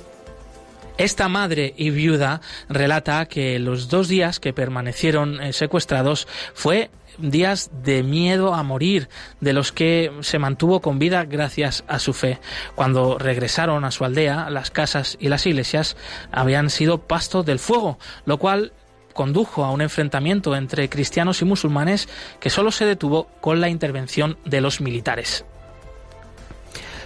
Esta 0.98 1.28
madre 1.28 1.74
y 1.76 1.90
viuda 1.90 2.40
relata 2.68 3.26
que 3.26 3.58
los 3.58 3.88
dos 3.88 4.08
días 4.08 4.40
que 4.40 4.52
permanecieron 4.52 5.40
eh, 5.40 5.52
secuestrados 5.52 6.28
fue 6.54 6.90
días 7.18 7.70
de 7.82 8.02
miedo 8.02 8.54
a 8.54 8.62
morir, 8.62 9.08
de 9.40 9.52
los 9.52 9.72
que 9.72 10.12
se 10.20 10.38
mantuvo 10.38 10.80
con 10.80 10.98
vida 10.98 11.24
gracias 11.24 11.84
a 11.88 11.98
su 11.98 12.12
fe. 12.12 12.38
Cuando 12.74 13.18
regresaron 13.18 13.84
a 13.84 13.90
su 13.90 14.04
aldea, 14.04 14.50
las 14.50 14.70
casas 14.70 15.16
y 15.20 15.28
las 15.28 15.46
iglesias 15.46 15.96
habían 16.30 16.70
sido 16.70 16.98
pasto 16.98 17.42
del 17.42 17.58
fuego, 17.58 17.98
lo 18.24 18.38
cual 18.38 18.72
condujo 19.12 19.64
a 19.64 19.70
un 19.70 19.82
enfrentamiento 19.82 20.56
entre 20.56 20.88
cristianos 20.88 21.42
y 21.42 21.44
musulmanes 21.44 22.08
que 22.40 22.50
solo 22.50 22.70
se 22.70 22.86
detuvo 22.86 23.28
con 23.40 23.60
la 23.60 23.68
intervención 23.68 24.38
de 24.44 24.60
los 24.60 24.80
militares. 24.80 25.44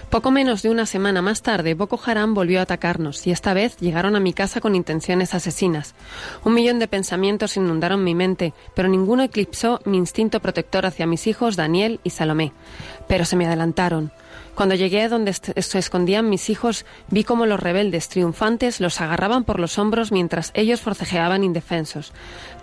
Poco 0.09 0.31
menos 0.31 0.61
de 0.61 0.69
una 0.69 0.85
semana 0.85 1.21
más 1.21 1.41
tarde, 1.41 1.73
Boko 1.73 1.99
Haram 2.03 2.33
volvió 2.33 2.59
a 2.59 2.63
atacarnos 2.63 3.27
y 3.27 3.31
esta 3.31 3.53
vez 3.53 3.75
llegaron 3.77 4.15
a 4.15 4.21
mi 4.21 4.31
casa 4.31 4.61
con 4.61 4.73
intenciones 4.73 5.33
asesinas. 5.33 5.95
Un 6.45 6.53
millón 6.53 6.79
de 6.79 6.87
pensamientos 6.87 7.57
inundaron 7.57 8.05
mi 8.05 8.15
mente, 8.15 8.53
pero 8.73 8.87
ninguno 8.87 9.23
eclipsó 9.23 9.81
mi 9.83 9.97
instinto 9.97 10.39
protector 10.39 10.85
hacia 10.85 11.05
mis 11.05 11.27
hijos 11.27 11.57
Daniel 11.57 11.99
y 12.05 12.11
Salomé. 12.11 12.53
Pero 13.09 13.25
se 13.25 13.35
me 13.35 13.47
adelantaron. 13.47 14.13
Cuando 14.57 14.73
llegué 14.73 15.03
a 15.03 15.07
donde 15.09 15.33
se 15.33 15.77
escondían 15.77 16.31
mis 16.31 16.49
hijos, 16.49 16.83
vi 17.11 17.23
cómo 17.23 17.45
los 17.45 17.59
rebeldes 17.59 18.09
triunfantes 18.09 18.79
los 18.79 18.99
agarraban 19.01 19.43
por 19.43 19.59
los 19.59 19.77
hombros 19.77 20.11
mientras 20.11 20.49
ellos 20.55 20.81
forcejeaban 20.81 21.43
indefensos. 21.43 22.11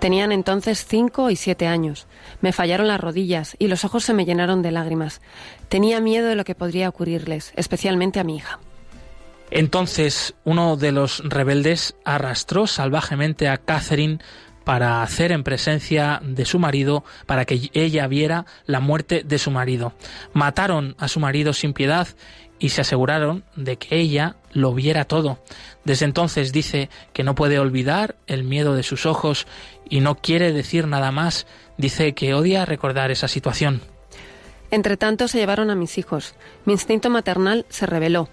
Tenían 0.00 0.32
entonces 0.32 0.84
cinco 0.88 1.30
y 1.30 1.36
siete 1.36 1.68
años. 1.68 2.08
Me 2.40 2.52
fallaron 2.52 2.88
las 2.88 3.00
rodillas 3.00 3.54
y 3.60 3.68
los 3.68 3.84
ojos 3.84 4.02
se 4.02 4.12
me 4.12 4.24
llenaron 4.24 4.60
de 4.60 4.72
lágrimas. 4.72 5.20
Tenía 5.68 6.00
miedo 6.00 6.26
de 6.26 6.34
lo 6.34 6.42
que 6.42 6.56
podría 6.56 6.88
ocurrirles, 6.88 7.52
especialmente 7.54 8.18
a 8.18 8.24
mi 8.24 8.38
hija. 8.38 8.58
Entonces 9.52 10.34
uno 10.42 10.76
de 10.76 10.90
los 10.90 11.22
rebeldes 11.24 11.94
arrastró 12.04 12.66
salvajemente 12.66 13.46
a 13.46 13.58
Catherine 13.58 14.18
para 14.64 15.02
hacer 15.02 15.32
en 15.32 15.44
presencia 15.44 16.20
de 16.24 16.44
su 16.44 16.58
marido, 16.58 17.04
para 17.26 17.44
que 17.44 17.70
ella 17.74 18.06
viera 18.06 18.46
la 18.66 18.80
muerte 18.80 19.22
de 19.24 19.38
su 19.38 19.50
marido. 19.50 19.92
Mataron 20.32 20.96
a 20.98 21.08
su 21.08 21.20
marido 21.20 21.52
sin 21.52 21.72
piedad 21.72 22.08
y 22.58 22.70
se 22.70 22.80
aseguraron 22.80 23.44
de 23.56 23.76
que 23.76 23.96
ella 23.96 24.36
lo 24.52 24.72
viera 24.72 25.04
todo. 25.04 25.38
Desde 25.84 26.06
entonces 26.06 26.52
dice 26.52 26.88
que 27.12 27.24
no 27.24 27.34
puede 27.34 27.58
olvidar 27.58 28.16
el 28.26 28.44
miedo 28.44 28.74
de 28.74 28.82
sus 28.82 29.06
ojos 29.06 29.46
y 29.88 30.00
no 30.00 30.14
quiere 30.16 30.52
decir 30.52 30.86
nada 30.86 31.10
más. 31.12 31.46
Dice 31.76 32.14
que 32.14 32.34
odia 32.34 32.64
recordar 32.64 33.10
esa 33.10 33.28
situación. 33.28 33.82
Entre 34.70 34.96
tanto 34.96 35.28
se 35.28 35.38
llevaron 35.38 35.70
a 35.70 35.74
mis 35.74 35.98
hijos. 35.98 36.34
Mi 36.64 36.72
instinto 36.72 37.10
maternal 37.10 37.66
se 37.68 37.86
rebeló. 37.86 38.28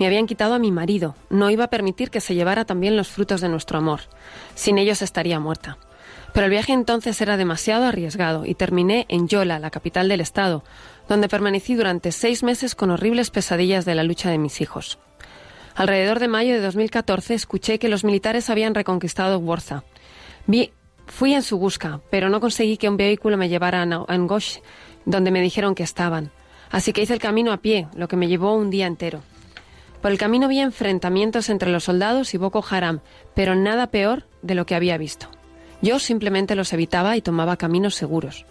Me 0.00 0.06
habían 0.06 0.26
quitado 0.26 0.54
a 0.54 0.58
mi 0.58 0.72
marido. 0.72 1.14
No 1.28 1.50
iba 1.50 1.64
a 1.64 1.70
permitir 1.70 2.10
que 2.10 2.22
se 2.22 2.34
llevara 2.34 2.64
también 2.64 2.96
los 2.96 3.08
frutos 3.08 3.42
de 3.42 3.50
nuestro 3.50 3.76
amor. 3.76 4.00
Sin 4.54 4.78
ellos 4.78 5.02
estaría 5.02 5.38
muerta. 5.38 5.76
Pero 6.32 6.46
el 6.46 6.50
viaje 6.50 6.72
entonces 6.72 7.20
era 7.20 7.36
demasiado 7.36 7.84
arriesgado 7.84 8.46
y 8.46 8.54
terminé 8.54 9.04
en 9.10 9.28
Yola, 9.28 9.58
la 9.58 9.68
capital 9.68 10.08
del 10.08 10.22
estado, 10.22 10.64
donde 11.06 11.28
permanecí 11.28 11.74
durante 11.74 12.12
seis 12.12 12.42
meses 12.42 12.74
con 12.74 12.90
horribles 12.90 13.28
pesadillas 13.28 13.84
de 13.84 13.94
la 13.94 14.02
lucha 14.02 14.30
de 14.30 14.38
mis 14.38 14.62
hijos. 14.62 14.98
Alrededor 15.74 16.18
de 16.18 16.28
mayo 16.28 16.54
de 16.54 16.62
2014 16.62 17.34
escuché 17.34 17.78
que 17.78 17.90
los 17.90 18.02
militares 18.02 18.48
habían 18.48 18.74
reconquistado 18.74 19.38
Worza. 19.38 19.84
Vi, 20.46 20.72
fui 21.08 21.34
en 21.34 21.42
su 21.42 21.58
busca, 21.58 22.00
pero 22.10 22.30
no 22.30 22.40
conseguí 22.40 22.78
que 22.78 22.88
un 22.88 22.96
vehículo 22.96 23.36
me 23.36 23.50
llevara 23.50 23.82
a 23.82 24.04
Angosh, 24.08 24.60
donde 25.04 25.30
me 25.30 25.42
dijeron 25.42 25.74
que 25.74 25.82
estaban. 25.82 26.30
Así 26.70 26.94
que 26.94 27.02
hice 27.02 27.12
el 27.12 27.20
camino 27.20 27.52
a 27.52 27.58
pie, 27.58 27.88
lo 27.94 28.08
que 28.08 28.16
me 28.16 28.28
llevó 28.28 28.54
un 28.54 28.70
día 28.70 28.86
entero. 28.86 29.20
Por 30.00 30.10
el 30.10 30.18
camino 30.18 30.48
vi 30.48 30.60
enfrentamientos 30.60 31.50
entre 31.50 31.70
los 31.70 31.84
soldados 31.84 32.32
y 32.34 32.38
Boko 32.38 32.64
Haram, 32.68 33.00
pero 33.34 33.54
nada 33.54 33.88
peor 33.88 34.26
de 34.42 34.54
lo 34.54 34.64
que 34.64 34.74
había 34.74 34.96
visto. 34.96 35.28
Yo 35.82 35.98
simplemente 35.98 36.54
los 36.54 36.72
evitaba 36.72 37.16
y 37.16 37.22
tomaba 37.22 37.56
caminos 37.56 37.94
seguros. 37.94 38.46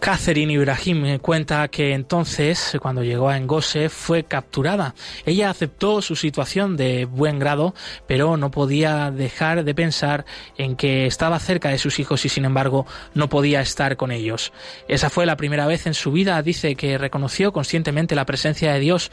Catherine 0.00 0.52
Ibrahim 0.52 1.18
cuenta 1.18 1.66
que 1.68 1.92
entonces, 1.92 2.76
cuando 2.80 3.02
llegó 3.02 3.28
a 3.28 3.36
Engose, 3.36 3.88
fue 3.88 4.24
capturada. 4.24 4.94
Ella 5.24 5.50
aceptó 5.50 6.02
su 6.02 6.16
situación 6.16 6.76
de 6.76 7.04
buen 7.04 7.38
grado, 7.38 7.74
pero 8.06 8.36
no 8.36 8.50
podía 8.50 9.10
dejar 9.10 9.64
de 9.64 9.74
pensar 9.74 10.24
en 10.58 10.76
que 10.76 11.06
estaba 11.06 11.38
cerca 11.38 11.70
de 11.70 11.78
sus 11.78 11.98
hijos 11.98 12.24
y, 12.24 12.28
sin 12.28 12.44
embargo, 12.44 12.86
no 13.14 13.28
podía 13.28 13.60
estar 13.60 13.96
con 13.96 14.12
ellos. 14.12 14.52
Esa 14.88 15.10
fue 15.10 15.26
la 15.26 15.36
primera 15.36 15.66
vez 15.66 15.86
en 15.86 15.94
su 15.94 16.12
vida, 16.12 16.40
dice, 16.42 16.76
que 16.76 16.98
reconoció 16.98 17.52
conscientemente 17.52 18.14
la 18.14 18.26
presencia 18.26 18.72
de 18.72 18.80
Dios, 18.80 19.10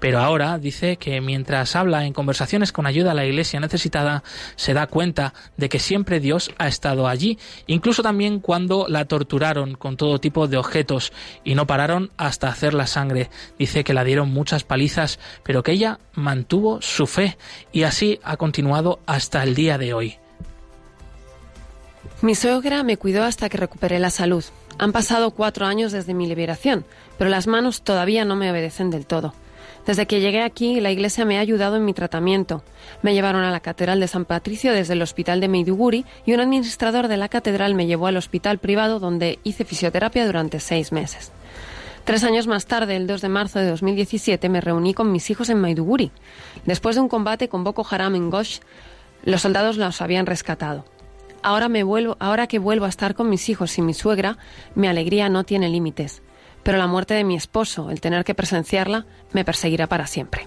pero 0.00 0.20
ahora 0.20 0.58
dice 0.58 0.96
que 0.96 1.20
mientras 1.20 1.76
habla 1.76 2.04
en 2.06 2.12
conversaciones 2.12 2.72
con 2.72 2.86
ayuda 2.86 3.12
a 3.12 3.14
la 3.14 3.26
iglesia 3.26 3.60
necesitada, 3.60 4.24
se 4.56 4.74
da 4.74 4.86
cuenta 4.86 5.34
de 5.56 5.68
que 5.68 5.78
siempre 5.78 6.20
Dios 6.20 6.50
ha 6.58 6.68
estado 6.68 7.06
allí, 7.06 7.38
incluso 7.66 8.02
también 8.02 8.40
cuando 8.40 8.86
la 8.88 9.04
torturaron 9.04 9.74
con 9.74 9.96
todo 9.96 10.18
tipo 10.22 10.48
de 10.48 10.56
objetos 10.56 11.12
y 11.44 11.54
no 11.54 11.66
pararon 11.66 12.10
hasta 12.16 12.48
hacer 12.48 12.72
la 12.72 12.86
sangre. 12.86 13.28
Dice 13.58 13.84
que 13.84 13.92
la 13.92 14.04
dieron 14.04 14.30
muchas 14.30 14.64
palizas, 14.64 15.18
pero 15.42 15.62
que 15.62 15.72
ella 15.72 15.98
mantuvo 16.14 16.80
su 16.80 17.06
fe 17.06 17.36
y 17.70 17.82
así 17.82 18.18
ha 18.24 18.38
continuado 18.38 19.00
hasta 19.04 19.42
el 19.42 19.54
día 19.54 19.76
de 19.76 19.92
hoy. 19.92 20.16
Mi 22.22 22.34
suegra 22.34 22.82
me 22.84 22.96
cuidó 22.96 23.24
hasta 23.24 23.48
que 23.48 23.58
recuperé 23.58 23.98
la 23.98 24.10
salud. 24.10 24.44
Han 24.78 24.92
pasado 24.92 25.32
cuatro 25.32 25.66
años 25.66 25.92
desde 25.92 26.14
mi 26.14 26.26
liberación, 26.26 26.84
pero 27.18 27.28
las 27.28 27.46
manos 27.46 27.82
todavía 27.82 28.24
no 28.24 28.36
me 28.36 28.50
obedecen 28.50 28.90
del 28.90 29.06
todo. 29.06 29.34
Desde 29.86 30.06
que 30.06 30.20
llegué 30.20 30.42
aquí, 30.42 30.80
la 30.80 30.92
Iglesia 30.92 31.24
me 31.24 31.38
ha 31.38 31.40
ayudado 31.40 31.74
en 31.74 31.84
mi 31.84 31.92
tratamiento. 31.92 32.62
Me 33.02 33.14
llevaron 33.14 33.42
a 33.42 33.50
la 33.50 33.58
Catedral 33.58 33.98
de 33.98 34.06
San 34.06 34.24
Patricio 34.24 34.72
desde 34.72 34.92
el 34.92 35.02
Hospital 35.02 35.40
de 35.40 35.48
Maiduguri 35.48 36.04
y 36.24 36.34
un 36.34 36.40
administrador 36.40 37.08
de 37.08 37.16
la 37.16 37.28
catedral 37.28 37.74
me 37.74 37.86
llevó 37.86 38.06
al 38.06 38.16
hospital 38.16 38.58
privado 38.58 39.00
donde 39.00 39.40
hice 39.42 39.64
fisioterapia 39.64 40.24
durante 40.24 40.60
seis 40.60 40.92
meses. 40.92 41.32
Tres 42.04 42.22
años 42.22 42.46
más 42.46 42.66
tarde, 42.66 42.94
el 42.94 43.08
2 43.08 43.22
de 43.22 43.28
marzo 43.28 43.58
de 43.58 43.70
2017, 43.70 44.48
me 44.48 44.60
reuní 44.60 44.94
con 44.94 45.10
mis 45.10 45.30
hijos 45.30 45.48
en 45.50 45.60
Maiduguri. 45.60 46.12
Después 46.64 46.94
de 46.94 47.02
un 47.02 47.08
combate 47.08 47.48
con 47.48 47.64
Boko 47.64 47.84
Haram 47.88 48.14
en 48.14 48.30
Gosh, 48.30 48.58
los 49.24 49.42
soldados 49.42 49.78
los 49.78 50.00
habían 50.00 50.26
rescatado. 50.26 50.84
Ahora, 51.42 51.68
me 51.68 51.82
vuelvo, 51.82 52.16
ahora 52.20 52.46
que 52.46 52.60
vuelvo 52.60 52.86
a 52.86 52.88
estar 52.88 53.16
con 53.16 53.28
mis 53.28 53.48
hijos 53.48 53.76
y 53.78 53.82
mi 53.82 53.94
suegra, 53.94 54.38
mi 54.76 54.86
alegría 54.86 55.28
no 55.28 55.42
tiene 55.42 55.68
límites 55.68 56.22
pero 56.62 56.78
la 56.78 56.86
muerte 56.86 57.14
de 57.14 57.24
mi 57.24 57.36
esposo, 57.36 57.90
el 57.90 58.00
tener 58.00 58.24
que 58.24 58.34
presenciarla, 58.34 59.06
me 59.32 59.44
perseguirá 59.44 59.86
para 59.86 60.06
siempre. 60.06 60.46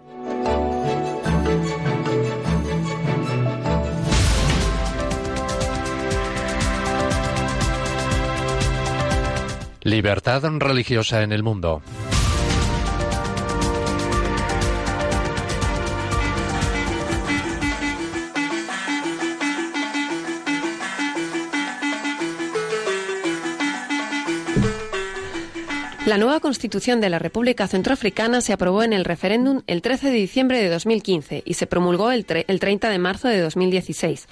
Libertad 9.83 10.43
religiosa 10.59 11.23
en 11.23 11.31
el 11.31 11.41
mundo. 11.41 11.81
La 26.05 26.17
nueva 26.17 26.39
Constitución 26.41 27.01
de 27.01 27.09
la 27.09 27.17
República 27.17 27.67
Centroafricana 27.67 28.41
se 28.41 28.53
aprobó 28.53 28.83
en 28.83 28.93
el 28.93 29.05
referéndum 29.05 29.61
el 29.65 29.81
13 29.81 30.11
de 30.11 30.17
diciembre 30.17 30.61
de 30.61 30.69
2015 30.69 31.41
y 31.43 31.53
se 31.55 31.65
promulgó 31.67 32.11
el, 32.11 32.25
el 32.47 32.59
30 32.59 32.89
de 32.89 32.99
marzo 32.99 33.29
de 33.29 33.39
2016. 33.39 34.27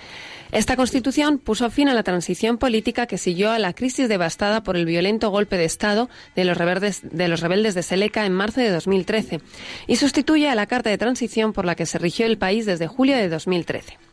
Esta 0.52 0.76
constitución 0.76 1.38
puso 1.38 1.70
fin 1.70 1.90
a 1.90 1.94
la 1.94 2.02
transición 2.02 2.58
política 2.58 3.06
que 3.06 3.20
siguió 3.20 3.52
a 3.52 3.60
la 3.60 3.74
crisis 3.74 4.10
devastada 4.10 4.64
por 4.64 4.78
el 4.78 4.86
violento 4.86 5.30
golpe 5.30 5.58
de 5.58 5.66
Estado 5.66 6.10
de 6.36 6.44
los, 6.44 6.58
rebeldes 6.58 7.02
de, 7.04 7.28
los 7.28 7.42
rebeldes 7.42 7.76
de 7.76 7.84
Seleca 7.84 8.26
en 8.26 8.34
marzo 8.34 8.60
de 8.60 8.72
2013 8.72 9.42
y 9.86 9.96
sustituye 9.98 10.50
a 10.50 10.56
la 10.56 10.66
Carta 10.66 10.90
de 10.90 10.98
Transición 10.98 11.54
por 11.54 11.66
la 11.66 11.76
que 11.76 11.86
se 11.86 12.00
rigió 12.00 12.26
el 12.26 12.40
país 12.40 12.66
desde 12.66 12.88
julio 12.88 13.16
de 13.16 13.30
2013. 13.30 14.09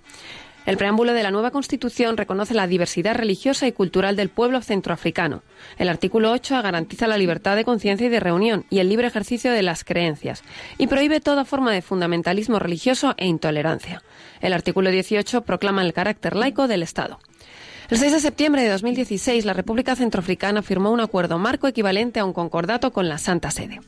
El 0.66 0.76
preámbulo 0.76 1.14
de 1.14 1.22
la 1.22 1.30
nueva 1.30 1.52
Constitución 1.52 2.16
reconoce 2.16 2.52
la 2.52 2.66
diversidad 2.66 3.14
religiosa 3.14 3.68
y 3.68 3.72
cultural 3.72 4.16
del 4.16 4.30
pueblo 4.30 4.60
centroafricano. 4.60 5.44
El 5.78 5.88
artículo 5.88 6.32
8 6.32 6.60
garantiza 6.60 7.06
la 7.06 7.16
libertad 7.16 7.54
de 7.54 7.64
conciencia 7.64 8.08
y 8.08 8.10
de 8.10 8.18
reunión 8.18 8.66
y 8.68 8.80
el 8.80 8.88
libre 8.88 9.06
ejercicio 9.06 9.52
de 9.52 9.62
las 9.62 9.84
creencias 9.84 10.42
y 10.76 10.88
prohíbe 10.88 11.20
toda 11.20 11.44
forma 11.44 11.72
de 11.72 11.82
fundamentalismo 11.82 12.58
religioso 12.58 13.14
e 13.16 13.26
intolerancia. 13.26 14.02
El 14.40 14.52
artículo 14.52 14.90
18 14.90 15.42
proclama 15.42 15.82
el 15.82 15.92
carácter 15.92 16.34
laico 16.34 16.66
del 16.66 16.82
Estado. 16.82 17.20
El 17.88 17.98
6 17.98 18.14
de 18.14 18.20
septiembre 18.20 18.62
de 18.62 18.70
2016, 18.70 19.44
la 19.44 19.52
República 19.52 19.94
Centroafricana 19.94 20.62
firmó 20.62 20.90
un 20.90 21.00
acuerdo 21.00 21.38
marco 21.38 21.68
equivalente 21.68 22.18
a 22.18 22.24
un 22.24 22.32
concordato 22.32 22.92
con 22.92 23.08
la 23.08 23.18
Santa 23.18 23.52
Sede. 23.52 23.80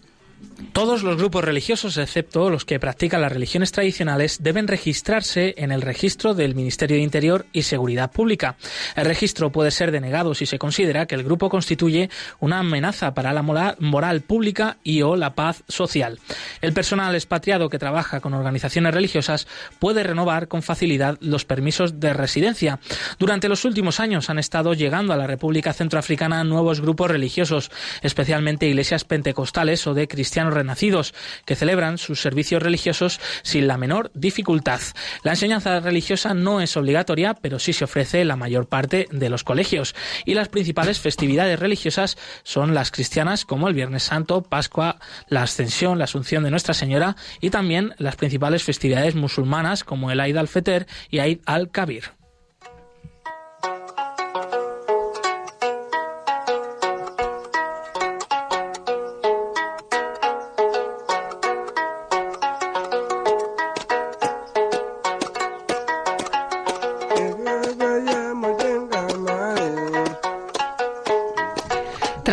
Todos 0.72 1.04
los 1.04 1.16
grupos 1.16 1.44
religiosos, 1.44 1.96
excepto 1.98 2.50
los 2.50 2.64
que 2.64 2.80
practican 2.80 3.20
las 3.20 3.32
religiones 3.32 3.70
tradicionales, 3.70 4.42
deben 4.42 4.66
registrarse 4.66 5.54
en 5.56 5.70
el 5.70 5.82
registro 5.82 6.34
del 6.34 6.56
Ministerio 6.56 6.96
de 6.96 7.02
Interior 7.02 7.46
y 7.52 7.62
Seguridad 7.62 8.10
Pública. 8.10 8.56
El 8.96 9.04
registro 9.04 9.52
puede 9.52 9.70
ser 9.70 9.92
denegado 9.92 10.34
si 10.34 10.46
se 10.46 10.58
considera 10.58 11.06
que 11.06 11.14
el 11.14 11.22
grupo 11.22 11.48
constituye 11.48 12.10
una 12.40 12.58
amenaza 12.58 13.14
para 13.14 13.32
la 13.32 13.42
moral 13.42 14.20
pública 14.22 14.78
y 14.82 15.02
o 15.02 15.14
la 15.14 15.34
paz 15.34 15.62
social. 15.68 16.18
El 16.60 16.72
personal 16.72 17.14
expatriado 17.14 17.68
que 17.68 17.78
trabaja 17.78 18.20
con 18.20 18.34
organizaciones 18.34 18.94
religiosas 18.94 19.46
puede 19.78 20.02
renovar 20.02 20.48
con 20.48 20.62
facilidad 20.62 21.18
los 21.20 21.44
permisos 21.44 22.00
de 22.00 22.12
residencia. 22.14 22.80
Durante 23.18 23.48
los 23.48 23.64
últimos 23.64 24.00
años 24.00 24.28
han 24.28 24.38
estado 24.38 24.74
llegando 24.74 25.12
a 25.12 25.16
la 25.16 25.26
República 25.28 25.72
Centroafricana 25.72 26.42
nuevos 26.42 26.80
grupos 26.80 27.10
religiosos, 27.10 27.70
especialmente 28.02 28.66
iglesias 28.66 29.04
pentecostales 29.04 29.86
o 29.86 29.94
de 29.94 30.08
cristianos 30.08 30.47
renacidos, 30.52 31.14
que 31.44 31.56
celebran 31.56 31.98
sus 31.98 32.20
servicios 32.20 32.62
religiosos 32.62 33.20
sin 33.42 33.66
la 33.66 33.78
menor 33.78 34.10
dificultad. 34.14 34.80
La 35.22 35.32
enseñanza 35.32 35.80
religiosa 35.80 36.34
no 36.34 36.60
es 36.60 36.76
obligatoria, 36.76 37.34
pero 37.34 37.58
sí 37.58 37.72
se 37.72 37.84
ofrece 37.84 38.20
en 38.20 38.28
la 38.28 38.36
mayor 38.36 38.68
parte 38.68 39.08
de 39.10 39.28
los 39.28 39.44
colegios. 39.44 39.94
Y 40.24 40.34
las 40.34 40.48
principales 40.48 41.00
festividades 41.00 41.58
religiosas 41.58 42.18
son 42.42 42.74
las 42.74 42.90
cristianas, 42.90 43.44
como 43.44 43.68
el 43.68 43.74
Viernes 43.74 44.04
Santo, 44.04 44.42
Pascua, 44.42 44.98
la 45.28 45.42
Ascensión, 45.42 45.98
la 45.98 46.04
Asunción 46.04 46.44
de 46.44 46.50
Nuestra 46.50 46.74
Señora, 46.74 47.16
y 47.40 47.50
también 47.50 47.94
las 47.98 48.16
principales 48.16 48.62
festividades 48.62 49.14
musulmanas, 49.14 49.84
como 49.84 50.10
el 50.10 50.20
Eid 50.20 50.36
al-Fitr 50.36 50.86
y 51.10 51.20
Eid 51.20 51.40
al-Kabir. 51.46 52.17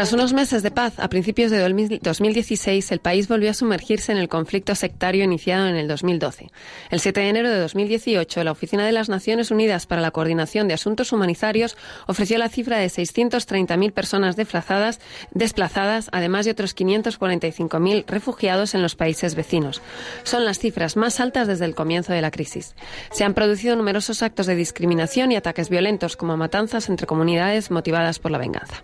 Tras 0.05 0.13
unos 0.13 0.33
meses 0.33 0.61
de 0.61 0.69
paz, 0.69 0.99
a 0.99 1.09
principios 1.09 1.49
de 1.49 1.57
2016, 1.57 2.91
el 2.91 2.99
país 2.99 3.27
volvió 3.27 3.49
a 3.49 3.55
sumergirse 3.55 4.11
en 4.11 4.19
el 4.19 4.29
conflicto 4.29 4.75
sectario 4.75 5.23
iniciado 5.23 5.67
en 5.67 5.75
el 5.77 5.87
2012. 5.87 6.51
El 6.91 6.99
7 6.99 7.21
de 7.21 7.29
enero 7.29 7.49
de 7.49 7.57
2018, 7.57 8.43
la 8.43 8.51
Oficina 8.51 8.85
de 8.85 8.91
las 8.91 9.09
Naciones 9.09 9.49
Unidas 9.49 9.87
para 9.87 10.03
la 10.03 10.11
Coordinación 10.11 10.67
de 10.67 10.75
Asuntos 10.75 11.11
Humanitarios 11.11 11.75
ofreció 12.05 12.37
la 12.37 12.49
cifra 12.49 12.77
de 12.77 12.85
630.000 12.85 13.91
personas 13.93 14.35
desplazadas, 14.35 14.99
desplazadas, 15.31 16.09
además 16.11 16.45
de 16.45 16.51
otros 16.51 16.75
545.000 16.75 18.05
refugiados 18.05 18.75
en 18.75 18.83
los 18.83 18.95
países 18.95 19.33
vecinos. 19.33 19.81
Son 20.21 20.45
las 20.45 20.59
cifras 20.59 20.97
más 20.97 21.19
altas 21.19 21.47
desde 21.47 21.65
el 21.65 21.73
comienzo 21.73 22.13
de 22.13 22.21
la 22.21 22.29
crisis. 22.29 22.75
Se 23.09 23.23
han 23.23 23.33
producido 23.33 23.75
numerosos 23.75 24.21
actos 24.21 24.45
de 24.45 24.55
discriminación 24.55 25.31
y 25.31 25.35
ataques 25.35 25.69
violentos, 25.69 26.15
como 26.15 26.37
matanzas 26.37 26.89
entre 26.89 27.07
comunidades 27.07 27.71
motivadas 27.71 28.19
por 28.19 28.29
la 28.29 28.37
venganza. 28.37 28.83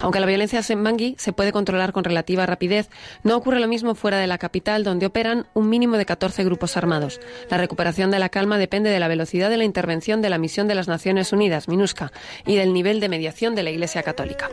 Aunque 0.00 0.20
la 0.20 0.26
violencia 0.26 0.58
en 0.70 0.82
Bangui 0.82 1.14
se 1.18 1.32
puede 1.32 1.52
controlar 1.52 1.92
con 1.92 2.04
relativa 2.04 2.46
rapidez, 2.46 2.88
no 3.22 3.36
ocurre 3.36 3.60
lo 3.60 3.68
mismo 3.68 3.94
fuera 3.94 4.18
de 4.18 4.26
la 4.26 4.38
capital, 4.38 4.84
donde 4.84 5.06
operan 5.06 5.46
un 5.54 5.68
mínimo 5.68 5.96
de 5.96 6.06
14 6.06 6.44
grupos 6.44 6.76
armados. 6.76 7.20
La 7.50 7.58
recuperación 7.58 8.10
de 8.10 8.18
la 8.18 8.28
calma 8.28 8.58
depende 8.58 8.90
de 8.90 9.00
la 9.00 9.08
velocidad 9.08 9.50
de 9.50 9.56
la 9.56 9.64
intervención 9.64 10.22
de 10.22 10.30
la 10.30 10.38
misión 10.38 10.68
de 10.68 10.74
las 10.74 10.88
Naciones 10.88 11.32
Unidas, 11.32 11.68
MINUSCA, 11.68 12.12
y 12.46 12.56
del 12.56 12.72
nivel 12.72 13.00
de 13.00 13.08
mediación 13.08 13.54
de 13.54 13.62
la 13.62 13.70
Iglesia 13.70 14.02
Católica. 14.02 14.50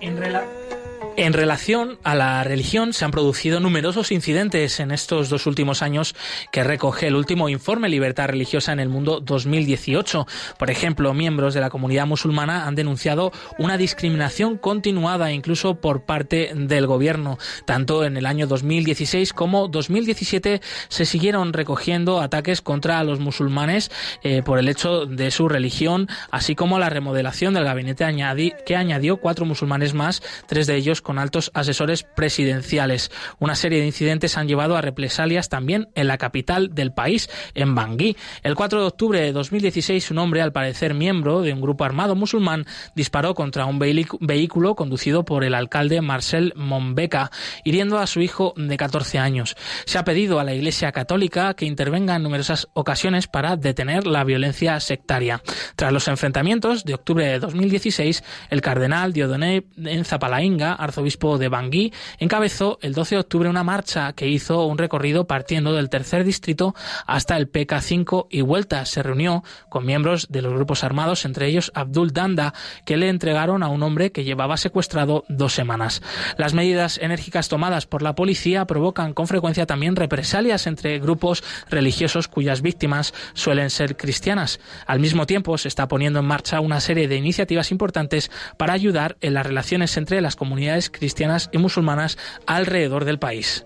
En 0.00 0.16
relación 1.32 1.98
a 2.04 2.14
la 2.14 2.44
religión, 2.44 2.92
se 2.92 3.04
han 3.04 3.10
producido 3.10 3.60
numerosos 3.60 4.12
incidentes 4.12 4.80
en 4.80 4.90
estos 4.90 5.28
dos 5.28 5.46
últimos 5.46 5.82
años 5.82 6.14
que 6.52 6.64
recoge 6.64 7.08
el 7.08 7.16
último 7.16 7.48
informe 7.48 7.88
Libertad 7.88 8.28
Religiosa 8.28 8.72
en 8.72 8.80
el 8.80 8.88
Mundo 8.88 9.20
2018. 9.20 10.26
Por 10.58 10.70
ejemplo, 10.70 11.12
miembros 11.14 11.54
de 11.54 11.60
la 11.60 11.70
comunidad 11.70 12.06
musulmana 12.06 12.66
han 12.66 12.74
denunciado 12.74 13.32
una 13.58 13.76
discriminación 13.76 14.58
continuada 14.58 15.32
incluso 15.32 15.74
por 15.74 16.02
parte 16.02 16.52
del 16.54 16.86
gobierno. 16.86 17.38
Tanto 17.64 18.04
en 18.04 18.16
el 18.16 18.24
año 18.24 18.46
2016 18.46 19.32
como 19.32 19.68
2017 19.68 20.60
se 20.88 21.04
siguieron 21.04 21.52
recogiendo 21.52 22.20
ataques 22.20 22.62
contra 22.62 23.02
los 23.04 23.20
musulmanes 23.20 23.90
eh, 24.22 24.42
por 24.44 24.58
el 24.58 24.68
hecho 24.68 25.04
de 25.04 25.30
su 25.30 25.48
religión, 25.48 26.08
así 26.30 26.54
como 26.54 26.78
la 26.78 26.90
remodelación 26.90 27.54
del 27.54 27.64
gabinete 27.64 27.98
que 28.66 28.76
añadió 28.76 29.16
cuatro 29.16 29.44
musulmanes 29.44 29.94
más, 29.94 30.22
tres 30.46 30.66
de 30.66 30.76
ellos 30.76 31.02
con 31.08 31.18
altos 31.18 31.50
asesores 31.54 32.02
presidenciales. 32.02 33.10
Una 33.38 33.54
serie 33.54 33.80
de 33.80 33.86
incidentes 33.86 34.36
han 34.36 34.46
llevado 34.46 34.76
a 34.76 34.82
represalias 34.82 35.48
también 35.48 35.88
en 35.94 36.06
la 36.06 36.18
capital 36.18 36.74
del 36.74 36.92
país, 36.92 37.30
en 37.54 37.74
Bangui. 37.74 38.14
El 38.42 38.54
4 38.54 38.82
de 38.82 38.86
octubre 38.86 39.18
de 39.18 39.32
2016, 39.32 40.10
un 40.10 40.18
hombre, 40.18 40.42
al 40.42 40.52
parecer 40.52 40.92
miembro 40.92 41.40
de 41.40 41.54
un 41.54 41.62
grupo 41.62 41.84
armado 41.84 42.14
musulmán, 42.14 42.66
disparó 42.94 43.34
contra 43.34 43.64
un 43.64 43.78
vehículo 43.78 44.74
conducido 44.74 45.24
por 45.24 45.44
el 45.44 45.54
alcalde 45.54 46.02
Marcel 46.02 46.52
Monbeca, 46.56 47.30
hiriendo 47.64 47.96
a 47.96 48.06
su 48.06 48.20
hijo 48.20 48.52
de 48.58 48.76
14 48.76 49.18
años. 49.18 49.56
Se 49.86 49.96
ha 49.96 50.04
pedido 50.04 50.40
a 50.40 50.44
la 50.44 50.52
Iglesia 50.52 50.92
Católica 50.92 51.54
que 51.54 51.64
intervenga 51.64 52.16
en 52.16 52.22
numerosas 52.22 52.68
ocasiones 52.74 53.28
para 53.28 53.56
detener 53.56 54.06
la 54.06 54.24
violencia 54.24 54.78
sectaria. 54.80 55.40
Tras 55.74 55.90
los 55.90 56.06
enfrentamientos 56.06 56.84
de 56.84 56.92
octubre 56.92 57.24
de 57.24 57.38
2016, 57.38 58.22
el 58.50 58.60
cardenal 58.60 59.14
Diodoné 59.14 59.64
Zapalainga, 60.04 60.74
arzobispo 60.98 61.38
de 61.38 61.48
Bangui, 61.48 61.92
encabezó 62.18 62.78
el 62.82 62.92
12 62.92 63.14
de 63.14 63.20
octubre 63.20 63.48
una 63.48 63.62
marcha 63.62 64.12
que 64.14 64.26
hizo 64.26 64.64
un 64.64 64.78
recorrido 64.78 65.26
partiendo 65.26 65.72
del 65.72 65.90
tercer 65.90 66.24
distrito 66.24 66.74
hasta 67.06 67.36
el 67.36 67.50
PK5 67.50 68.26
y 68.30 68.40
vuelta. 68.40 68.84
Se 68.84 69.02
reunió 69.02 69.44
con 69.68 69.86
miembros 69.86 70.26
de 70.28 70.42
los 70.42 70.52
grupos 70.52 70.82
armados, 70.82 71.24
entre 71.24 71.46
ellos 71.46 71.70
Abdul 71.74 72.12
Danda, 72.12 72.52
que 72.84 72.96
le 72.96 73.08
entregaron 73.08 73.62
a 73.62 73.68
un 73.68 73.84
hombre 73.84 74.10
que 74.10 74.24
llevaba 74.24 74.56
secuestrado 74.56 75.24
dos 75.28 75.52
semanas. 75.52 76.02
Las 76.36 76.52
medidas 76.52 76.98
enérgicas 76.98 77.48
tomadas 77.48 77.86
por 77.86 78.02
la 78.02 78.16
policía 78.16 78.66
provocan 78.66 79.14
con 79.14 79.28
frecuencia 79.28 79.66
también 79.66 79.94
represalias 79.94 80.66
entre 80.66 80.98
grupos 80.98 81.44
religiosos 81.70 82.26
cuyas 82.26 82.60
víctimas 82.60 83.14
suelen 83.34 83.70
ser 83.70 83.96
cristianas. 83.96 84.58
Al 84.86 84.98
mismo 84.98 85.26
tiempo, 85.26 85.58
se 85.58 85.68
está 85.68 85.86
poniendo 85.86 86.18
en 86.18 86.26
marcha 86.26 86.60
una 86.60 86.80
serie 86.80 87.06
de 87.06 87.16
iniciativas 87.16 87.70
importantes 87.70 88.32
para 88.56 88.72
ayudar 88.72 89.16
en 89.20 89.34
las 89.34 89.46
relaciones 89.46 89.96
entre 89.96 90.20
las 90.20 90.34
comunidades 90.34 90.87
cristianas 90.90 91.50
y 91.52 91.58
musulmanas 91.58 92.18
alrededor 92.46 93.04
del 93.04 93.18
país. 93.18 93.64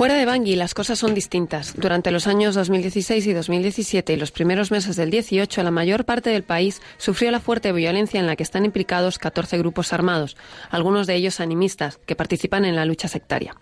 Fuera 0.00 0.14
de 0.14 0.24
Bangui 0.24 0.56
las 0.56 0.72
cosas 0.72 0.98
son 0.98 1.12
distintas. 1.12 1.74
Durante 1.76 2.10
los 2.10 2.26
años 2.26 2.54
2016 2.54 3.26
y 3.26 3.32
2017 3.34 4.14
y 4.14 4.16
los 4.16 4.30
primeros 4.30 4.70
meses 4.70 4.96
del 4.96 5.10
18, 5.10 5.62
la 5.62 5.70
mayor 5.70 6.06
parte 6.06 6.30
del 6.30 6.42
país 6.42 6.80
sufrió 6.96 7.30
la 7.30 7.38
fuerte 7.38 7.70
violencia 7.72 8.18
en 8.18 8.26
la 8.26 8.34
que 8.34 8.42
están 8.42 8.64
implicados 8.64 9.18
14 9.18 9.58
grupos 9.58 9.92
armados, 9.92 10.38
algunos 10.70 11.06
de 11.06 11.16
ellos 11.16 11.38
animistas, 11.38 11.98
que 12.06 12.16
participan 12.16 12.64
en 12.64 12.76
la 12.76 12.86
lucha 12.86 13.08
sectaria. 13.08 13.54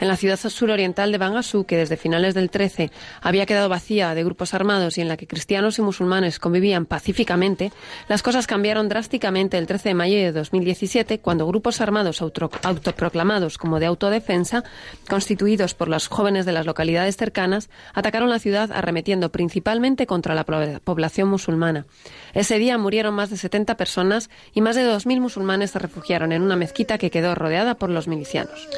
En 0.00 0.08
la 0.08 0.16
ciudad 0.16 0.38
suroriental 0.38 1.10
de 1.10 1.18
Bangasú, 1.18 1.64
que 1.64 1.76
desde 1.76 1.96
finales 1.96 2.34
del 2.34 2.50
13 2.50 2.90
había 3.20 3.46
quedado 3.46 3.68
vacía 3.68 4.14
de 4.14 4.22
grupos 4.22 4.54
armados 4.54 4.96
y 4.96 5.00
en 5.00 5.08
la 5.08 5.16
que 5.16 5.26
cristianos 5.26 5.78
y 5.78 5.82
musulmanes 5.82 6.38
convivían 6.38 6.86
pacíficamente, 6.86 7.72
las 8.08 8.22
cosas 8.22 8.46
cambiaron 8.46 8.88
drásticamente 8.88 9.58
el 9.58 9.66
13 9.66 9.90
de 9.90 9.94
mayo 9.94 10.16
de 10.16 10.32
2017, 10.32 11.18
cuando 11.18 11.46
grupos 11.46 11.80
armados 11.80 12.22
autoproclamados 12.22 13.58
como 13.58 13.80
de 13.80 13.86
autodefensa, 13.86 14.62
constituidos 15.08 15.74
por 15.74 15.88
los 15.88 16.06
jóvenes 16.06 16.46
de 16.46 16.52
las 16.52 16.66
localidades 16.66 17.16
cercanas, 17.16 17.68
atacaron 17.92 18.30
la 18.30 18.38
ciudad 18.38 18.70
arremetiendo 18.72 19.32
principalmente 19.32 20.06
contra 20.06 20.34
la 20.34 20.44
población 20.44 21.28
musulmana. 21.28 21.86
Ese 22.34 22.58
día 22.58 22.78
murieron 22.78 23.14
más 23.14 23.30
de 23.30 23.36
70 23.36 23.76
personas 23.76 24.30
y 24.54 24.60
más 24.60 24.76
de 24.76 24.88
2.000 24.88 25.20
musulmanes 25.20 25.72
se 25.72 25.78
refugiaron 25.78 26.32
en 26.32 26.42
una 26.42 26.56
mezquita 26.56 26.98
que 26.98 27.10
quedó 27.10 27.34
rodeada 27.34 27.74
por 27.74 27.90
los 27.90 28.06
milicianos. 28.06 28.68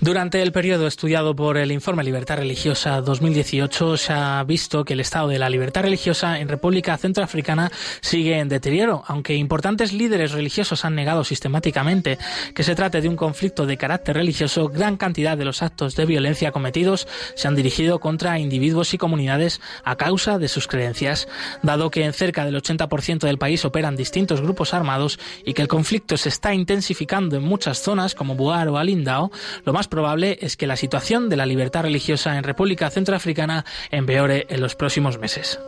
Durante 0.00 0.23
el 0.32 0.52
periodo 0.52 0.86
estudiado 0.86 1.36
por 1.36 1.58
el 1.58 1.70
Informe 1.70 2.02
Libertad 2.02 2.38
Religiosa 2.38 3.02
2018 3.02 3.98
se 3.98 4.12
ha 4.12 4.42
visto 4.44 4.82
que 4.82 4.94
el 4.94 5.00
estado 5.00 5.28
de 5.28 5.38
la 5.38 5.50
libertad 5.50 5.82
religiosa 5.82 6.40
en 6.40 6.48
República 6.48 6.96
Centroafricana 6.96 7.70
sigue 8.00 8.38
en 8.38 8.48
deterioro, 8.48 9.04
aunque 9.06 9.34
importantes 9.34 9.92
líderes 9.92 10.32
religiosos 10.32 10.86
han 10.86 10.94
negado 10.94 11.24
sistemáticamente 11.24 12.18
que 12.54 12.62
se 12.62 12.74
trate 12.74 13.02
de 13.02 13.08
un 13.08 13.16
conflicto 13.16 13.66
de 13.66 13.76
carácter 13.76 14.16
religioso, 14.16 14.68
gran 14.68 14.96
cantidad 14.96 15.36
de 15.36 15.44
los 15.44 15.62
actos 15.62 15.94
de 15.94 16.06
violencia 16.06 16.52
cometidos 16.52 17.06
se 17.34 17.46
han 17.46 17.54
dirigido 17.54 18.00
contra 18.00 18.38
individuos 18.38 18.94
y 18.94 18.98
comunidades 18.98 19.60
a 19.84 19.96
causa 19.96 20.38
de 20.38 20.48
sus 20.48 20.66
creencias, 20.66 21.28
dado 21.62 21.90
que 21.90 22.02
en 22.02 22.14
cerca 22.14 22.46
del 22.46 22.56
80% 22.56 23.18
del 23.18 23.38
país 23.38 23.64
operan 23.66 23.94
distintos 23.94 24.40
grupos 24.40 24.72
armados 24.72 25.18
y 25.44 25.52
que 25.52 25.62
el 25.62 25.68
conflicto 25.68 26.16
se 26.16 26.30
está 26.30 26.54
intensificando 26.54 27.36
en 27.36 27.42
muchas 27.42 27.82
zonas 27.82 28.14
como 28.14 28.36
Buar 28.36 28.68
o 28.68 28.78
Alindao, 28.78 29.30
lo 29.64 29.72
más 29.74 29.86
probable 29.86 30.13
es 30.22 30.56
que 30.56 30.68
la 30.68 30.76
situación 30.76 31.28
de 31.28 31.36
la 31.36 31.46
libertad 31.46 31.82
religiosa 31.82 32.38
en 32.38 32.44
República 32.44 32.90
Centroafricana 32.90 33.64
empeore 33.90 34.46
en 34.48 34.60
los 34.60 34.76
próximos 34.76 35.18
meses. 35.18 35.58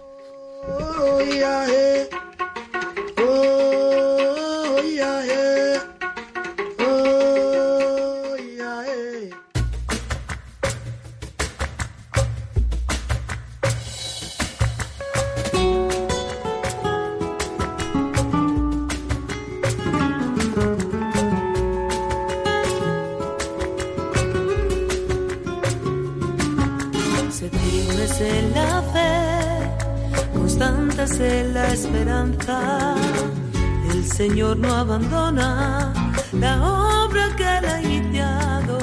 la 1.39 2.26
esperanza. 31.11 32.95
El 33.91 34.03
Señor 34.05 34.57
no 34.57 34.73
abandona 34.73 35.93
la 36.33 36.53
obra 37.05 37.33
que 37.35 37.43
él 37.43 37.65
ha 37.65 37.81
iniciado. 37.81 38.77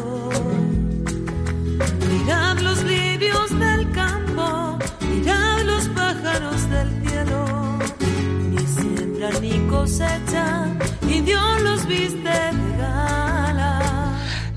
Mirad 2.11 2.59
los 2.61 2.83
lirios 2.85 3.51
del 3.59 3.91
campo, 3.93 4.79
mirad 5.11 5.63
los 5.65 5.89
pájaros 5.89 6.71
del 6.71 6.89
cielo. 7.03 7.79
Ni 8.51 8.67
siembran 8.67 9.43
ni 9.43 9.59
cosechan, 9.69 10.79
y 11.07 11.21
Dios 11.21 11.63
los 11.63 11.87
viste 11.87 12.33
regar. 12.53 13.24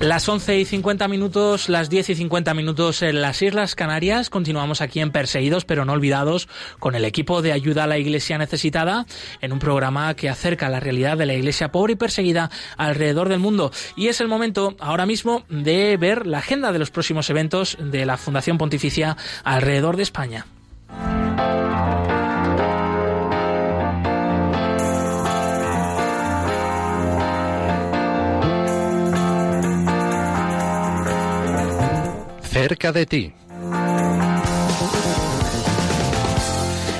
Las 0.00 0.28
11 0.28 0.60
y 0.60 0.64
50 0.64 1.08
minutos, 1.08 1.68
las 1.68 1.90
10 1.90 2.10
y 2.10 2.14
50 2.14 2.54
minutos 2.54 3.02
en 3.02 3.20
las 3.20 3.42
Islas 3.42 3.74
Canarias. 3.74 4.30
Continuamos 4.30 4.80
aquí 4.80 5.00
en 5.00 5.10
Perseguidos 5.10 5.64
pero 5.64 5.84
no 5.84 5.92
olvidados 5.92 6.48
con 6.78 6.94
el 6.94 7.04
equipo 7.04 7.42
de 7.42 7.50
ayuda 7.50 7.82
a 7.82 7.86
la 7.88 7.98
Iglesia 7.98 8.38
necesitada 8.38 9.06
en 9.40 9.52
un 9.52 9.58
programa 9.58 10.14
que 10.14 10.28
acerca 10.28 10.68
la 10.68 10.78
realidad 10.78 11.18
de 11.18 11.26
la 11.26 11.34
Iglesia 11.34 11.72
pobre 11.72 11.94
y 11.94 11.96
perseguida 11.96 12.48
alrededor 12.76 13.28
del 13.28 13.40
mundo. 13.40 13.72
Y 13.96 14.06
es 14.06 14.20
el 14.20 14.28
momento 14.28 14.76
ahora 14.78 15.04
mismo 15.04 15.42
de 15.48 15.96
ver 15.96 16.28
la 16.28 16.38
agenda 16.38 16.70
de 16.70 16.78
los 16.78 16.92
próximos 16.92 17.28
eventos 17.28 17.76
de 17.80 18.06
la 18.06 18.16
Fundación 18.16 18.56
Pontificia 18.56 19.16
alrededor 19.42 19.96
de 19.96 20.04
España. 20.04 20.46
Cerca 32.60 32.90
de 32.90 33.06
ti. 33.06 33.32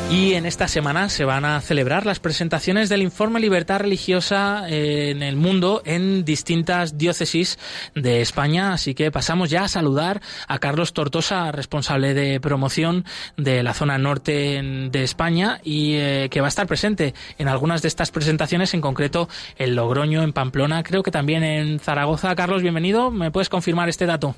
Y 0.08 0.34
en 0.34 0.46
esta 0.46 0.68
semana 0.68 1.08
se 1.08 1.24
van 1.24 1.44
a 1.44 1.60
celebrar 1.60 2.06
las 2.06 2.20
presentaciones 2.20 2.88
del 2.88 3.02
informe 3.02 3.40
Libertad 3.40 3.80
Religiosa 3.80 4.68
eh, 4.68 5.10
en 5.10 5.22
el 5.22 5.34
mundo 5.34 5.82
en 5.84 6.24
distintas 6.24 6.96
diócesis 6.96 7.58
de 7.96 8.20
España. 8.20 8.72
Así 8.72 8.94
que 8.94 9.10
pasamos 9.10 9.50
ya 9.50 9.64
a 9.64 9.68
saludar 9.68 10.22
a 10.46 10.60
Carlos 10.60 10.92
Tortosa, 10.92 11.50
responsable 11.50 12.14
de 12.14 12.38
promoción 12.40 13.04
de 13.36 13.64
la 13.64 13.74
zona 13.74 13.98
norte 13.98 14.62
de 14.62 15.02
España 15.02 15.60
y 15.64 15.96
eh, 15.96 16.28
que 16.30 16.40
va 16.40 16.46
a 16.46 16.54
estar 16.54 16.68
presente 16.68 17.14
en 17.36 17.48
algunas 17.48 17.82
de 17.82 17.88
estas 17.88 18.12
presentaciones, 18.12 18.74
en 18.74 18.80
concreto 18.80 19.28
en 19.58 19.74
Logroño, 19.74 20.22
en 20.22 20.32
Pamplona, 20.32 20.84
creo 20.84 21.02
que 21.02 21.10
también 21.10 21.42
en 21.42 21.80
Zaragoza. 21.80 22.34
Carlos, 22.36 22.62
bienvenido. 22.62 23.10
¿Me 23.10 23.32
puedes 23.32 23.48
confirmar 23.48 23.88
este 23.88 24.06
dato? 24.06 24.36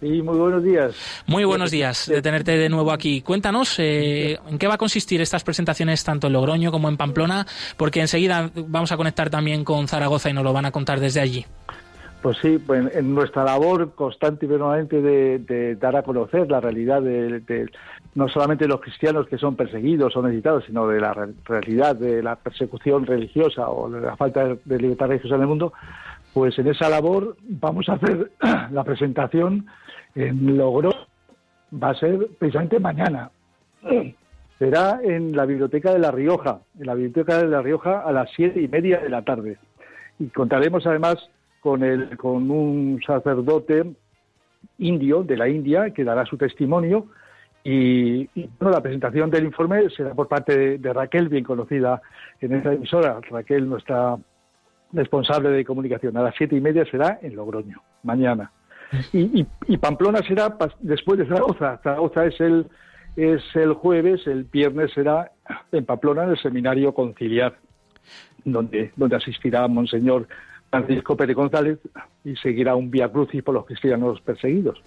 Sí, 0.00 0.22
muy 0.22 0.38
buenos 0.38 0.62
días. 0.62 1.24
Muy 1.26 1.44
buenos 1.44 1.72
días 1.72 2.06
de 2.06 2.22
tenerte 2.22 2.56
de 2.56 2.68
nuevo 2.68 2.92
aquí. 2.92 3.20
Cuéntanos 3.20 3.78
eh, 3.80 4.38
en 4.48 4.58
qué 4.58 4.68
va 4.68 4.74
a 4.74 4.78
consistir 4.78 5.20
estas 5.20 5.42
presentaciones 5.42 6.04
tanto 6.04 6.28
en 6.28 6.34
Logroño 6.34 6.70
como 6.70 6.88
en 6.88 6.96
Pamplona, 6.96 7.46
porque 7.76 8.00
enseguida 8.00 8.50
vamos 8.54 8.92
a 8.92 8.96
conectar 8.96 9.28
también 9.28 9.64
con 9.64 9.88
Zaragoza 9.88 10.30
y 10.30 10.34
nos 10.34 10.44
lo 10.44 10.52
van 10.52 10.66
a 10.66 10.70
contar 10.70 11.00
desde 11.00 11.20
allí. 11.20 11.44
Pues 12.22 12.36
sí, 12.38 12.58
pues 12.64 12.94
en 12.94 13.14
nuestra 13.14 13.44
labor 13.44 13.94
constante 13.94 14.46
y 14.46 14.48
permanente 14.48 15.00
de, 15.00 15.76
dar 15.76 15.96
a 15.96 16.02
conocer 16.02 16.48
la 16.48 16.60
realidad 16.60 17.02
de, 17.02 17.70
no 18.14 18.28
solamente 18.28 18.64
de 18.64 18.68
los 18.68 18.80
cristianos 18.80 19.26
que 19.26 19.38
son 19.38 19.56
perseguidos 19.56 20.16
o 20.16 20.22
necesitados, 20.22 20.64
sino 20.66 20.86
de 20.86 21.00
la 21.00 21.28
realidad 21.44 21.96
de 21.96 22.22
la 22.22 22.36
persecución 22.36 23.04
religiosa 23.06 23.68
o 23.68 23.90
de 23.90 24.00
la 24.00 24.16
falta 24.16 24.56
de 24.64 24.78
libertad 24.78 25.06
religiosa 25.06 25.36
en 25.36 25.42
el 25.42 25.46
mundo, 25.46 25.72
pues 26.34 26.58
en 26.58 26.68
esa 26.68 26.88
labor 26.88 27.36
vamos 27.48 27.88
a 27.88 27.94
hacer 27.94 28.30
la 28.72 28.84
presentación 28.84 29.66
en 30.18 30.56
Logro 30.56 30.90
va 31.72 31.90
a 31.90 31.94
ser 31.94 32.28
precisamente 32.38 32.80
mañana. 32.80 33.30
Será 34.58 35.00
en 35.04 35.36
la 35.36 35.46
Biblioteca 35.46 35.92
de 35.92 36.00
La 36.00 36.10
Rioja, 36.10 36.60
en 36.80 36.86
la 36.86 36.94
Biblioteca 36.94 37.38
de 37.38 37.46
La 37.46 37.62
Rioja 37.62 38.00
a 38.00 38.10
las 38.10 38.28
siete 38.34 38.60
y 38.60 38.66
media 38.66 38.98
de 38.98 39.08
la 39.08 39.22
tarde. 39.22 39.56
Y 40.18 40.26
contaremos 40.26 40.84
además 40.84 41.16
con, 41.60 41.84
el, 41.84 42.16
con 42.16 42.50
un 42.50 43.00
sacerdote 43.06 43.94
indio 44.78 45.22
de 45.22 45.36
la 45.36 45.48
India 45.48 45.90
que 45.90 46.02
dará 46.02 46.26
su 46.26 46.36
testimonio 46.36 47.06
y, 47.62 48.26
bueno, 48.58 48.70
la 48.70 48.80
presentación 48.80 49.30
del 49.30 49.44
informe 49.44 49.90
será 49.90 50.14
por 50.14 50.26
parte 50.26 50.78
de, 50.78 50.92
Raquel, 50.92 51.28
bien 51.28 51.44
conocida 51.44 52.00
en 52.40 52.54
esta 52.54 52.72
emisora. 52.72 53.20
Raquel, 53.28 53.68
nuestra 53.68 54.16
responsable 54.92 55.50
de 55.50 55.64
comunicación. 55.64 56.16
A 56.16 56.22
las 56.22 56.34
siete 56.36 56.56
y 56.56 56.60
media 56.60 56.84
será 56.90 57.18
en 57.20 57.36
Logroño, 57.36 57.82
mañana. 58.02 58.50
Y, 59.12 59.76
Pamplona 59.76 60.20
será 60.26 60.56
después 60.80 61.18
de 61.18 61.26
Zaragoza. 61.26 61.78
Zaragoza 61.82 62.26
es 62.26 62.40
el, 62.40 62.66
es 63.16 63.42
el 63.54 63.74
jueves, 63.74 64.26
el 64.26 64.44
viernes 64.44 64.92
será 64.92 65.32
en 65.72 65.84
Pamplona 65.84 66.24
en 66.24 66.30
el 66.30 66.38
seminario 66.38 66.94
conciliar, 66.94 67.56
donde, 68.44 68.92
donde 68.96 69.16
asistirá 69.16 69.68
Monseñor 69.68 70.26
Francisco 70.70 71.16
Pérez 71.16 71.36
González 71.36 71.78
y 72.24 72.36
seguirá 72.36 72.76
un 72.76 72.90
vía 72.90 73.10
crucis 73.10 73.42
por 73.42 73.54
los 73.54 73.66
cristianos 73.66 74.20
perseguidos. 74.20 74.82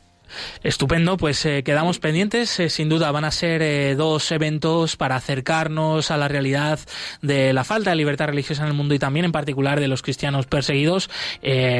Estupendo, 0.63 1.17
pues 1.17 1.45
eh, 1.45 1.63
quedamos 1.63 1.99
pendientes. 1.99 2.59
Eh, 2.59 2.69
sin 2.69 2.89
duda 2.89 3.11
van 3.11 3.23
a 3.23 3.31
ser 3.31 3.61
eh, 3.61 3.95
dos 3.95 4.31
eventos 4.31 4.95
para 4.95 5.15
acercarnos 5.15 6.11
a 6.11 6.17
la 6.17 6.27
realidad 6.27 6.79
de 7.21 7.53
la 7.53 7.63
falta 7.63 7.91
de 7.91 7.95
libertad 7.95 8.27
religiosa 8.27 8.63
en 8.63 8.69
el 8.69 8.73
mundo 8.73 8.93
y 8.93 8.99
también 8.99 9.25
en 9.25 9.31
particular 9.31 9.79
de 9.79 9.87
los 9.87 10.01
cristianos 10.01 10.45
perseguidos. 10.45 11.09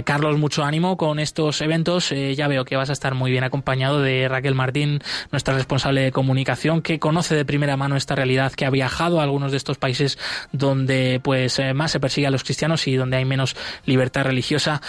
Carlos, 0.06 0.38
mucho 0.38 0.64
ánimo 0.64 0.97
con 0.97 1.20
estos 1.20 1.62
eventos. 1.62 2.10
ya 2.10 2.47
veo 2.47 2.66
que 2.66 2.76
vas 2.76 2.89
a 2.89 2.93
estar 2.93 3.14
muy 3.14 3.32
bien 3.32 3.43
acompañado 3.43 4.02
de 4.02 4.28
Raquel 4.28 4.56
Martín, 4.56 5.02
nuestra 5.32 5.54
responsable 5.54 6.02
de 6.02 6.12
comunicación, 6.12 6.82
que 6.82 6.99
conoce 6.99 7.36
de 7.36 7.45
primera 7.45 7.78
mano 7.78 7.95
esta 7.95 8.16
realidad, 8.16 8.52
que 8.54 8.66
ha 8.66 8.70
viajado 8.70 9.20
a 9.20 9.24
algunos 9.24 9.52
de 9.52 9.58
estos 9.58 9.78
países 9.78 10.18
donde 10.52 11.20
pues 11.24 11.62
más 11.74 11.91
se 11.91 11.99
persigue 11.99 12.28
a 12.28 12.32
los 12.32 12.43
cristianos 12.43 12.88
y 12.88 12.95
donde 12.95 13.18
hay 13.18 13.26
menos 13.26 13.56
libertad 13.86 14.24
religiosa. 14.24 14.82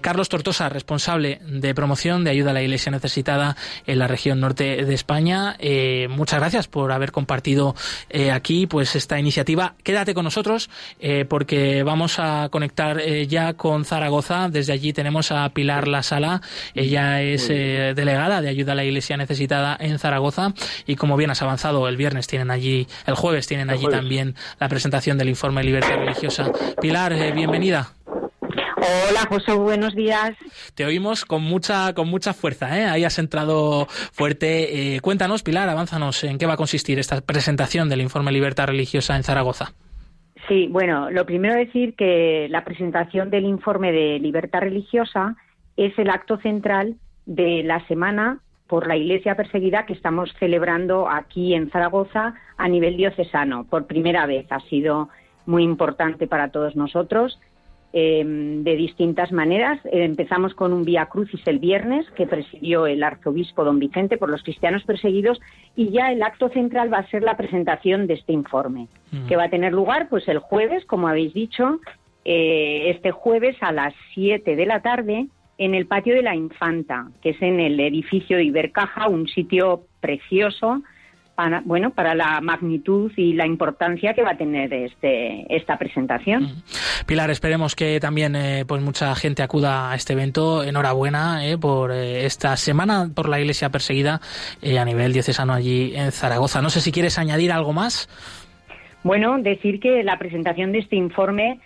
Carlos 0.00 0.28
Tortosa, 0.28 0.68
responsable 0.68 1.40
de 1.46 1.74
promoción 1.74 2.24
de 2.24 2.30
ayuda 2.30 2.50
a 2.50 2.54
la 2.54 2.62
Iglesia 2.62 2.90
citada 3.08 3.56
en 3.86 3.98
la 3.98 4.06
región 4.06 4.40
norte 4.40 4.84
de 4.84 4.94
España. 4.94 5.56
Eh, 5.58 6.08
muchas 6.10 6.40
gracias 6.40 6.68
por 6.68 6.92
haber 6.92 7.12
compartido 7.12 7.74
eh, 8.10 8.30
aquí 8.30 8.66
pues 8.66 8.96
esta 8.96 9.18
iniciativa. 9.18 9.74
Quédate 9.82 10.14
con 10.14 10.24
nosotros 10.24 10.70
eh, 11.00 11.24
porque 11.28 11.82
vamos 11.82 12.18
a 12.18 12.48
conectar 12.50 13.00
ya 13.26 13.54
con 13.54 13.84
Zaragoza. 13.84 14.48
Desde 14.48 14.72
allí 14.72 14.92
tenemos 14.92 15.32
a 15.32 15.48
Pilar 15.50 15.88
La 15.88 16.02
Sala. 16.02 16.40
Ella 16.74 17.22
es 17.22 17.48
delegada 17.48 18.40
de 18.40 18.48
ayuda 18.48 18.72
a 18.72 18.74
la 18.74 18.84
Iglesia 18.84 19.16
necesitada 19.16 19.76
en 19.78 19.98
Zaragoza 19.98 20.52
y 20.86 20.96
como 20.96 21.16
bien 21.16 21.30
has 21.30 21.42
avanzado 21.42 21.88
el 21.88 21.96
viernes 21.96 22.26
tienen 22.26 22.50
allí, 22.50 22.86
el 23.06 23.14
jueves 23.14 23.46
tienen 23.46 23.70
allí 23.70 23.86
también 23.86 24.34
la 24.58 24.68
presentación 24.68 25.18
del 25.18 25.28
informe 25.28 25.60
de 25.60 25.66
libertad 25.66 25.96
religiosa. 25.96 26.50
Pilar, 26.80 27.14
bienvenida. 27.34 27.97
Hola, 28.88 29.26
José, 29.28 29.52
buenos 29.52 29.94
días. 29.94 30.32
Te 30.74 30.86
oímos 30.86 31.26
con 31.26 31.42
mucha, 31.42 31.92
con 31.92 32.08
mucha 32.08 32.32
fuerza, 32.32 32.78
¿eh? 32.78 32.86
Ahí 32.86 33.04
has 33.04 33.18
entrado 33.18 33.86
fuerte. 33.86 34.94
Eh, 34.96 35.00
cuéntanos, 35.00 35.42
Pilar, 35.42 35.68
avánzanos, 35.68 36.24
¿en 36.24 36.38
qué 36.38 36.46
va 36.46 36.54
a 36.54 36.56
consistir 36.56 36.98
esta 36.98 37.20
presentación 37.20 37.90
del 37.90 38.00
informe 38.00 38.32
Libertad 38.32 38.68
Religiosa 38.68 39.16
en 39.16 39.24
Zaragoza? 39.24 39.74
Sí, 40.48 40.68
bueno, 40.70 41.10
lo 41.10 41.26
primero 41.26 41.54
decir 41.54 41.96
que 41.96 42.46
la 42.48 42.64
presentación 42.64 43.28
del 43.28 43.44
informe 43.44 43.92
de 43.92 44.18
libertad 44.20 44.60
religiosa 44.60 45.36
es 45.76 45.98
el 45.98 46.08
acto 46.08 46.38
central 46.38 46.96
de 47.26 47.62
la 47.64 47.86
semana 47.88 48.40
por 48.68 48.86
la 48.86 48.96
Iglesia 48.96 49.34
perseguida 49.34 49.84
que 49.84 49.92
estamos 49.92 50.30
celebrando 50.38 51.10
aquí 51.10 51.52
en 51.52 51.70
Zaragoza 51.70 52.34
a 52.56 52.68
nivel 52.68 52.96
diocesano. 52.96 53.64
Por 53.64 53.86
primera 53.86 54.24
vez 54.24 54.46
ha 54.50 54.60
sido 54.60 55.10
muy 55.44 55.62
importante 55.62 56.26
para 56.26 56.50
todos 56.50 56.76
nosotros 56.76 57.38
Em, 57.94 58.64
de 58.64 58.76
distintas 58.76 59.32
maneras. 59.32 59.80
Eh, 59.86 60.04
empezamos 60.04 60.52
con 60.52 60.74
un 60.74 60.84
Vía 60.84 61.06
Crucis 61.06 61.40
el 61.46 61.58
viernes 61.58 62.04
que 62.10 62.26
presidió 62.26 62.86
el 62.86 63.02
arzobispo 63.02 63.64
don 63.64 63.78
Vicente 63.78 64.18
por 64.18 64.28
los 64.28 64.42
cristianos 64.42 64.84
perseguidos 64.84 65.40
y 65.74 65.88
ya 65.88 66.12
el 66.12 66.22
acto 66.22 66.50
central 66.50 66.92
va 66.92 66.98
a 66.98 67.08
ser 67.08 67.22
la 67.22 67.38
presentación 67.38 68.06
de 68.06 68.14
este 68.14 68.34
informe, 68.34 68.88
que 69.26 69.36
va 69.36 69.44
a 69.44 69.48
tener 69.48 69.72
lugar 69.72 70.10
pues 70.10 70.28
el 70.28 70.38
jueves, 70.38 70.84
como 70.84 71.08
habéis 71.08 71.32
dicho, 71.32 71.80
eh, 72.26 72.90
este 72.90 73.10
jueves 73.10 73.56
a 73.62 73.72
las 73.72 73.94
7 74.12 74.54
de 74.54 74.66
la 74.66 74.82
tarde 74.82 75.26
en 75.56 75.74
el 75.74 75.86
patio 75.86 76.14
de 76.14 76.22
la 76.22 76.36
Infanta, 76.36 77.08
que 77.22 77.30
es 77.30 77.40
en 77.40 77.58
el 77.58 77.80
edificio 77.80 78.36
de 78.36 78.44
Ibercaja, 78.44 79.08
un 79.08 79.28
sitio 79.28 79.84
precioso 80.00 80.82
para, 81.38 81.62
bueno, 81.64 81.90
para 81.90 82.16
la 82.16 82.40
magnitud 82.40 83.12
y 83.16 83.34
la 83.34 83.46
importancia 83.46 84.12
que 84.12 84.24
va 84.24 84.32
a 84.32 84.36
tener 84.36 84.74
este, 84.74 85.46
esta 85.54 85.78
presentación. 85.78 86.64
Pilar, 87.06 87.30
esperemos 87.30 87.76
que 87.76 88.00
también 88.00 88.34
eh, 88.34 88.64
pues 88.66 88.82
mucha 88.82 89.14
gente 89.14 89.44
acuda 89.44 89.92
a 89.92 89.94
este 89.94 90.14
evento. 90.14 90.64
Enhorabuena 90.64 91.46
eh, 91.46 91.56
por 91.56 91.92
eh, 91.92 92.26
esta 92.26 92.56
semana 92.56 93.08
por 93.14 93.28
la 93.28 93.38
Iglesia 93.38 93.70
perseguida 93.70 94.20
a 94.60 94.84
nivel 94.84 95.12
diocesano 95.12 95.52
allí 95.52 95.92
en 95.94 96.10
Zaragoza. 96.10 96.60
No 96.60 96.70
sé 96.70 96.80
si 96.80 96.90
quieres 96.90 97.20
añadir 97.20 97.52
algo 97.52 97.72
más. 97.72 98.08
Bueno, 99.04 99.38
decir 99.38 99.78
que 99.78 100.02
la 100.02 100.18
presentación 100.18 100.72
de 100.72 100.80
este 100.80 100.96
informe 100.96 101.60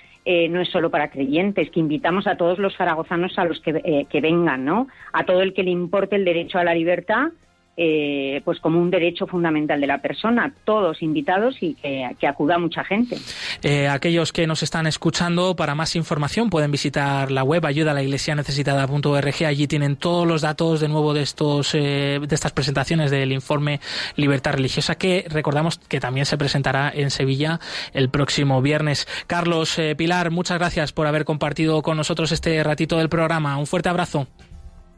no 0.51 0.61
es 0.61 0.69
solo 0.69 0.91
para 0.91 1.11
creyentes, 1.11 1.71
que 1.71 1.81
invitamos 1.81 2.27
a 2.27 2.37
todos 2.37 2.59
los 2.59 2.77
zaragozanos 2.77 3.39
a 3.39 3.45
los 3.47 3.59
que, 3.61 4.07
que 4.09 4.21
vengan, 4.21 4.67
¿no? 4.67 4.87
A 5.15 5.25
todo 5.25 5.41
el 5.41 5.55
que 5.55 5.63
le 5.63 5.71
importe 5.71 6.15
el 6.15 6.27
derecho 6.27 6.59
a 6.59 6.65
la 6.65 6.75
libertad 6.75 7.31
eh, 7.75 8.43
pues 8.45 8.61
como 8.61 8.79
un 8.79 8.91
derecho 8.91 9.27
fundamental 9.27 9.81
de 9.81 9.87
la 9.87 9.99
persona, 9.99 10.53
todos 10.65 11.01
invitados 11.01 11.57
y 11.63 11.75
que, 11.75 12.27
acuda 12.27 12.59
mucha 12.59 12.85
gente. 12.85 13.17
Eh, 13.63 13.89
aquellos 13.89 14.31
que 14.31 14.47
nos 14.47 14.63
están 14.63 14.87
escuchando, 14.87 15.57
para 15.57 15.75
más 15.75 15.97
información 15.97 16.51
pueden 16.51 16.71
visitar 16.71 17.31
la 17.31 17.43
web 17.43 17.65
ayuda 17.65 17.93
a 17.93 17.95
la 17.95 18.03
iglesia 18.03 18.35
necesitada.org. 18.35 19.45
Allí 19.47 19.67
tienen 19.67 19.97
todos 19.97 20.27
los 20.27 20.43
datos 20.43 20.81
de 20.81 20.89
nuevo 20.89 21.15
de 21.15 21.23
estos 21.23 21.75
eh, 21.75 22.21
de 22.21 22.35
estas 22.35 22.53
presentaciones 22.53 23.11
del 23.11 23.33
informe 23.33 23.81
Libertad 24.17 24.53
Religiosa 24.53 24.97
que 24.97 25.25
recordamos 25.31 25.79
que 25.79 25.99
también 25.99 26.27
se 26.27 26.37
presentará 26.37 26.93
en 26.95 27.11
Sevilla 27.11 27.59
el 27.95 28.11
próximo 28.11 28.61
viernes. 28.61 29.09
Carlos 29.27 29.81
Pilar, 29.97 30.31
muchas 30.31 30.59
gracias 30.59 30.93
por 30.93 31.07
haber 31.07 31.25
compartido 31.25 31.83
con 31.83 31.97
nosotros 31.97 32.33
este 32.33 32.63
ratito 32.63 32.99
del 32.99 33.09
programa. 33.09 33.57
Un 33.57 33.67
fuerte 33.67 33.89
abrazo. 33.89 34.27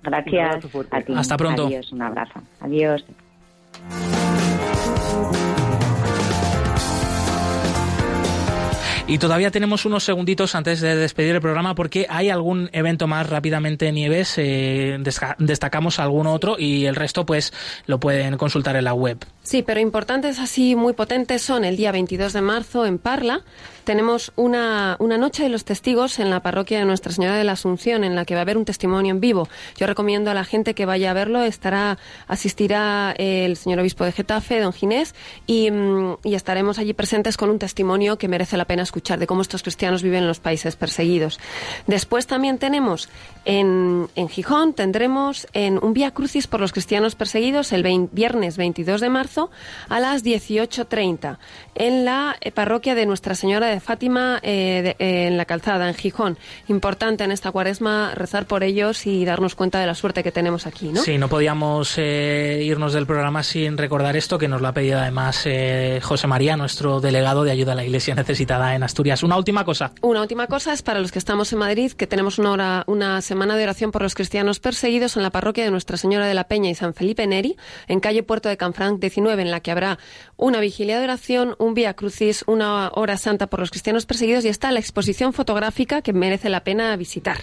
Gracias 0.05 0.65
a 0.91 1.01
ti. 1.01 1.13
Hasta 1.17 1.37
pronto. 1.37 1.67
Adiós, 1.67 1.91
un 1.93 2.03
abrazo. 2.03 2.41
Adiós. 2.61 3.05
Y 9.07 9.19
todavía 9.19 9.51
tenemos 9.51 9.85
unos 9.85 10.03
segunditos 10.03 10.55
antes 10.55 10.81
de 10.81 10.97
despedir 10.97 11.35
el 11.35 11.41
programa 11.43 11.75
porque 11.75 12.07
hay 12.09 12.31
algún 12.31 12.71
evento 12.73 13.07
más 13.07 13.29
rápidamente, 13.29 13.93
Nieves. 13.93 14.39
Eh, 14.39 14.99
destacamos 15.39 15.99
algún 15.99 16.27
otro 16.27 16.57
y 16.59 16.87
el 16.87 16.97
resto 16.97 17.27
pues 17.27 17.53
lo 17.87 18.01
pueden 18.01 18.39
consultar 18.39 18.77
en 18.77 18.85
la 18.85 18.95
web. 18.95 19.19
Sí, 19.43 19.63
pero 19.63 19.79
importantes 19.79 20.39
así 20.39 20.75
muy 20.75 20.95
potentes 20.95 21.43
son 21.43 21.67
el 21.67 21.77
día 21.77 21.93
22 21.93 22.33
de 22.33 22.41
marzo 22.41 22.87
en 22.87 22.99
Parla. 22.99 23.43
Tenemos 23.85 24.33
una, 24.37 24.97
una 24.99 25.19
noche 25.19 25.43
de 25.43 25.51
los 25.51 25.65
testigos 25.65 26.19
en 26.19 26.31
la 26.31 26.41
parroquia 26.41 26.79
de 26.79 26.87
Nuestra 26.87 27.13
Señora 27.13 27.37
de 27.37 27.45
la 27.45 27.53
Asunción, 27.53 28.03
en 28.03 28.15
la 28.15 28.25
que 28.25 28.35
va 28.35 28.41
a 28.41 28.43
haber 28.43 28.57
un 28.57 28.65
testimonio 28.65 29.13
en 29.13 29.21
vivo. 29.21 29.49
Yo 29.77 29.87
recomiendo 29.87 30.31
a 30.31 30.35
la 30.35 30.45
gente 30.45 30.75
que 30.75 30.87
vaya 30.87 31.11
a 31.11 31.15
verlo. 31.15 31.43
Estará, 31.43 31.99
asistirá 32.27 33.15
el 33.19 33.57
señor 33.57 33.81
obispo 33.81 34.05
de 34.05 34.13
Getafe, 34.13 34.61
don 34.61 34.73
Ginés, 34.73 35.15
y, 35.47 35.71
mm, 35.71 36.17
y 36.25 36.35
estaremos 36.35 36.79
allí 36.79 36.95
presentes 36.95 37.37
con 37.37 37.51
un 37.51 37.59
testimonio 37.59 38.17
que 38.17 38.27
merece 38.27 38.57
la 38.57 38.65
pena 38.65 38.83
escuchar 38.83 39.19
de 39.19 39.27
cómo 39.27 39.43
estos 39.43 39.63
cristianos 39.63 40.03
viven 40.03 40.23
en 40.23 40.29
los 40.29 40.41
países 40.41 40.77
perseguidos. 40.77 41.39
Después 41.87 42.27
también 42.27 42.59
tenemos 42.59 43.09
en, 43.45 44.09
en 44.17 44.29
Gijón, 44.29 44.73
tendremos 44.73 45.47
en 45.53 45.79
un 45.83 45.93
Vía 45.93 46.13
Crucis 46.13 46.47
por 46.47 46.61
los 46.61 46.73
cristianos 46.73 47.15
perseguidos 47.15 47.73
el 47.73 48.09
viernes 48.11 48.57
22 48.57 49.01
de 49.01 49.09
marzo 49.11 49.51
a 49.89 50.01
las 50.01 50.25
18.30 50.25 51.39
en 51.75 52.05
la 52.05 52.37
eh, 52.41 52.51
parroquia 52.53 52.95
de 52.95 53.07
Nuestra 53.07 53.35
Señora 53.35 53.67
de 53.67 53.81
Fátima 53.81 54.41
eh, 54.43 54.95
eh, 54.99 55.27
en 55.27 55.37
la 55.37 55.45
calzada, 55.45 55.89
en 55.89 55.95
Gijón. 55.95 56.39
Importante 56.69 57.25
en 57.25 57.33
esta 57.33 57.53
cuaresma 57.53 58.15
rezar 58.15 58.47
por 58.47 58.63
ellos 58.63 59.07
y 59.07 59.25
darnos 59.25 59.55
cuenta 59.55 59.79
de 59.79 59.87
la 59.87 59.95
suerte 59.95 60.23
que 60.23 60.33
tenemos 60.33 60.67
aquí, 60.67 60.89
¿no? 60.89 61.03
Sí, 61.03 61.19
no 61.19 61.29
podíamos 61.29 61.99
irnos 61.99 62.93
del 62.93 63.07
programa 63.07 63.43
sin 63.43 63.77
recordar 63.77 64.17
esto, 64.17 64.39
que 64.39 64.49
nos 64.49 64.61
lo 64.61 64.69
ha 64.69 64.73
pedido 64.73 64.99
además 64.99 65.47
José 66.03 66.27
María, 66.27 66.57
nuestro 66.57 67.01
delegado 67.01 67.45
de 67.45 67.51
ayuda 67.51 67.73
a 67.73 67.75
la 67.75 67.85
Iglesia 67.85 68.15
necesitada 68.15 68.75
en 68.75 68.83
Asturias. 68.83 69.23
Una 69.23 69.37
última 69.37 69.65
cosa. 69.65 69.93
Una 70.01 70.23
última 70.23 70.47
cosa 70.47 70.73
es 70.73 70.83
para 70.83 71.01
los 71.01 71.13
que 71.13 71.19
estamos 71.19 71.53
en 71.53 71.59
Madrid, 71.59 71.93
que 71.93 72.07
tenemos 72.07 72.39
una, 72.39 72.53
hora, 72.53 72.85
una 72.87 73.21
semana 73.21 73.34
de 73.35 73.65
oración 73.65 73.91
por 73.91 74.01
los 74.01 74.15
cristianos 74.15 74.61
perseguidos 74.61 75.17
en 75.17 75.23
la 75.23 75.31
parroquia 75.31 75.65
de 75.65 75.71
Nuestra 75.71 75.97
Señora 75.97 76.27
de 76.27 76.35
la 76.35 76.45
Peña 76.45 76.71
y 76.71 76.75
San 76.75 76.95
Felipe 76.95 77.27
Neri, 77.27 77.57
en 77.89 77.99
calle 77.99 78.23
Puerto 78.23 78.49
de 78.49 78.57
Canfranc 78.57 79.01
19, 79.01 79.43
en 79.43 79.51
la 79.51 79.61
que 79.61 79.73
habrá 79.73 79.99
una 80.37 80.61
vigilia 80.61 80.99
de 80.99 81.05
oración, 81.05 81.57
un 81.59 81.75
Vía 81.75 81.95
Crucis, 81.95 82.45
una 82.47 82.91
hora 82.95 83.17
santa 83.17 83.49
por 83.49 83.61
los 83.61 83.71
cristianos 83.71 84.07
perseguidos 84.07 84.45
y 84.45 84.49
está 84.49 84.71
la 84.71 84.79
exposición 84.79 85.33
fotográfica 85.33 86.01
que 86.01 86.13
merece 86.13 86.49
la 86.49 86.63
pena 86.63 86.97
visitar. 86.97 87.39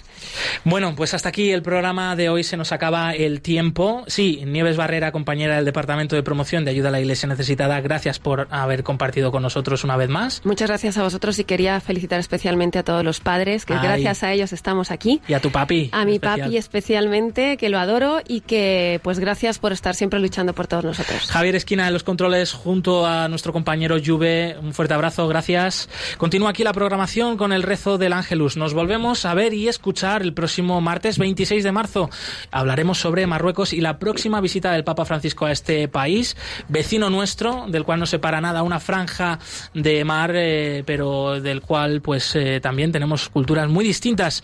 Bueno, 0.64 0.94
pues 0.96 1.12
hasta 1.12 1.28
aquí 1.28 1.50
el 1.50 1.62
programa 1.62 2.16
de 2.16 2.30
hoy 2.30 2.42
se 2.42 2.56
nos 2.56 2.72
acaba 2.72 3.12
el 3.12 3.42
tiempo. 3.42 4.04
Sí, 4.06 4.42
Nieves 4.46 4.78
Barrera, 4.78 5.12
compañera 5.12 5.56
del 5.56 5.66
Departamento 5.66 6.16
de 6.16 6.22
Promoción 6.22 6.64
de 6.64 6.70
Ayuda 6.70 6.88
a 6.88 6.92
la 6.92 7.00
Iglesia 7.00 7.28
Necesitada, 7.28 7.80
gracias 7.82 8.18
por 8.18 8.48
haber 8.50 8.82
compartido 8.82 9.30
con 9.30 9.42
nosotros 9.42 9.84
una 9.84 9.96
vez 9.96 10.08
más. 10.08 10.40
Muchas 10.44 10.68
gracias 10.68 10.96
a 10.96 11.02
vosotros 11.02 11.38
y 11.38 11.44
quería 11.44 11.78
felicitar 11.80 12.18
especialmente 12.18 12.78
a 12.78 12.82
todos 12.82 13.04
los 13.04 13.20
padres, 13.20 13.66
que 13.66 13.74
gracias 13.74 14.22
a 14.22 14.32
ellos 14.32 14.52
estamos 14.52 14.90
aquí. 14.90 15.20
Y 15.28 15.34
a 15.34 15.40
tu 15.40 15.50
papi. 15.50 15.81
A 15.92 16.04
mi 16.04 16.18
papi 16.18 16.56
especialmente, 16.56 17.56
que 17.56 17.68
lo 17.68 17.78
adoro 17.78 18.20
y 18.26 18.40
que 18.40 19.00
pues 19.02 19.18
gracias 19.18 19.58
por 19.58 19.72
estar 19.72 19.94
siempre 19.94 20.20
luchando 20.20 20.52
por 20.52 20.66
todos 20.66 20.84
nosotros. 20.84 21.30
Javier 21.30 21.56
Esquina 21.56 21.86
de 21.86 21.90
los 21.90 22.02
controles 22.02 22.52
junto 22.52 23.06
a 23.06 23.28
nuestro 23.28 23.52
compañero 23.52 23.96
Juve. 24.04 24.56
Un 24.62 24.72
fuerte 24.72 24.94
abrazo, 24.94 25.28
gracias. 25.28 25.88
Continúa 26.18 26.50
aquí 26.50 26.64
la 26.64 26.72
programación 26.72 27.36
con 27.36 27.52
el 27.52 27.62
rezo 27.62 27.98
del 27.98 28.12
Ángelus. 28.12 28.56
Nos 28.56 28.74
volvemos 28.74 29.24
a 29.24 29.34
ver 29.34 29.54
y 29.54 29.68
escuchar 29.68 30.22
el 30.22 30.34
próximo 30.34 30.80
martes 30.80 31.18
26 31.18 31.64
de 31.64 31.72
marzo. 31.72 32.10
Hablaremos 32.50 32.98
sobre 32.98 33.26
Marruecos 33.26 33.72
y 33.72 33.80
la 33.80 33.98
próxima 33.98 34.40
visita 34.40 34.72
del 34.72 34.84
Papa 34.84 35.04
Francisco 35.04 35.46
a 35.46 35.52
este 35.52 35.88
país, 35.88 36.36
vecino 36.68 37.10
nuestro, 37.10 37.66
del 37.68 37.84
cual 37.84 38.00
no 38.00 38.06
se 38.06 38.18
para 38.18 38.40
nada 38.40 38.62
una 38.62 38.80
franja 38.80 39.38
de 39.74 40.04
mar, 40.04 40.32
eh, 40.34 40.82
pero 40.86 41.40
del 41.40 41.60
cual 41.60 42.00
pues 42.02 42.34
eh, 42.36 42.60
también 42.60 42.92
tenemos 42.92 43.28
culturas 43.28 43.68
muy 43.68 43.84
distintas. 43.84 44.42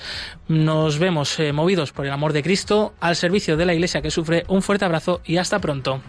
Nos 0.48 0.98
vemos 0.98 1.27
eh, 1.38 1.52
movidos 1.52 1.92
por 1.92 2.06
el 2.06 2.12
amor 2.12 2.32
de 2.32 2.42
Cristo 2.42 2.94
al 3.00 3.16
servicio 3.16 3.56
de 3.56 3.66
la 3.66 3.74
Iglesia 3.74 4.02
que 4.02 4.10
sufre. 4.10 4.44
Un 4.48 4.62
fuerte 4.62 4.84
abrazo 4.84 5.20
y 5.24 5.36
hasta 5.36 5.58
pronto. 5.58 6.00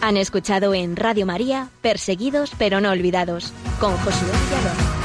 Han 0.00 0.16
escuchado 0.16 0.74
en 0.74 0.96
Radio 0.96 1.26
María 1.26 1.68
Perseguidos 1.82 2.52
pero 2.58 2.80
no 2.80 2.90
olvidados 2.90 3.52
con 3.80 3.96
Josué 3.98 4.28
Villalón. 4.28 4.97